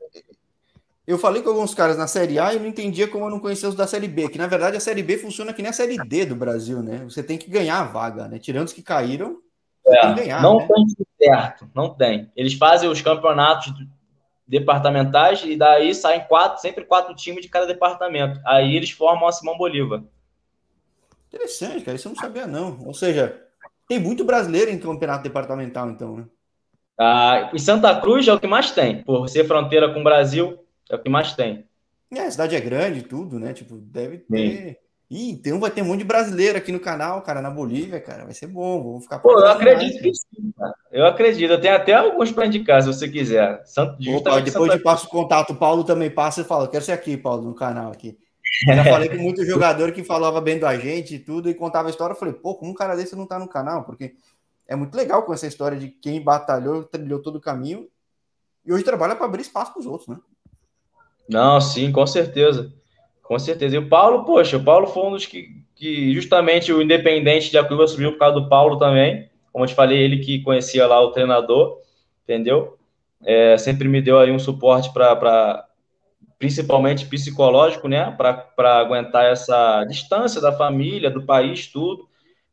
eu 1.09 1.17
falei 1.17 1.41
com 1.41 1.49
alguns 1.49 1.73
caras 1.73 1.97
na 1.97 2.05
Série 2.05 2.37
A 2.37 2.53
e 2.53 2.59
não 2.59 2.67
entendia 2.67 3.07
como 3.07 3.25
eu 3.25 3.31
não 3.31 3.39
conhecia 3.39 3.67
os 3.67 3.73
da 3.73 3.87
Série 3.87 4.07
B, 4.07 4.29
que 4.29 4.37
na 4.37 4.45
verdade 4.45 4.77
a 4.77 4.79
Série 4.79 5.01
B 5.01 5.17
funciona 5.17 5.51
que 5.51 5.59
nem 5.59 5.71
a 5.71 5.73
Série 5.73 5.97
D 5.97 6.23
do 6.23 6.35
Brasil, 6.35 6.83
né? 6.83 6.99
Você 7.05 7.23
tem 7.23 7.35
que 7.35 7.49
ganhar 7.49 7.79
a 7.79 7.83
vaga, 7.83 8.27
né? 8.27 8.37
Tirando 8.37 8.67
os 8.67 8.73
que 8.73 8.83
caíram, 8.83 9.37
é, 9.87 10.01
tem 10.01 10.15
ganhar, 10.15 10.39
não 10.39 10.59
né? 10.59 10.67
tem 10.67 11.07
certo, 11.17 11.67
não 11.73 11.89
tem. 11.89 12.31
Eles 12.35 12.53
fazem 12.53 12.87
os 12.87 13.01
campeonatos 13.01 13.73
departamentais 14.47 15.43
e 15.43 15.57
daí 15.57 15.95
saem 15.95 16.21
quatro, 16.27 16.61
sempre 16.61 16.85
quatro 16.85 17.15
times 17.15 17.41
de 17.41 17.49
cada 17.49 17.65
departamento. 17.65 18.39
Aí 18.45 18.75
eles 18.75 18.91
formam 18.91 19.27
a 19.27 19.31
Simão 19.31 19.57
Bolívar. 19.57 20.03
Interessante, 21.27 21.83
cara, 21.83 21.95
isso 21.95 22.07
eu 22.07 22.13
não 22.13 22.21
sabia 22.21 22.45
não. 22.45 22.85
Ou 22.85 22.93
seja, 22.93 23.35
tem 23.87 23.99
muito 23.99 24.23
brasileiro 24.23 24.69
em 24.69 24.77
campeonato 24.77 25.23
departamental, 25.23 25.89
então, 25.89 26.17
né? 26.17 26.25
Ah, 26.99 27.49
em 27.51 27.57
Santa 27.57 27.99
Cruz 27.99 28.27
é 28.27 28.33
o 28.33 28.39
que 28.39 28.45
mais 28.45 28.69
tem. 28.69 29.01
Por 29.01 29.27
ser 29.27 29.47
fronteira 29.47 29.91
com 29.91 30.01
o 30.01 30.03
Brasil, 30.03 30.59
é 30.89 30.95
o 30.95 30.99
que 30.99 31.09
mais 31.09 31.33
tem. 31.33 31.65
É, 32.11 32.21
a 32.21 32.31
cidade 32.31 32.55
é 32.55 32.59
grande 32.59 33.03
tudo, 33.03 33.39
né? 33.39 33.53
Tipo, 33.53 33.77
deve 33.77 34.19
ter. 34.19 34.67
Sim. 34.69 34.75
Ih, 35.11 35.31
então 35.31 35.59
vai 35.59 35.71
ter 35.71 35.81
um 35.81 35.85
monte 35.85 35.99
de 35.99 36.05
brasileiro 36.05 36.57
aqui 36.57 36.71
no 36.71 36.79
canal, 36.79 37.21
cara, 37.23 37.41
na 37.41 37.49
Bolívia, 37.49 37.99
cara. 37.99 38.25
Vai 38.25 38.33
ser 38.33 38.45
bom, 38.45 38.81
vou 38.81 39.01
ficar. 39.01 39.17
Pô, 39.19 39.31
eu 39.39 39.47
acredito 39.47 39.93
mais, 39.93 40.01
que 40.01 40.13
sim, 40.13 40.51
cara. 40.55 40.75
Eu 40.91 41.05
acredito. 41.05 41.49
Eu 41.49 41.59
tenho 41.61 41.75
até 41.75 41.93
alguns 41.93 42.31
para 42.31 42.45
indicar, 42.45 42.81
se 42.81 42.87
você 42.87 43.09
quiser. 43.09 43.61
Santo, 43.65 43.97
Opa, 44.15 44.39
depois 44.39 44.71
de 44.71 44.79
passo 44.79 45.07
o 45.07 45.09
contato, 45.09 45.53
o 45.53 45.55
Paulo 45.55 45.83
também 45.83 46.11
passa 46.11 46.41
e 46.41 46.43
fala: 46.43 46.67
quero 46.67 46.83
ser 46.83 46.91
aqui, 46.91 47.17
Paulo, 47.17 47.43
no 47.43 47.55
canal 47.55 47.91
aqui. 47.91 48.17
Já 48.67 48.83
falei 48.83 49.09
com 49.09 49.17
muito 49.17 49.43
jogador 49.45 49.91
que 49.91 50.03
falava 50.03 50.39
bem 50.41 50.59
da 50.59 50.77
gente 50.77 51.15
e 51.15 51.19
tudo, 51.19 51.49
e 51.49 51.55
contava 51.55 51.87
a 51.87 51.91
história. 51.91 52.13
Eu 52.13 52.17
falei, 52.17 52.33
pô, 52.33 52.55
como 52.55 52.71
um 52.71 52.75
cara 52.75 52.95
desse 52.95 53.15
não 53.15 53.25
tá 53.25 53.39
no 53.39 53.47
canal? 53.47 53.83
Porque 53.83 54.13
é 54.67 54.75
muito 54.75 54.95
legal 54.95 55.23
com 55.23 55.33
essa 55.33 55.47
história 55.47 55.77
de 55.77 55.89
quem 55.89 56.21
batalhou, 56.21 56.83
trilhou 56.83 57.21
todo 57.21 57.37
o 57.37 57.41
caminho 57.41 57.87
e 58.65 58.71
hoje 58.71 58.83
trabalha 58.83 59.15
para 59.15 59.25
abrir 59.25 59.41
espaço 59.41 59.73
para 59.73 59.79
os 59.79 59.85
outros, 59.87 60.07
né? 60.07 60.17
Não, 61.29 61.61
sim, 61.61 61.91
com 61.91 62.05
certeza. 62.07 62.73
Com 63.21 63.37
certeza. 63.37 63.75
E 63.75 63.79
o 63.79 63.87
Paulo, 63.87 64.25
poxa, 64.25 64.57
o 64.57 64.63
Paulo 64.63 64.87
foi 64.87 65.03
um 65.05 65.11
dos 65.11 65.25
que, 65.25 65.63
que 65.75 66.13
justamente 66.13 66.73
o 66.73 66.81
Independente 66.81 67.51
de 67.51 67.57
Acuba 67.57 67.87
subiu 67.87 68.13
por 68.13 68.19
causa 68.19 68.39
do 68.39 68.49
Paulo 68.49 68.77
também. 68.77 69.29
Como 69.53 69.63
eu 69.63 69.69
te 69.69 69.75
falei, 69.75 69.99
ele 69.99 70.17
que 70.17 70.41
conhecia 70.41 70.87
lá 70.87 70.99
o 70.99 71.11
treinador, 71.11 71.77
entendeu? 72.23 72.77
É, 73.23 73.57
sempre 73.57 73.87
me 73.87 74.01
deu 74.01 74.17
aí 74.17 74.31
um 74.31 74.39
suporte 74.39 74.91
para 74.91 75.65
principalmente 76.39 77.05
psicológico, 77.05 77.87
né? 77.87 78.11
Para 78.11 78.79
aguentar 78.79 79.25
essa 79.25 79.83
distância 79.83 80.41
da 80.41 80.51
família, 80.51 81.11
do 81.11 81.23
país, 81.23 81.67
tudo 81.67 82.09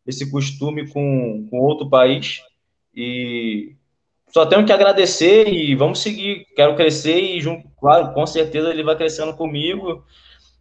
esse 0.06 0.30
costume 0.30 0.88
com, 0.88 1.46
com 1.50 1.58
outro 1.58 1.88
país. 1.90 2.40
E 2.94 3.74
só 4.28 4.44
tenho 4.44 4.66
que 4.66 4.72
agradecer 4.72 5.48
e 5.48 5.74
vamos 5.74 6.00
seguir. 6.00 6.46
Quero 6.54 6.76
crescer 6.76 7.18
e, 7.18 7.40
junto, 7.40 7.68
claro, 7.80 8.12
com 8.12 8.26
certeza 8.26 8.70
ele 8.70 8.82
vai 8.82 8.96
crescendo 8.96 9.34
comigo. 9.34 10.04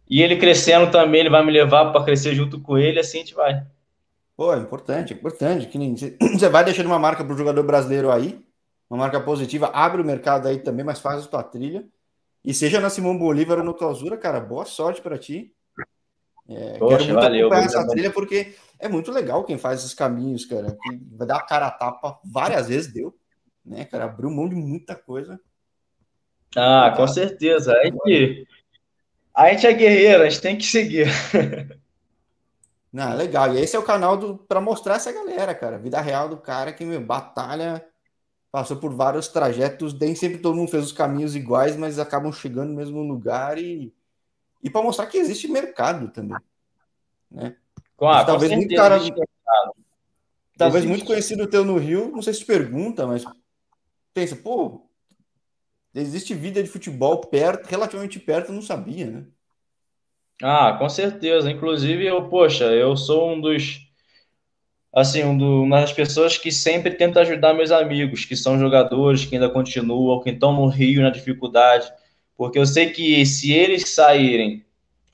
E 0.08 0.22
ele 0.22 0.36
crescendo 0.36 0.90
também, 0.90 1.20
ele 1.20 1.30
vai 1.30 1.44
me 1.44 1.50
levar 1.50 1.90
para 1.92 2.04
crescer 2.04 2.34
junto 2.34 2.60
com 2.60 2.78
ele, 2.78 3.00
assim 3.00 3.18
a 3.18 3.20
gente 3.20 3.34
vai. 3.34 3.66
Pô, 4.36 4.54
é 4.54 4.58
importante, 4.58 5.12
é 5.12 5.16
importante. 5.16 5.66
Que 5.66 5.78
nem, 5.78 5.94
você 6.32 6.48
vai 6.48 6.64
deixando 6.64 6.86
uma 6.86 6.98
marca 6.98 7.24
para 7.24 7.34
o 7.34 7.38
jogador 7.38 7.62
brasileiro 7.64 8.10
aí, 8.10 8.40
uma 8.88 8.98
marca 8.98 9.20
positiva, 9.20 9.70
abre 9.72 10.00
o 10.00 10.04
mercado 10.04 10.46
aí 10.46 10.58
também, 10.58 10.84
mas 10.84 11.00
faz 11.00 11.24
a 11.24 11.28
tua 11.28 11.42
trilha. 11.42 11.84
E 12.44 12.54
seja 12.54 12.80
na 12.80 12.88
Simão 12.88 13.18
Bolívar 13.18 13.58
ou 13.58 13.64
no 13.64 13.74
Clausura, 13.74 14.16
cara, 14.16 14.38
boa 14.38 14.64
sorte 14.64 15.00
para 15.00 15.18
ti. 15.18 15.52
É, 16.48 16.78
Poxa, 16.78 16.98
quero 16.98 17.04
muito 17.08 17.20
valeu, 17.24 17.46
acompanhar 17.46 17.66
essa 17.66 17.88
trilha 17.88 18.12
porque 18.12 18.54
é 18.78 18.88
muito 18.88 19.10
legal 19.10 19.42
quem 19.42 19.58
faz 19.58 19.80
esses 19.80 19.92
caminhos, 19.92 20.44
cara. 20.44 20.76
Vai 21.16 21.26
dar 21.26 21.38
a 21.38 21.42
cara 21.42 21.66
a 21.66 21.70
tapa 21.72 22.20
várias 22.24 22.68
vezes, 22.68 22.92
deu. 22.92 23.12
Né, 23.66 23.84
cara? 23.84 24.04
Abriu 24.04 24.30
mão 24.30 24.48
de 24.48 24.54
muita 24.54 24.94
coisa. 24.94 25.40
Ah, 26.56 26.94
com 26.96 27.06
certeza. 27.08 27.72
A 27.72 27.84
gente, 27.84 28.48
a 29.34 29.50
gente 29.50 29.66
é 29.66 29.72
guerreiro, 29.72 30.22
a 30.22 30.28
gente 30.28 30.40
tem 30.40 30.56
que 30.56 30.64
seguir. 30.64 31.08
Não, 32.92 33.14
legal. 33.14 33.52
E 33.52 33.60
esse 33.60 33.74
é 33.74 33.78
o 33.78 33.82
canal 33.82 34.38
para 34.38 34.60
mostrar 34.60 34.94
essa 34.94 35.12
galera, 35.12 35.54
cara. 35.54 35.78
Vida 35.78 36.00
real 36.00 36.28
do 36.28 36.36
cara 36.36 36.72
que 36.72 36.84
meu, 36.84 37.00
batalha, 37.00 37.84
passou 38.50 38.76
por 38.78 38.94
vários 38.94 39.28
trajetos, 39.28 39.92
nem 39.98 40.14
sempre 40.14 40.38
todo 40.38 40.56
mundo 40.56 40.70
fez 40.70 40.84
os 40.84 40.92
caminhos 40.92 41.36
iguais, 41.36 41.76
mas 41.76 41.98
acabam 41.98 42.32
chegando 42.32 42.70
no 42.70 42.76
mesmo 42.76 43.02
lugar 43.02 43.58
e 43.58 43.92
e 44.62 44.70
para 44.70 44.82
mostrar 44.82 45.06
que 45.06 45.18
existe 45.18 45.46
mercado 45.46 46.08
também. 46.08 46.38
Né? 47.30 47.54
Claro, 47.96 48.26
talvez 48.26 48.50
muito 48.50 48.74
cara. 48.74 48.98
Talvez 50.58 50.84
existe. 50.84 50.88
muito 50.88 51.04
conhecido 51.06 51.46
teu 51.46 51.64
no 51.64 51.76
Rio, 51.76 52.10
não 52.10 52.22
sei 52.22 52.32
se 52.32 52.40
te 52.40 52.46
pergunta, 52.46 53.06
mas 53.06 53.24
pensa, 54.16 54.34
pô, 54.34 54.88
existe 55.94 56.34
vida 56.34 56.62
de 56.62 56.70
futebol 56.70 57.20
perto, 57.20 57.66
relativamente 57.66 58.18
perto, 58.18 58.48
eu 58.48 58.54
não 58.54 58.62
sabia, 58.62 59.10
né? 59.10 59.26
Ah, 60.42 60.74
com 60.78 60.88
certeza. 60.88 61.50
Inclusive, 61.50 62.06
eu, 62.06 62.28
poxa, 62.28 62.64
eu 62.64 62.96
sou 62.96 63.32
um 63.32 63.40
dos 63.40 63.86
assim, 64.92 65.22
um 65.22 65.36
do, 65.36 65.62
uma 65.64 65.82
das 65.82 65.92
pessoas 65.92 66.38
que 66.38 66.50
sempre 66.50 66.94
tenta 66.94 67.20
ajudar 67.20 67.52
meus 67.52 67.70
amigos, 67.70 68.24
que 68.24 68.34
são 68.34 68.58
jogadores, 68.58 69.26
que 69.26 69.34
ainda 69.34 69.50
continuam, 69.50 70.22
que 70.22 70.30
estão 70.30 70.54
no 70.54 70.68
Rio 70.68 71.02
na 71.02 71.10
dificuldade 71.10 71.92
porque 72.36 72.58
eu 72.58 72.66
sei 72.66 72.90
que 72.90 73.24
se 73.24 73.52
eles 73.52 73.88
saírem 73.88 74.64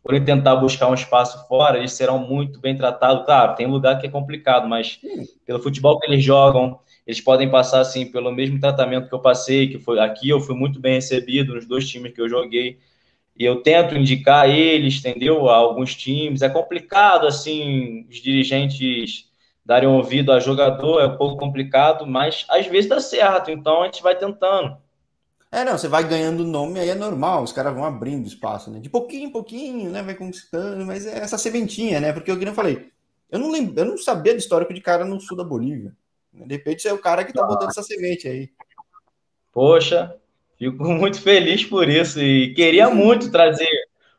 por 0.02 0.18
tentar 0.24 0.56
buscar 0.56 0.88
um 0.88 0.94
espaço 0.94 1.46
fora, 1.46 1.78
eles 1.78 1.92
serão 1.92 2.18
muito 2.18 2.58
bem 2.60 2.76
tratados. 2.76 3.24
Claro, 3.24 3.54
tem 3.54 3.66
lugar 3.68 4.00
que 4.00 4.06
é 4.06 4.10
complicado, 4.10 4.68
mas 4.68 4.98
pelo 5.46 5.62
futebol 5.62 6.00
que 6.00 6.06
eles 6.10 6.24
jogam, 6.24 6.80
eles 7.06 7.20
podem 7.20 7.50
passar 7.50 7.80
assim 7.80 8.06
pelo 8.06 8.30
mesmo 8.30 8.60
tratamento 8.60 9.08
que 9.08 9.14
eu 9.14 9.20
passei, 9.20 9.68
que 9.68 9.78
foi 9.78 9.98
aqui 9.98 10.28
eu 10.28 10.40
fui 10.40 10.54
muito 10.54 10.80
bem 10.80 10.94
recebido 10.94 11.54
nos 11.54 11.66
dois 11.66 11.88
times 11.88 12.12
que 12.12 12.20
eu 12.20 12.28
joguei. 12.28 12.78
E 13.36 13.44
eu 13.44 13.62
tento 13.62 13.96
indicar 13.96 14.48
eles, 14.48 14.98
entendeu? 14.98 15.48
A 15.48 15.56
alguns 15.56 15.94
times. 15.94 16.42
É 16.42 16.48
complicado 16.48 17.26
assim 17.26 18.06
os 18.08 18.16
dirigentes 18.20 19.26
darem 19.64 19.88
ouvido 19.88 20.32
a 20.32 20.40
jogador, 20.40 21.00
é 21.00 21.06
um 21.06 21.16
pouco 21.16 21.36
complicado, 21.38 22.06
mas 22.06 22.44
às 22.48 22.66
vezes 22.66 22.88
dá 22.88 23.00
certo. 23.00 23.50
Então 23.50 23.82
a 23.82 23.86
gente 23.86 24.02
vai 24.02 24.16
tentando. 24.16 24.76
É, 25.50 25.64
não, 25.64 25.76
você 25.76 25.86
vai 25.86 26.02
ganhando 26.08 26.44
nome, 26.44 26.80
aí 26.80 26.88
é 26.88 26.94
normal, 26.94 27.42
os 27.42 27.52
caras 27.52 27.74
vão 27.74 27.84
abrindo 27.84 28.26
espaço, 28.26 28.70
né? 28.70 28.80
De 28.80 28.88
pouquinho 28.88 29.28
em 29.28 29.30
pouquinho, 29.30 29.90
né? 29.90 30.02
Vai 30.02 30.14
conquistando, 30.14 30.86
mas 30.86 31.06
é 31.06 31.18
essa 31.18 31.36
sementinha, 31.36 32.00
né? 32.00 32.12
Porque 32.12 32.30
eu 32.30 32.36
não 32.36 32.54
falei, 32.54 32.90
eu 33.30 33.38
não 33.38 33.50
lembro, 33.50 33.78
eu 33.78 33.84
não 33.84 33.98
sabia 33.98 34.32
do 34.32 34.38
histórico 34.38 34.72
de 34.72 34.80
cara 34.80 35.04
no 35.04 35.20
sul 35.20 35.36
da 35.36 35.44
Bolívia. 35.44 35.94
De 36.32 36.54
repente 36.54 36.88
é 36.88 36.92
o 36.92 36.98
cara 36.98 37.24
que 37.24 37.32
tá 37.32 37.42
botando 37.44 37.70
essa 37.70 37.82
semente 37.82 38.26
aí. 38.26 38.50
Poxa, 39.52 40.18
Fico 40.62 40.84
muito 40.94 41.20
feliz 41.20 41.64
por 41.64 41.88
isso 41.88 42.22
e 42.22 42.54
queria 42.54 42.88
muito 42.88 43.32
trazer 43.32 43.68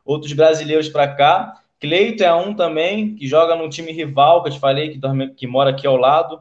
outros 0.04 0.34
brasileiros 0.34 0.90
para 0.90 1.08
cá. 1.08 1.62
Cleito 1.80 2.22
é 2.22 2.34
um 2.34 2.54
também 2.54 3.14
que 3.14 3.26
joga 3.26 3.56
no 3.56 3.68
time 3.70 3.92
rival, 3.92 4.42
que 4.42 4.50
eu 4.50 4.52
te 4.52 4.60
falei, 4.60 4.90
que, 4.90 4.98
dorme, 4.98 5.30
que 5.30 5.46
mora 5.46 5.70
aqui 5.70 5.86
ao 5.86 5.96
lado. 5.96 6.40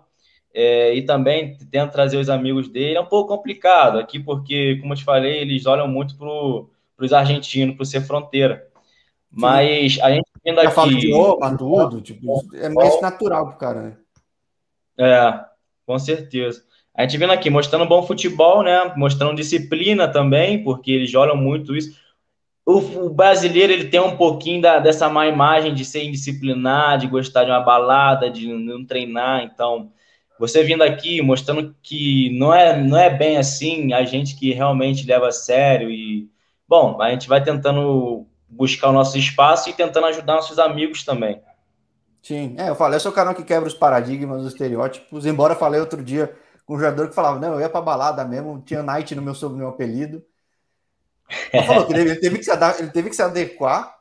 É, 0.54 0.94
e 0.94 1.02
também 1.04 1.58
tento 1.72 1.92
trazer 1.92 2.18
os 2.18 2.30
amigos 2.30 2.68
dele. 2.68 2.98
É 2.98 3.02
um 3.02 3.06
pouco 3.06 3.34
complicado 3.36 3.98
aqui, 3.98 4.20
porque, 4.20 4.78
como 4.82 4.94
eu 4.94 4.98
te 4.98 5.04
falei, 5.06 5.40
eles 5.40 5.66
olham 5.66 5.88
muito 5.88 6.18
para 6.18 7.06
os 7.06 7.14
argentinos, 7.14 7.76
por 7.76 7.86
ser 7.86 8.02
fronteira. 8.02 8.68
Mas 9.32 9.98
a 10.02 10.12
gente 10.12 10.28
vindo 10.46 10.60
aqui. 10.60 10.76
Fala 10.76 10.92
idioma, 10.92 11.58
tudo, 11.58 12.02
tipo, 12.02 12.44
é 12.54 12.70
mais 12.70 13.02
natural 13.02 13.48
pro 13.48 13.58
cara, 13.58 13.82
né? 13.82 13.98
É, 14.98 15.46
com 15.86 15.98
certeza. 16.00 16.64
A 16.96 17.02
gente 17.02 17.18
vindo 17.18 17.32
aqui 17.32 17.50
mostrando 17.50 17.88
bom 17.88 18.04
futebol, 18.04 18.62
né? 18.62 18.94
Mostrando 18.96 19.36
disciplina 19.36 20.08
também, 20.08 20.64
porque 20.64 20.92
eles 20.92 21.14
olham 21.16 21.36
muito 21.36 21.76
isso. 21.76 21.98
O, 22.66 22.78
o 23.08 23.10
brasileiro 23.10 23.74
ele 23.74 23.86
tem 23.86 24.00
um 24.00 24.16
pouquinho 24.16 24.62
da, 24.62 24.80
dessa 24.80 25.10
má 25.10 25.28
imagem 25.28 25.74
de 25.74 25.84
ser 25.84 26.04
indisciplinado, 26.04 27.02
de 27.02 27.08
gostar 27.08 27.44
de 27.44 27.52
uma 27.52 27.60
balada, 27.60 28.30
de 28.30 28.48
não 28.48 28.86
treinar. 28.86 29.44
Então, 29.44 29.92
você 30.40 30.64
vindo 30.64 30.84
aqui 30.84 31.22
mostrando 31.22 31.76
que 31.82 32.30
não 32.38 32.54
é, 32.54 32.80
não 32.82 32.98
é 32.98 33.10
bem 33.10 33.38
assim, 33.38 33.92
a 33.92 34.04
gente 34.04 34.36
que 34.36 34.54
realmente 34.54 35.06
leva 35.06 35.28
a 35.28 35.32
sério 35.32 35.90
e 35.90 36.30
bom, 36.68 37.02
a 37.02 37.10
gente 37.12 37.28
vai 37.28 37.44
tentando 37.44 38.26
buscar 38.48 38.90
o 38.90 38.94
nosso 38.94 39.18
espaço 39.18 39.70
e 39.70 39.74
tentando 39.74 40.08
ajudar 40.08 40.36
nossos 40.36 40.60
amigos 40.60 41.04
também. 41.04 41.42
Sim, 42.24 42.56
é, 42.58 42.70
eu 42.70 42.76
falei, 42.76 42.96
eu 42.96 43.02
sou 43.02 43.12
o 43.12 43.16
canal 43.16 43.36
que 43.36 43.44
quebra 43.44 43.68
os 43.68 43.74
paradigmas, 43.74 44.42
os 44.42 44.54
estereótipos, 44.54 45.26
embora 45.26 45.56
falei 45.56 45.82
outro 45.82 46.02
dia 46.02 46.34
com 46.66 46.76
um 46.76 46.80
jogador 46.80 47.10
que 47.10 47.16
falava, 47.16 47.38
não, 47.38 47.56
eu 47.56 47.60
ia 47.60 47.68
pra 47.68 47.82
balada 47.82 48.24
mesmo, 48.24 48.64
tinha 48.66 48.82
Night 48.82 49.14
no 49.14 49.22
meu, 49.22 49.34
no 49.34 49.50
meu 49.50 49.68
apelido. 49.68 50.24
Ele 51.52 51.64
falou 51.64 51.86
que 51.86 51.94
ele 51.94 52.16
teve 52.16 52.38
que 52.38 52.44
se, 52.44 52.52
ele 52.80 52.92
teve 52.92 53.10
que 53.10 53.16
se 53.16 53.22
adequar 53.22 53.98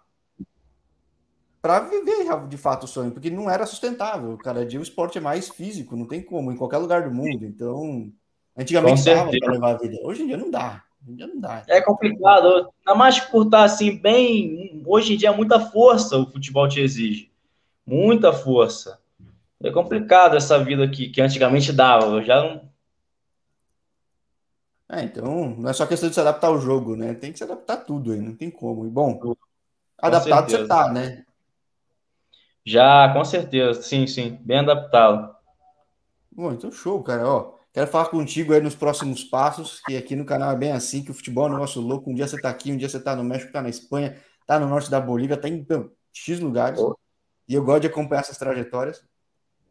para 1.60 1.80
viver 1.80 2.26
de 2.48 2.56
fato 2.56 2.84
o 2.84 2.88
sonho, 2.88 3.10
porque 3.10 3.30
não 3.30 3.48
era 3.48 3.64
sustentável. 3.64 4.36
Cada 4.38 4.66
dia 4.66 4.78
o 4.78 4.82
esporte 4.82 5.18
é 5.18 5.20
mais 5.20 5.48
físico, 5.48 5.96
não 5.96 6.06
tem 6.06 6.20
como, 6.20 6.52
em 6.52 6.56
qualquer 6.56 6.78
lugar 6.78 7.08
do 7.08 7.14
mundo. 7.14 7.44
Então, 7.44 8.12
antigamente 8.56 9.04
dava 9.04 9.30
para 9.30 9.52
levar 9.52 9.70
a 9.70 9.78
vida, 9.78 9.96
hoje 10.02 10.22
em 10.22 10.26
dia 10.26 10.36
não 10.36 10.50
dá. 10.50 10.82
Hoje 11.02 11.12
em 11.12 11.16
dia 11.16 11.26
não 11.26 11.40
dá. 11.40 11.62
É 11.68 11.80
complicado, 11.80 12.70
ainda 12.78 12.98
mais 12.98 13.18
por 13.18 13.46
estar 13.46 13.64
assim, 13.64 13.96
bem. 13.96 14.82
Hoje 14.84 15.14
em 15.14 15.16
dia, 15.16 15.32
muita 15.32 15.58
força 15.58 16.16
o 16.18 16.30
futebol 16.30 16.68
te 16.68 16.80
exige. 16.80 17.31
Muita 17.86 18.32
força. 18.32 19.00
É 19.62 19.70
complicado 19.70 20.36
essa 20.36 20.62
vida 20.62 20.84
aqui, 20.84 21.08
que 21.08 21.20
antigamente 21.20 21.72
dava. 21.72 22.06
Eu 22.06 22.24
já 22.24 22.42
não. 22.42 22.72
É, 24.90 25.02
então, 25.04 25.56
não 25.56 25.70
é 25.70 25.72
só 25.72 25.86
questão 25.86 26.08
de 26.08 26.14
se 26.14 26.20
adaptar 26.20 26.48
ao 26.48 26.60
jogo, 26.60 26.96
né? 26.96 27.14
Tem 27.14 27.32
que 27.32 27.38
se 27.38 27.44
adaptar 27.44 27.74
a 27.74 27.76
tudo 27.78 28.12
aí, 28.12 28.20
não 28.20 28.34
tem 28.34 28.50
como. 28.50 28.84
E 28.84 28.90
bom, 28.90 29.18
com 29.18 29.36
adaptado 29.96 30.50
certeza. 30.50 30.62
você 30.62 30.68
tá, 30.68 30.92
né? 30.92 31.24
Já, 32.64 33.12
com 33.12 33.24
certeza, 33.24 33.82
sim, 33.82 34.06
sim, 34.06 34.38
bem 34.42 34.58
adaptado. 34.58 35.34
Bom, 36.30 36.52
então 36.52 36.70
show, 36.70 37.02
cara. 37.02 37.26
Ó, 37.26 37.54
quero 37.72 37.86
falar 37.86 38.06
contigo 38.06 38.52
aí 38.52 38.60
nos 38.60 38.74
próximos 38.74 39.24
passos, 39.24 39.80
que 39.86 39.96
aqui 39.96 40.14
no 40.14 40.24
canal 40.24 40.50
é 40.50 40.56
bem 40.56 40.72
assim, 40.72 41.02
que 41.02 41.10
o 41.10 41.14
futebol 41.14 41.46
é 41.46 41.50
um 41.50 41.54
negócio 41.54 41.80
louco. 41.80 42.10
Um 42.10 42.14
dia 42.14 42.26
você 42.26 42.40
tá 42.40 42.50
aqui, 42.50 42.72
um 42.72 42.76
dia 42.76 42.88
você 42.88 43.00
tá 43.00 43.16
no 43.16 43.24
México, 43.24 43.52
tá 43.52 43.62
na 43.62 43.68
Espanha, 43.68 44.16
tá 44.46 44.58
no 44.58 44.68
norte 44.68 44.90
da 44.90 45.00
Bolívia, 45.00 45.36
tá 45.36 45.48
em 45.48 45.66
X 46.12 46.40
lugares. 46.40 46.80
Oh. 46.80 46.96
E 47.48 47.54
eu 47.54 47.64
gosto 47.64 47.82
de 47.82 47.86
acompanhar 47.88 48.20
essas 48.20 48.38
trajetórias. 48.38 49.04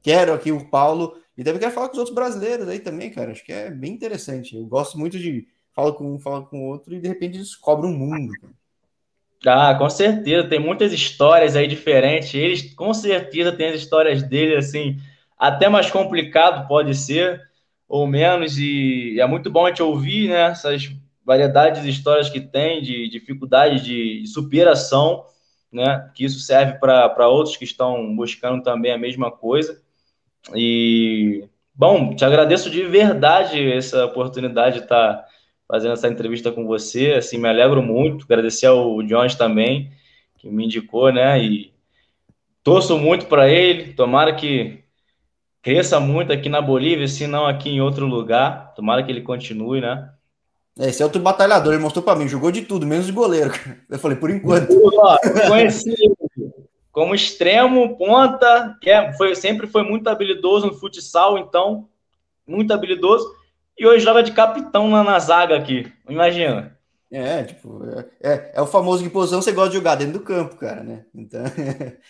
Quero 0.01 0.34
aqui 0.34 0.51
o 0.51 0.69
Paulo 0.69 1.17
e 1.38 1.43
também 1.43 1.59
quero 1.59 1.72
falar 1.72 1.88
com 1.88 1.93
os 1.93 1.99
outros 1.99 2.15
brasileiros 2.15 2.67
aí 2.67 2.80
também, 2.80 3.09
cara. 3.09 3.32
Acho 3.32 3.45
que 3.45 3.53
é 3.53 3.69
bem 3.69 3.93
interessante. 3.93 4.55
Eu 4.55 4.65
gosto 4.65 4.97
muito 4.97 5.17
de 5.17 5.47
falar 5.74 5.93
com 5.93 6.15
um, 6.15 6.19
falar 6.19 6.41
com 6.43 6.59
o 6.59 6.67
outro 6.67 6.93
e 6.93 6.99
de 6.99 7.07
repente 7.07 7.38
descobre 7.38 7.88
um 7.88 7.93
mundo. 7.93 8.34
Ah, 9.45 9.76
com 9.76 9.89
certeza. 9.89 10.47
Tem 10.47 10.59
muitas 10.59 10.91
histórias 10.91 11.55
aí 11.55 11.67
diferentes. 11.67 12.34
Eles 12.34 12.74
com 12.74 12.93
certeza 12.93 13.51
têm 13.51 13.69
as 13.69 13.76
histórias 13.76 14.22
dele 14.24 14.55
assim, 14.55 14.97
até 15.38 15.69
mais 15.69 15.89
complicado 15.89 16.67
pode 16.67 16.95
ser 16.95 17.41
ou 17.91 18.07
menos 18.07 18.57
e 18.57 19.19
é 19.19 19.28
muito 19.28 19.51
bom 19.51 19.65
a 19.65 19.69
gente 19.69 19.84
ouvir, 19.84 20.30
né, 20.30 20.43
essas 20.43 20.89
variedades 21.26 21.84
de 21.84 21.89
histórias 21.89 22.30
que 22.30 22.39
tem 22.39 22.82
de 22.82 23.09
dificuldade 23.09 23.84
de 23.84 24.26
superação, 24.28 25.26
né, 25.72 26.09
que 26.13 26.26
isso 26.26 26.39
serve 26.39 26.74
para 26.80 27.28
outros 27.28 27.55
que 27.55 27.63
estão 27.63 28.15
buscando 28.15 28.61
também 28.61 28.91
a 28.91 28.97
mesma 28.97 29.32
coisa. 29.32 29.82
E, 30.53 31.47
bom, 31.74 32.15
te 32.15 32.26
agradeço 32.26 32.69
de 32.69 32.84
verdade 32.84 33.72
essa 33.72 34.05
oportunidade 34.05 34.78
de 34.78 34.84
estar 34.84 35.26
fazendo 35.67 35.93
essa 35.93 36.09
entrevista 36.09 36.51
com 36.51 36.65
você. 36.65 37.13
Assim, 37.13 37.38
me 37.38 37.47
alegro 37.47 37.82
muito. 37.82 38.26
Agradecer 38.26 38.65
ao 38.65 39.01
Jones 39.03 39.36
também, 39.36 39.91
que 40.38 40.49
me 40.49 40.65
indicou, 40.65 41.11
né? 41.11 41.41
E 41.41 41.74
torço 42.63 42.97
muito 42.97 43.28
para 43.28 43.49
ele. 43.49 43.93
Tomara 43.93 44.36
que 44.36 44.84
cresça 45.61 45.99
muito 45.99 46.34
aqui 46.34 46.49
na 46.49 46.61
Bolívia, 46.61 47.07
se 47.07 47.28
não 47.28 47.45
aqui 47.45 47.69
em 47.69 47.82
outro 47.82 48.05
lugar. 48.05 48.74
Tomara 48.76 49.03
que 49.03 49.11
ele 49.11 49.22
continue, 49.22 49.80
né? 49.80 50.11
É, 50.80 50.89
esse 50.89 51.01
é 51.01 51.05
outro 51.05 51.22
batalhador, 51.22 51.74
ele 51.74 51.82
mostrou 51.82 52.03
para 52.03 52.17
mim, 52.17 52.28
jogou 52.28 52.51
de 52.51 52.61
tudo, 52.61 52.88
menos 52.88 53.05
de 53.05 53.11
goleiro. 53.11 53.51
Eu 53.89 53.99
falei, 53.99 54.17
por 54.17 54.30
enquanto. 54.30 54.72
Ó, 54.95 55.17
conheci 55.47 55.95
como 56.91 57.15
extremo, 57.15 57.97
ponta, 57.97 58.78
que 58.82 58.89
é, 58.89 59.13
foi, 59.13 59.34
sempre 59.36 59.67
foi 59.67 59.84
muito 59.84 60.07
habilidoso 60.07 60.67
no 60.67 60.74
futsal, 60.74 61.38
então, 61.38 61.88
muito 62.45 62.74
habilidoso, 62.74 63.34
e 63.78 63.88
hoje 63.88 64.03
joga 64.03 64.22
de 64.22 64.34
capitão 64.34 64.89
na, 64.89 65.03
na 65.03 65.17
zaga 65.19 65.57
aqui, 65.57 65.91
imagina. 66.07 66.78
É, 67.11 67.43
tipo, 67.43 67.82
é, 68.22 68.32
é, 68.32 68.51
é, 68.55 68.61
o 68.61 68.67
famoso 68.67 69.03
que 69.03 69.09
posição 69.09 69.41
você 69.41 69.51
gosta 69.51 69.72
de 69.72 69.76
jogar 69.78 69.95
dentro 69.95 70.13
do 70.13 70.22
campo, 70.22 70.55
cara, 70.55 70.84
né? 70.84 71.05
Então. 71.13 71.43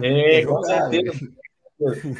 É, 0.00 0.46
com 0.46 0.62
certeza. 0.62 1.12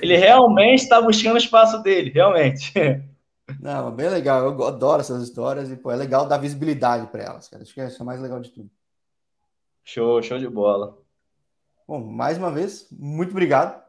Ele 0.02 0.16
realmente 0.16 0.82
está 0.82 1.00
buscando 1.00 1.34
o 1.34 1.38
espaço 1.38 1.80
dele, 1.80 2.10
realmente. 2.10 2.72
Não, 3.60 3.90
bem 3.90 4.08
legal. 4.08 4.44
Eu 4.44 4.66
adoro 4.66 5.00
essas 5.00 5.22
histórias 5.22 5.70
e 5.70 5.76
pô, 5.76 5.90
é 5.90 5.96
legal 5.96 6.26
dar 6.26 6.38
visibilidade 6.38 7.06
para 7.08 7.22
elas, 7.22 7.48
cara. 7.48 7.62
Acho 7.62 7.74
que 7.74 7.80
é 7.80 7.88
o 8.00 8.04
mais 8.04 8.20
legal 8.20 8.40
de 8.40 8.50
tudo. 8.50 8.70
Show, 9.84 10.22
show 10.22 10.38
de 10.38 10.48
bola. 10.48 10.98
Bom, 11.86 12.00
mais 12.04 12.38
uma 12.38 12.50
vez, 12.50 12.86
muito 12.90 13.30
obrigado. 13.30 13.82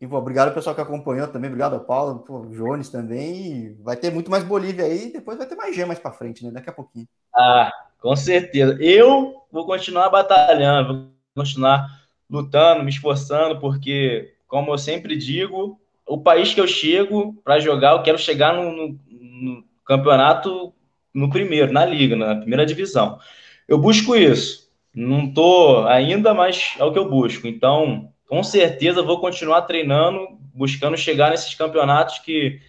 E 0.00 0.06
pô, 0.06 0.16
obrigado 0.16 0.48
ao 0.48 0.54
pessoal 0.54 0.74
que 0.74 0.80
acompanhou 0.80 1.26
também, 1.26 1.48
obrigado 1.48 1.74
ao 1.74 1.80
Paulo, 1.80 2.20
pô, 2.20 2.46
Jones 2.46 2.88
também. 2.88 3.46
E 3.46 3.68
vai 3.82 3.96
ter 3.96 4.12
muito 4.12 4.30
mais 4.30 4.44
Bolívia 4.44 4.84
aí, 4.84 5.12
depois 5.12 5.36
vai 5.36 5.46
ter 5.46 5.56
mais 5.56 5.74
G 5.74 5.84
mais 5.84 5.98
para 5.98 6.12
frente, 6.12 6.44
né? 6.44 6.52
Daqui 6.52 6.70
a 6.70 6.72
pouquinho. 6.72 7.08
Ah, 7.34 7.72
com 7.98 8.14
certeza. 8.14 8.76
Eu 8.80 9.42
vou 9.50 9.66
continuar 9.66 10.08
batalhando, 10.08 10.94
vou 10.94 11.44
continuar 11.44 11.88
lutando, 12.30 12.84
me 12.84 12.90
esforçando, 12.90 13.58
porque, 13.58 14.34
como 14.46 14.72
eu 14.72 14.78
sempre 14.78 15.16
digo, 15.16 15.80
o 16.08 16.18
país 16.18 16.54
que 16.54 16.60
eu 16.60 16.66
chego 16.66 17.34
para 17.44 17.60
jogar, 17.60 17.92
eu 17.92 18.02
quero 18.02 18.18
chegar 18.18 18.54
no, 18.54 18.72
no, 18.72 19.00
no 19.10 19.64
campeonato 19.84 20.72
no 21.14 21.30
primeiro, 21.30 21.72
na 21.72 21.84
liga, 21.84 22.16
na 22.16 22.36
primeira 22.36 22.64
divisão. 22.64 23.18
Eu 23.66 23.78
busco 23.78 24.16
isso. 24.16 24.68
Não 24.94 25.32
tô 25.32 25.86
ainda, 25.86 26.32
mas 26.34 26.74
é 26.78 26.84
o 26.84 26.92
que 26.92 26.98
eu 26.98 27.08
busco. 27.08 27.46
Então, 27.46 28.12
com 28.26 28.42
certeza 28.42 29.02
vou 29.02 29.20
continuar 29.20 29.62
treinando, 29.62 30.38
buscando 30.54 30.96
chegar 30.96 31.30
nesses 31.30 31.54
campeonatos 31.54 32.18
que 32.18 32.60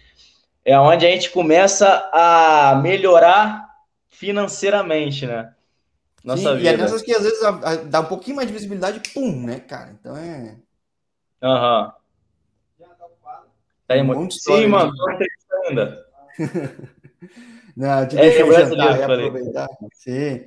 é 0.64 0.78
onde 0.78 1.06
a 1.06 1.10
gente 1.10 1.30
começa 1.30 2.10
a 2.12 2.78
melhorar 2.82 3.66
financeiramente, 4.08 5.26
né? 5.26 5.52
Nossa 6.22 6.50
Sim, 6.50 6.56
vida. 6.56 6.70
E 6.70 6.74
é 6.74 6.76
nessas 6.76 7.02
que 7.02 7.12
às 7.12 7.22
vezes 7.22 7.40
dá 7.86 8.00
um 8.00 8.06
pouquinho 8.06 8.36
mais 8.36 8.46
de 8.46 8.54
visibilidade, 8.54 9.00
pum, 9.14 9.46
né, 9.46 9.60
cara? 9.60 9.96
Então 9.98 10.16
é. 10.16 10.56
Aham. 11.42 11.84
Uhum. 11.86 11.99
Tá 13.90 13.94
aí, 13.94 14.02
um 14.02 14.30
Sim, 14.30 14.68
mano, 14.68 14.92
ainda. 15.66 16.06
Não, 17.76 18.06
te 18.06 18.16
é, 18.16 18.20
deixa 18.20 18.38
eu 18.38 18.52
jantar 18.52 19.00
e 19.00 19.02
aproveitar. 19.02 19.66
Sim. 19.94 20.44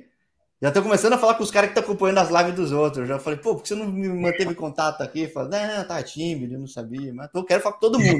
Já 0.62 0.72
tô 0.72 0.82
começando 0.82 1.12
a 1.12 1.18
falar 1.18 1.34
com 1.34 1.42
os 1.42 1.50
caras 1.50 1.70
que 1.70 1.78
estão 1.78 1.84
acompanhando 1.84 2.20
as 2.20 2.30
lives 2.30 2.54
dos 2.54 2.72
outros. 2.72 3.06
Já 3.06 3.18
falei, 3.18 3.38
pô, 3.38 3.54
por 3.54 3.62
que 3.62 3.68
você 3.68 3.74
não 3.74 3.84
me 3.84 4.08
manteve 4.08 4.50
em 4.50 4.54
contato 4.54 5.02
aqui? 5.02 5.28
Falei, 5.28 5.60
não, 5.60 5.86
tá 5.86 6.02
tímido, 6.02 6.54
eu 6.54 6.58
não 6.58 6.66
sabia. 6.66 7.12
Mas 7.12 7.28
eu 7.34 7.44
quero 7.44 7.60
falar 7.60 7.74
com 7.74 7.80
todo 7.80 7.98
mundo. 7.98 8.18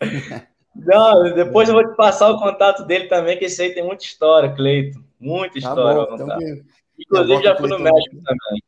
não, 0.74 1.34
depois 1.34 1.68
eu 1.68 1.74
vou 1.74 1.86
te 1.86 1.94
passar 1.94 2.30
o 2.30 2.38
contato 2.38 2.86
dele 2.86 3.08
também, 3.08 3.38
que 3.38 3.44
esse 3.44 3.60
aí 3.60 3.74
tem 3.74 3.84
muita 3.84 4.04
história, 4.04 4.50
Cleito. 4.54 4.98
Muita 5.20 5.52
tá 5.52 5.58
história. 5.58 6.06
Bom, 6.06 6.14
então. 6.14 6.38
Inclusive, 6.98 7.42
já 7.42 7.54
fui 7.54 7.68
no 7.68 7.80
México 7.80 8.16
também. 8.24 8.62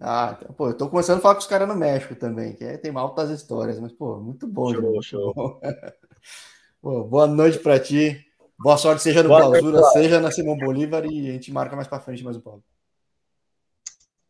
Ah, 0.00 0.34
então, 0.40 0.54
pô, 0.54 0.68
eu 0.68 0.76
tô 0.76 0.88
começando 0.88 1.18
a 1.18 1.20
falar 1.20 1.34
com 1.34 1.42
os 1.42 1.46
caras 1.46 1.68
no 1.68 1.76
México 1.76 2.14
também, 2.14 2.54
que 2.54 2.64
é, 2.64 2.78
tem 2.78 2.90
altas 2.96 3.28
histórias, 3.28 3.78
mas, 3.78 3.92
pô, 3.92 4.16
muito 4.16 4.46
bom, 4.46 4.72
show, 4.72 5.02
show. 5.02 5.60
pô, 6.80 7.04
boa 7.04 7.26
noite 7.26 7.58
para 7.58 7.78
ti. 7.78 8.24
Boa 8.58 8.78
sorte, 8.78 9.02
seja 9.02 9.22
no 9.22 9.28
Boa 9.28 9.42
clausura, 9.42 9.80
noite, 9.80 9.92
seja 9.92 10.18
na 10.18 10.30
Simão 10.30 10.56
Bolívar 10.56 11.04
e 11.04 11.28
a 11.28 11.32
gente 11.32 11.52
marca 11.52 11.76
mais 11.76 11.86
para 11.86 12.00
frente 12.00 12.24
mais 12.24 12.36
um 12.36 12.40
pouco. 12.40 12.64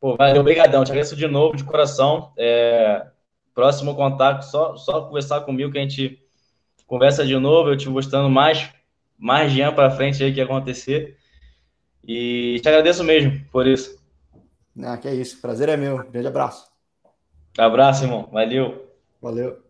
Pô, 0.00 0.16
valeu, 0.16 0.40
obrigadão. 0.40 0.82
Te 0.82 0.90
agradeço 0.90 1.14
de 1.14 1.26
novo, 1.28 1.56
de 1.56 1.62
coração. 1.62 2.32
É, 2.36 3.06
próximo 3.54 3.94
contato, 3.94 4.42
só, 4.42 4.76
só 4.76 5.02
conversar 5.02 5.42
comigo 5.42 5.70
que 5.70 5.78
a 5.78 5.82
gente 5.82 6.20
conversa 6.86 7.24
de 7.24 7.36
novo. 7.38 7.70
Eu 7.70 7.76
te 7.76 7.88
mostrando 7.88 8.28
mais 8.28 8.72
mais 9.16 9.52
Jean 9.52 9.72
para 9.72 9.90
frente 9.90 10.24
aí 10.24 10.32
que 10.32 10.40
acontecer. 10.40 11.16
E 12.02 12.58
te 12.60 12.68
agradeço 12.68 13.04
mesmo 13.04 13.44
por 13.52 13.66
isso. 13.66 13.99
Ah, 14.82 14.96
que 14.98 15.08
é 15.08 15.14
isso. 15.14 15.40
Prazer 15.40 15.68
é 15.68 15.76
meu. 15.76 15.98
Grande 16.10 16.28
abraço. 16.28 16.70
Abraço, 17.58 18.04
irmão. 18.04 18.28
Valeu. 18.32 18.90
Valeu. 19.20 19.69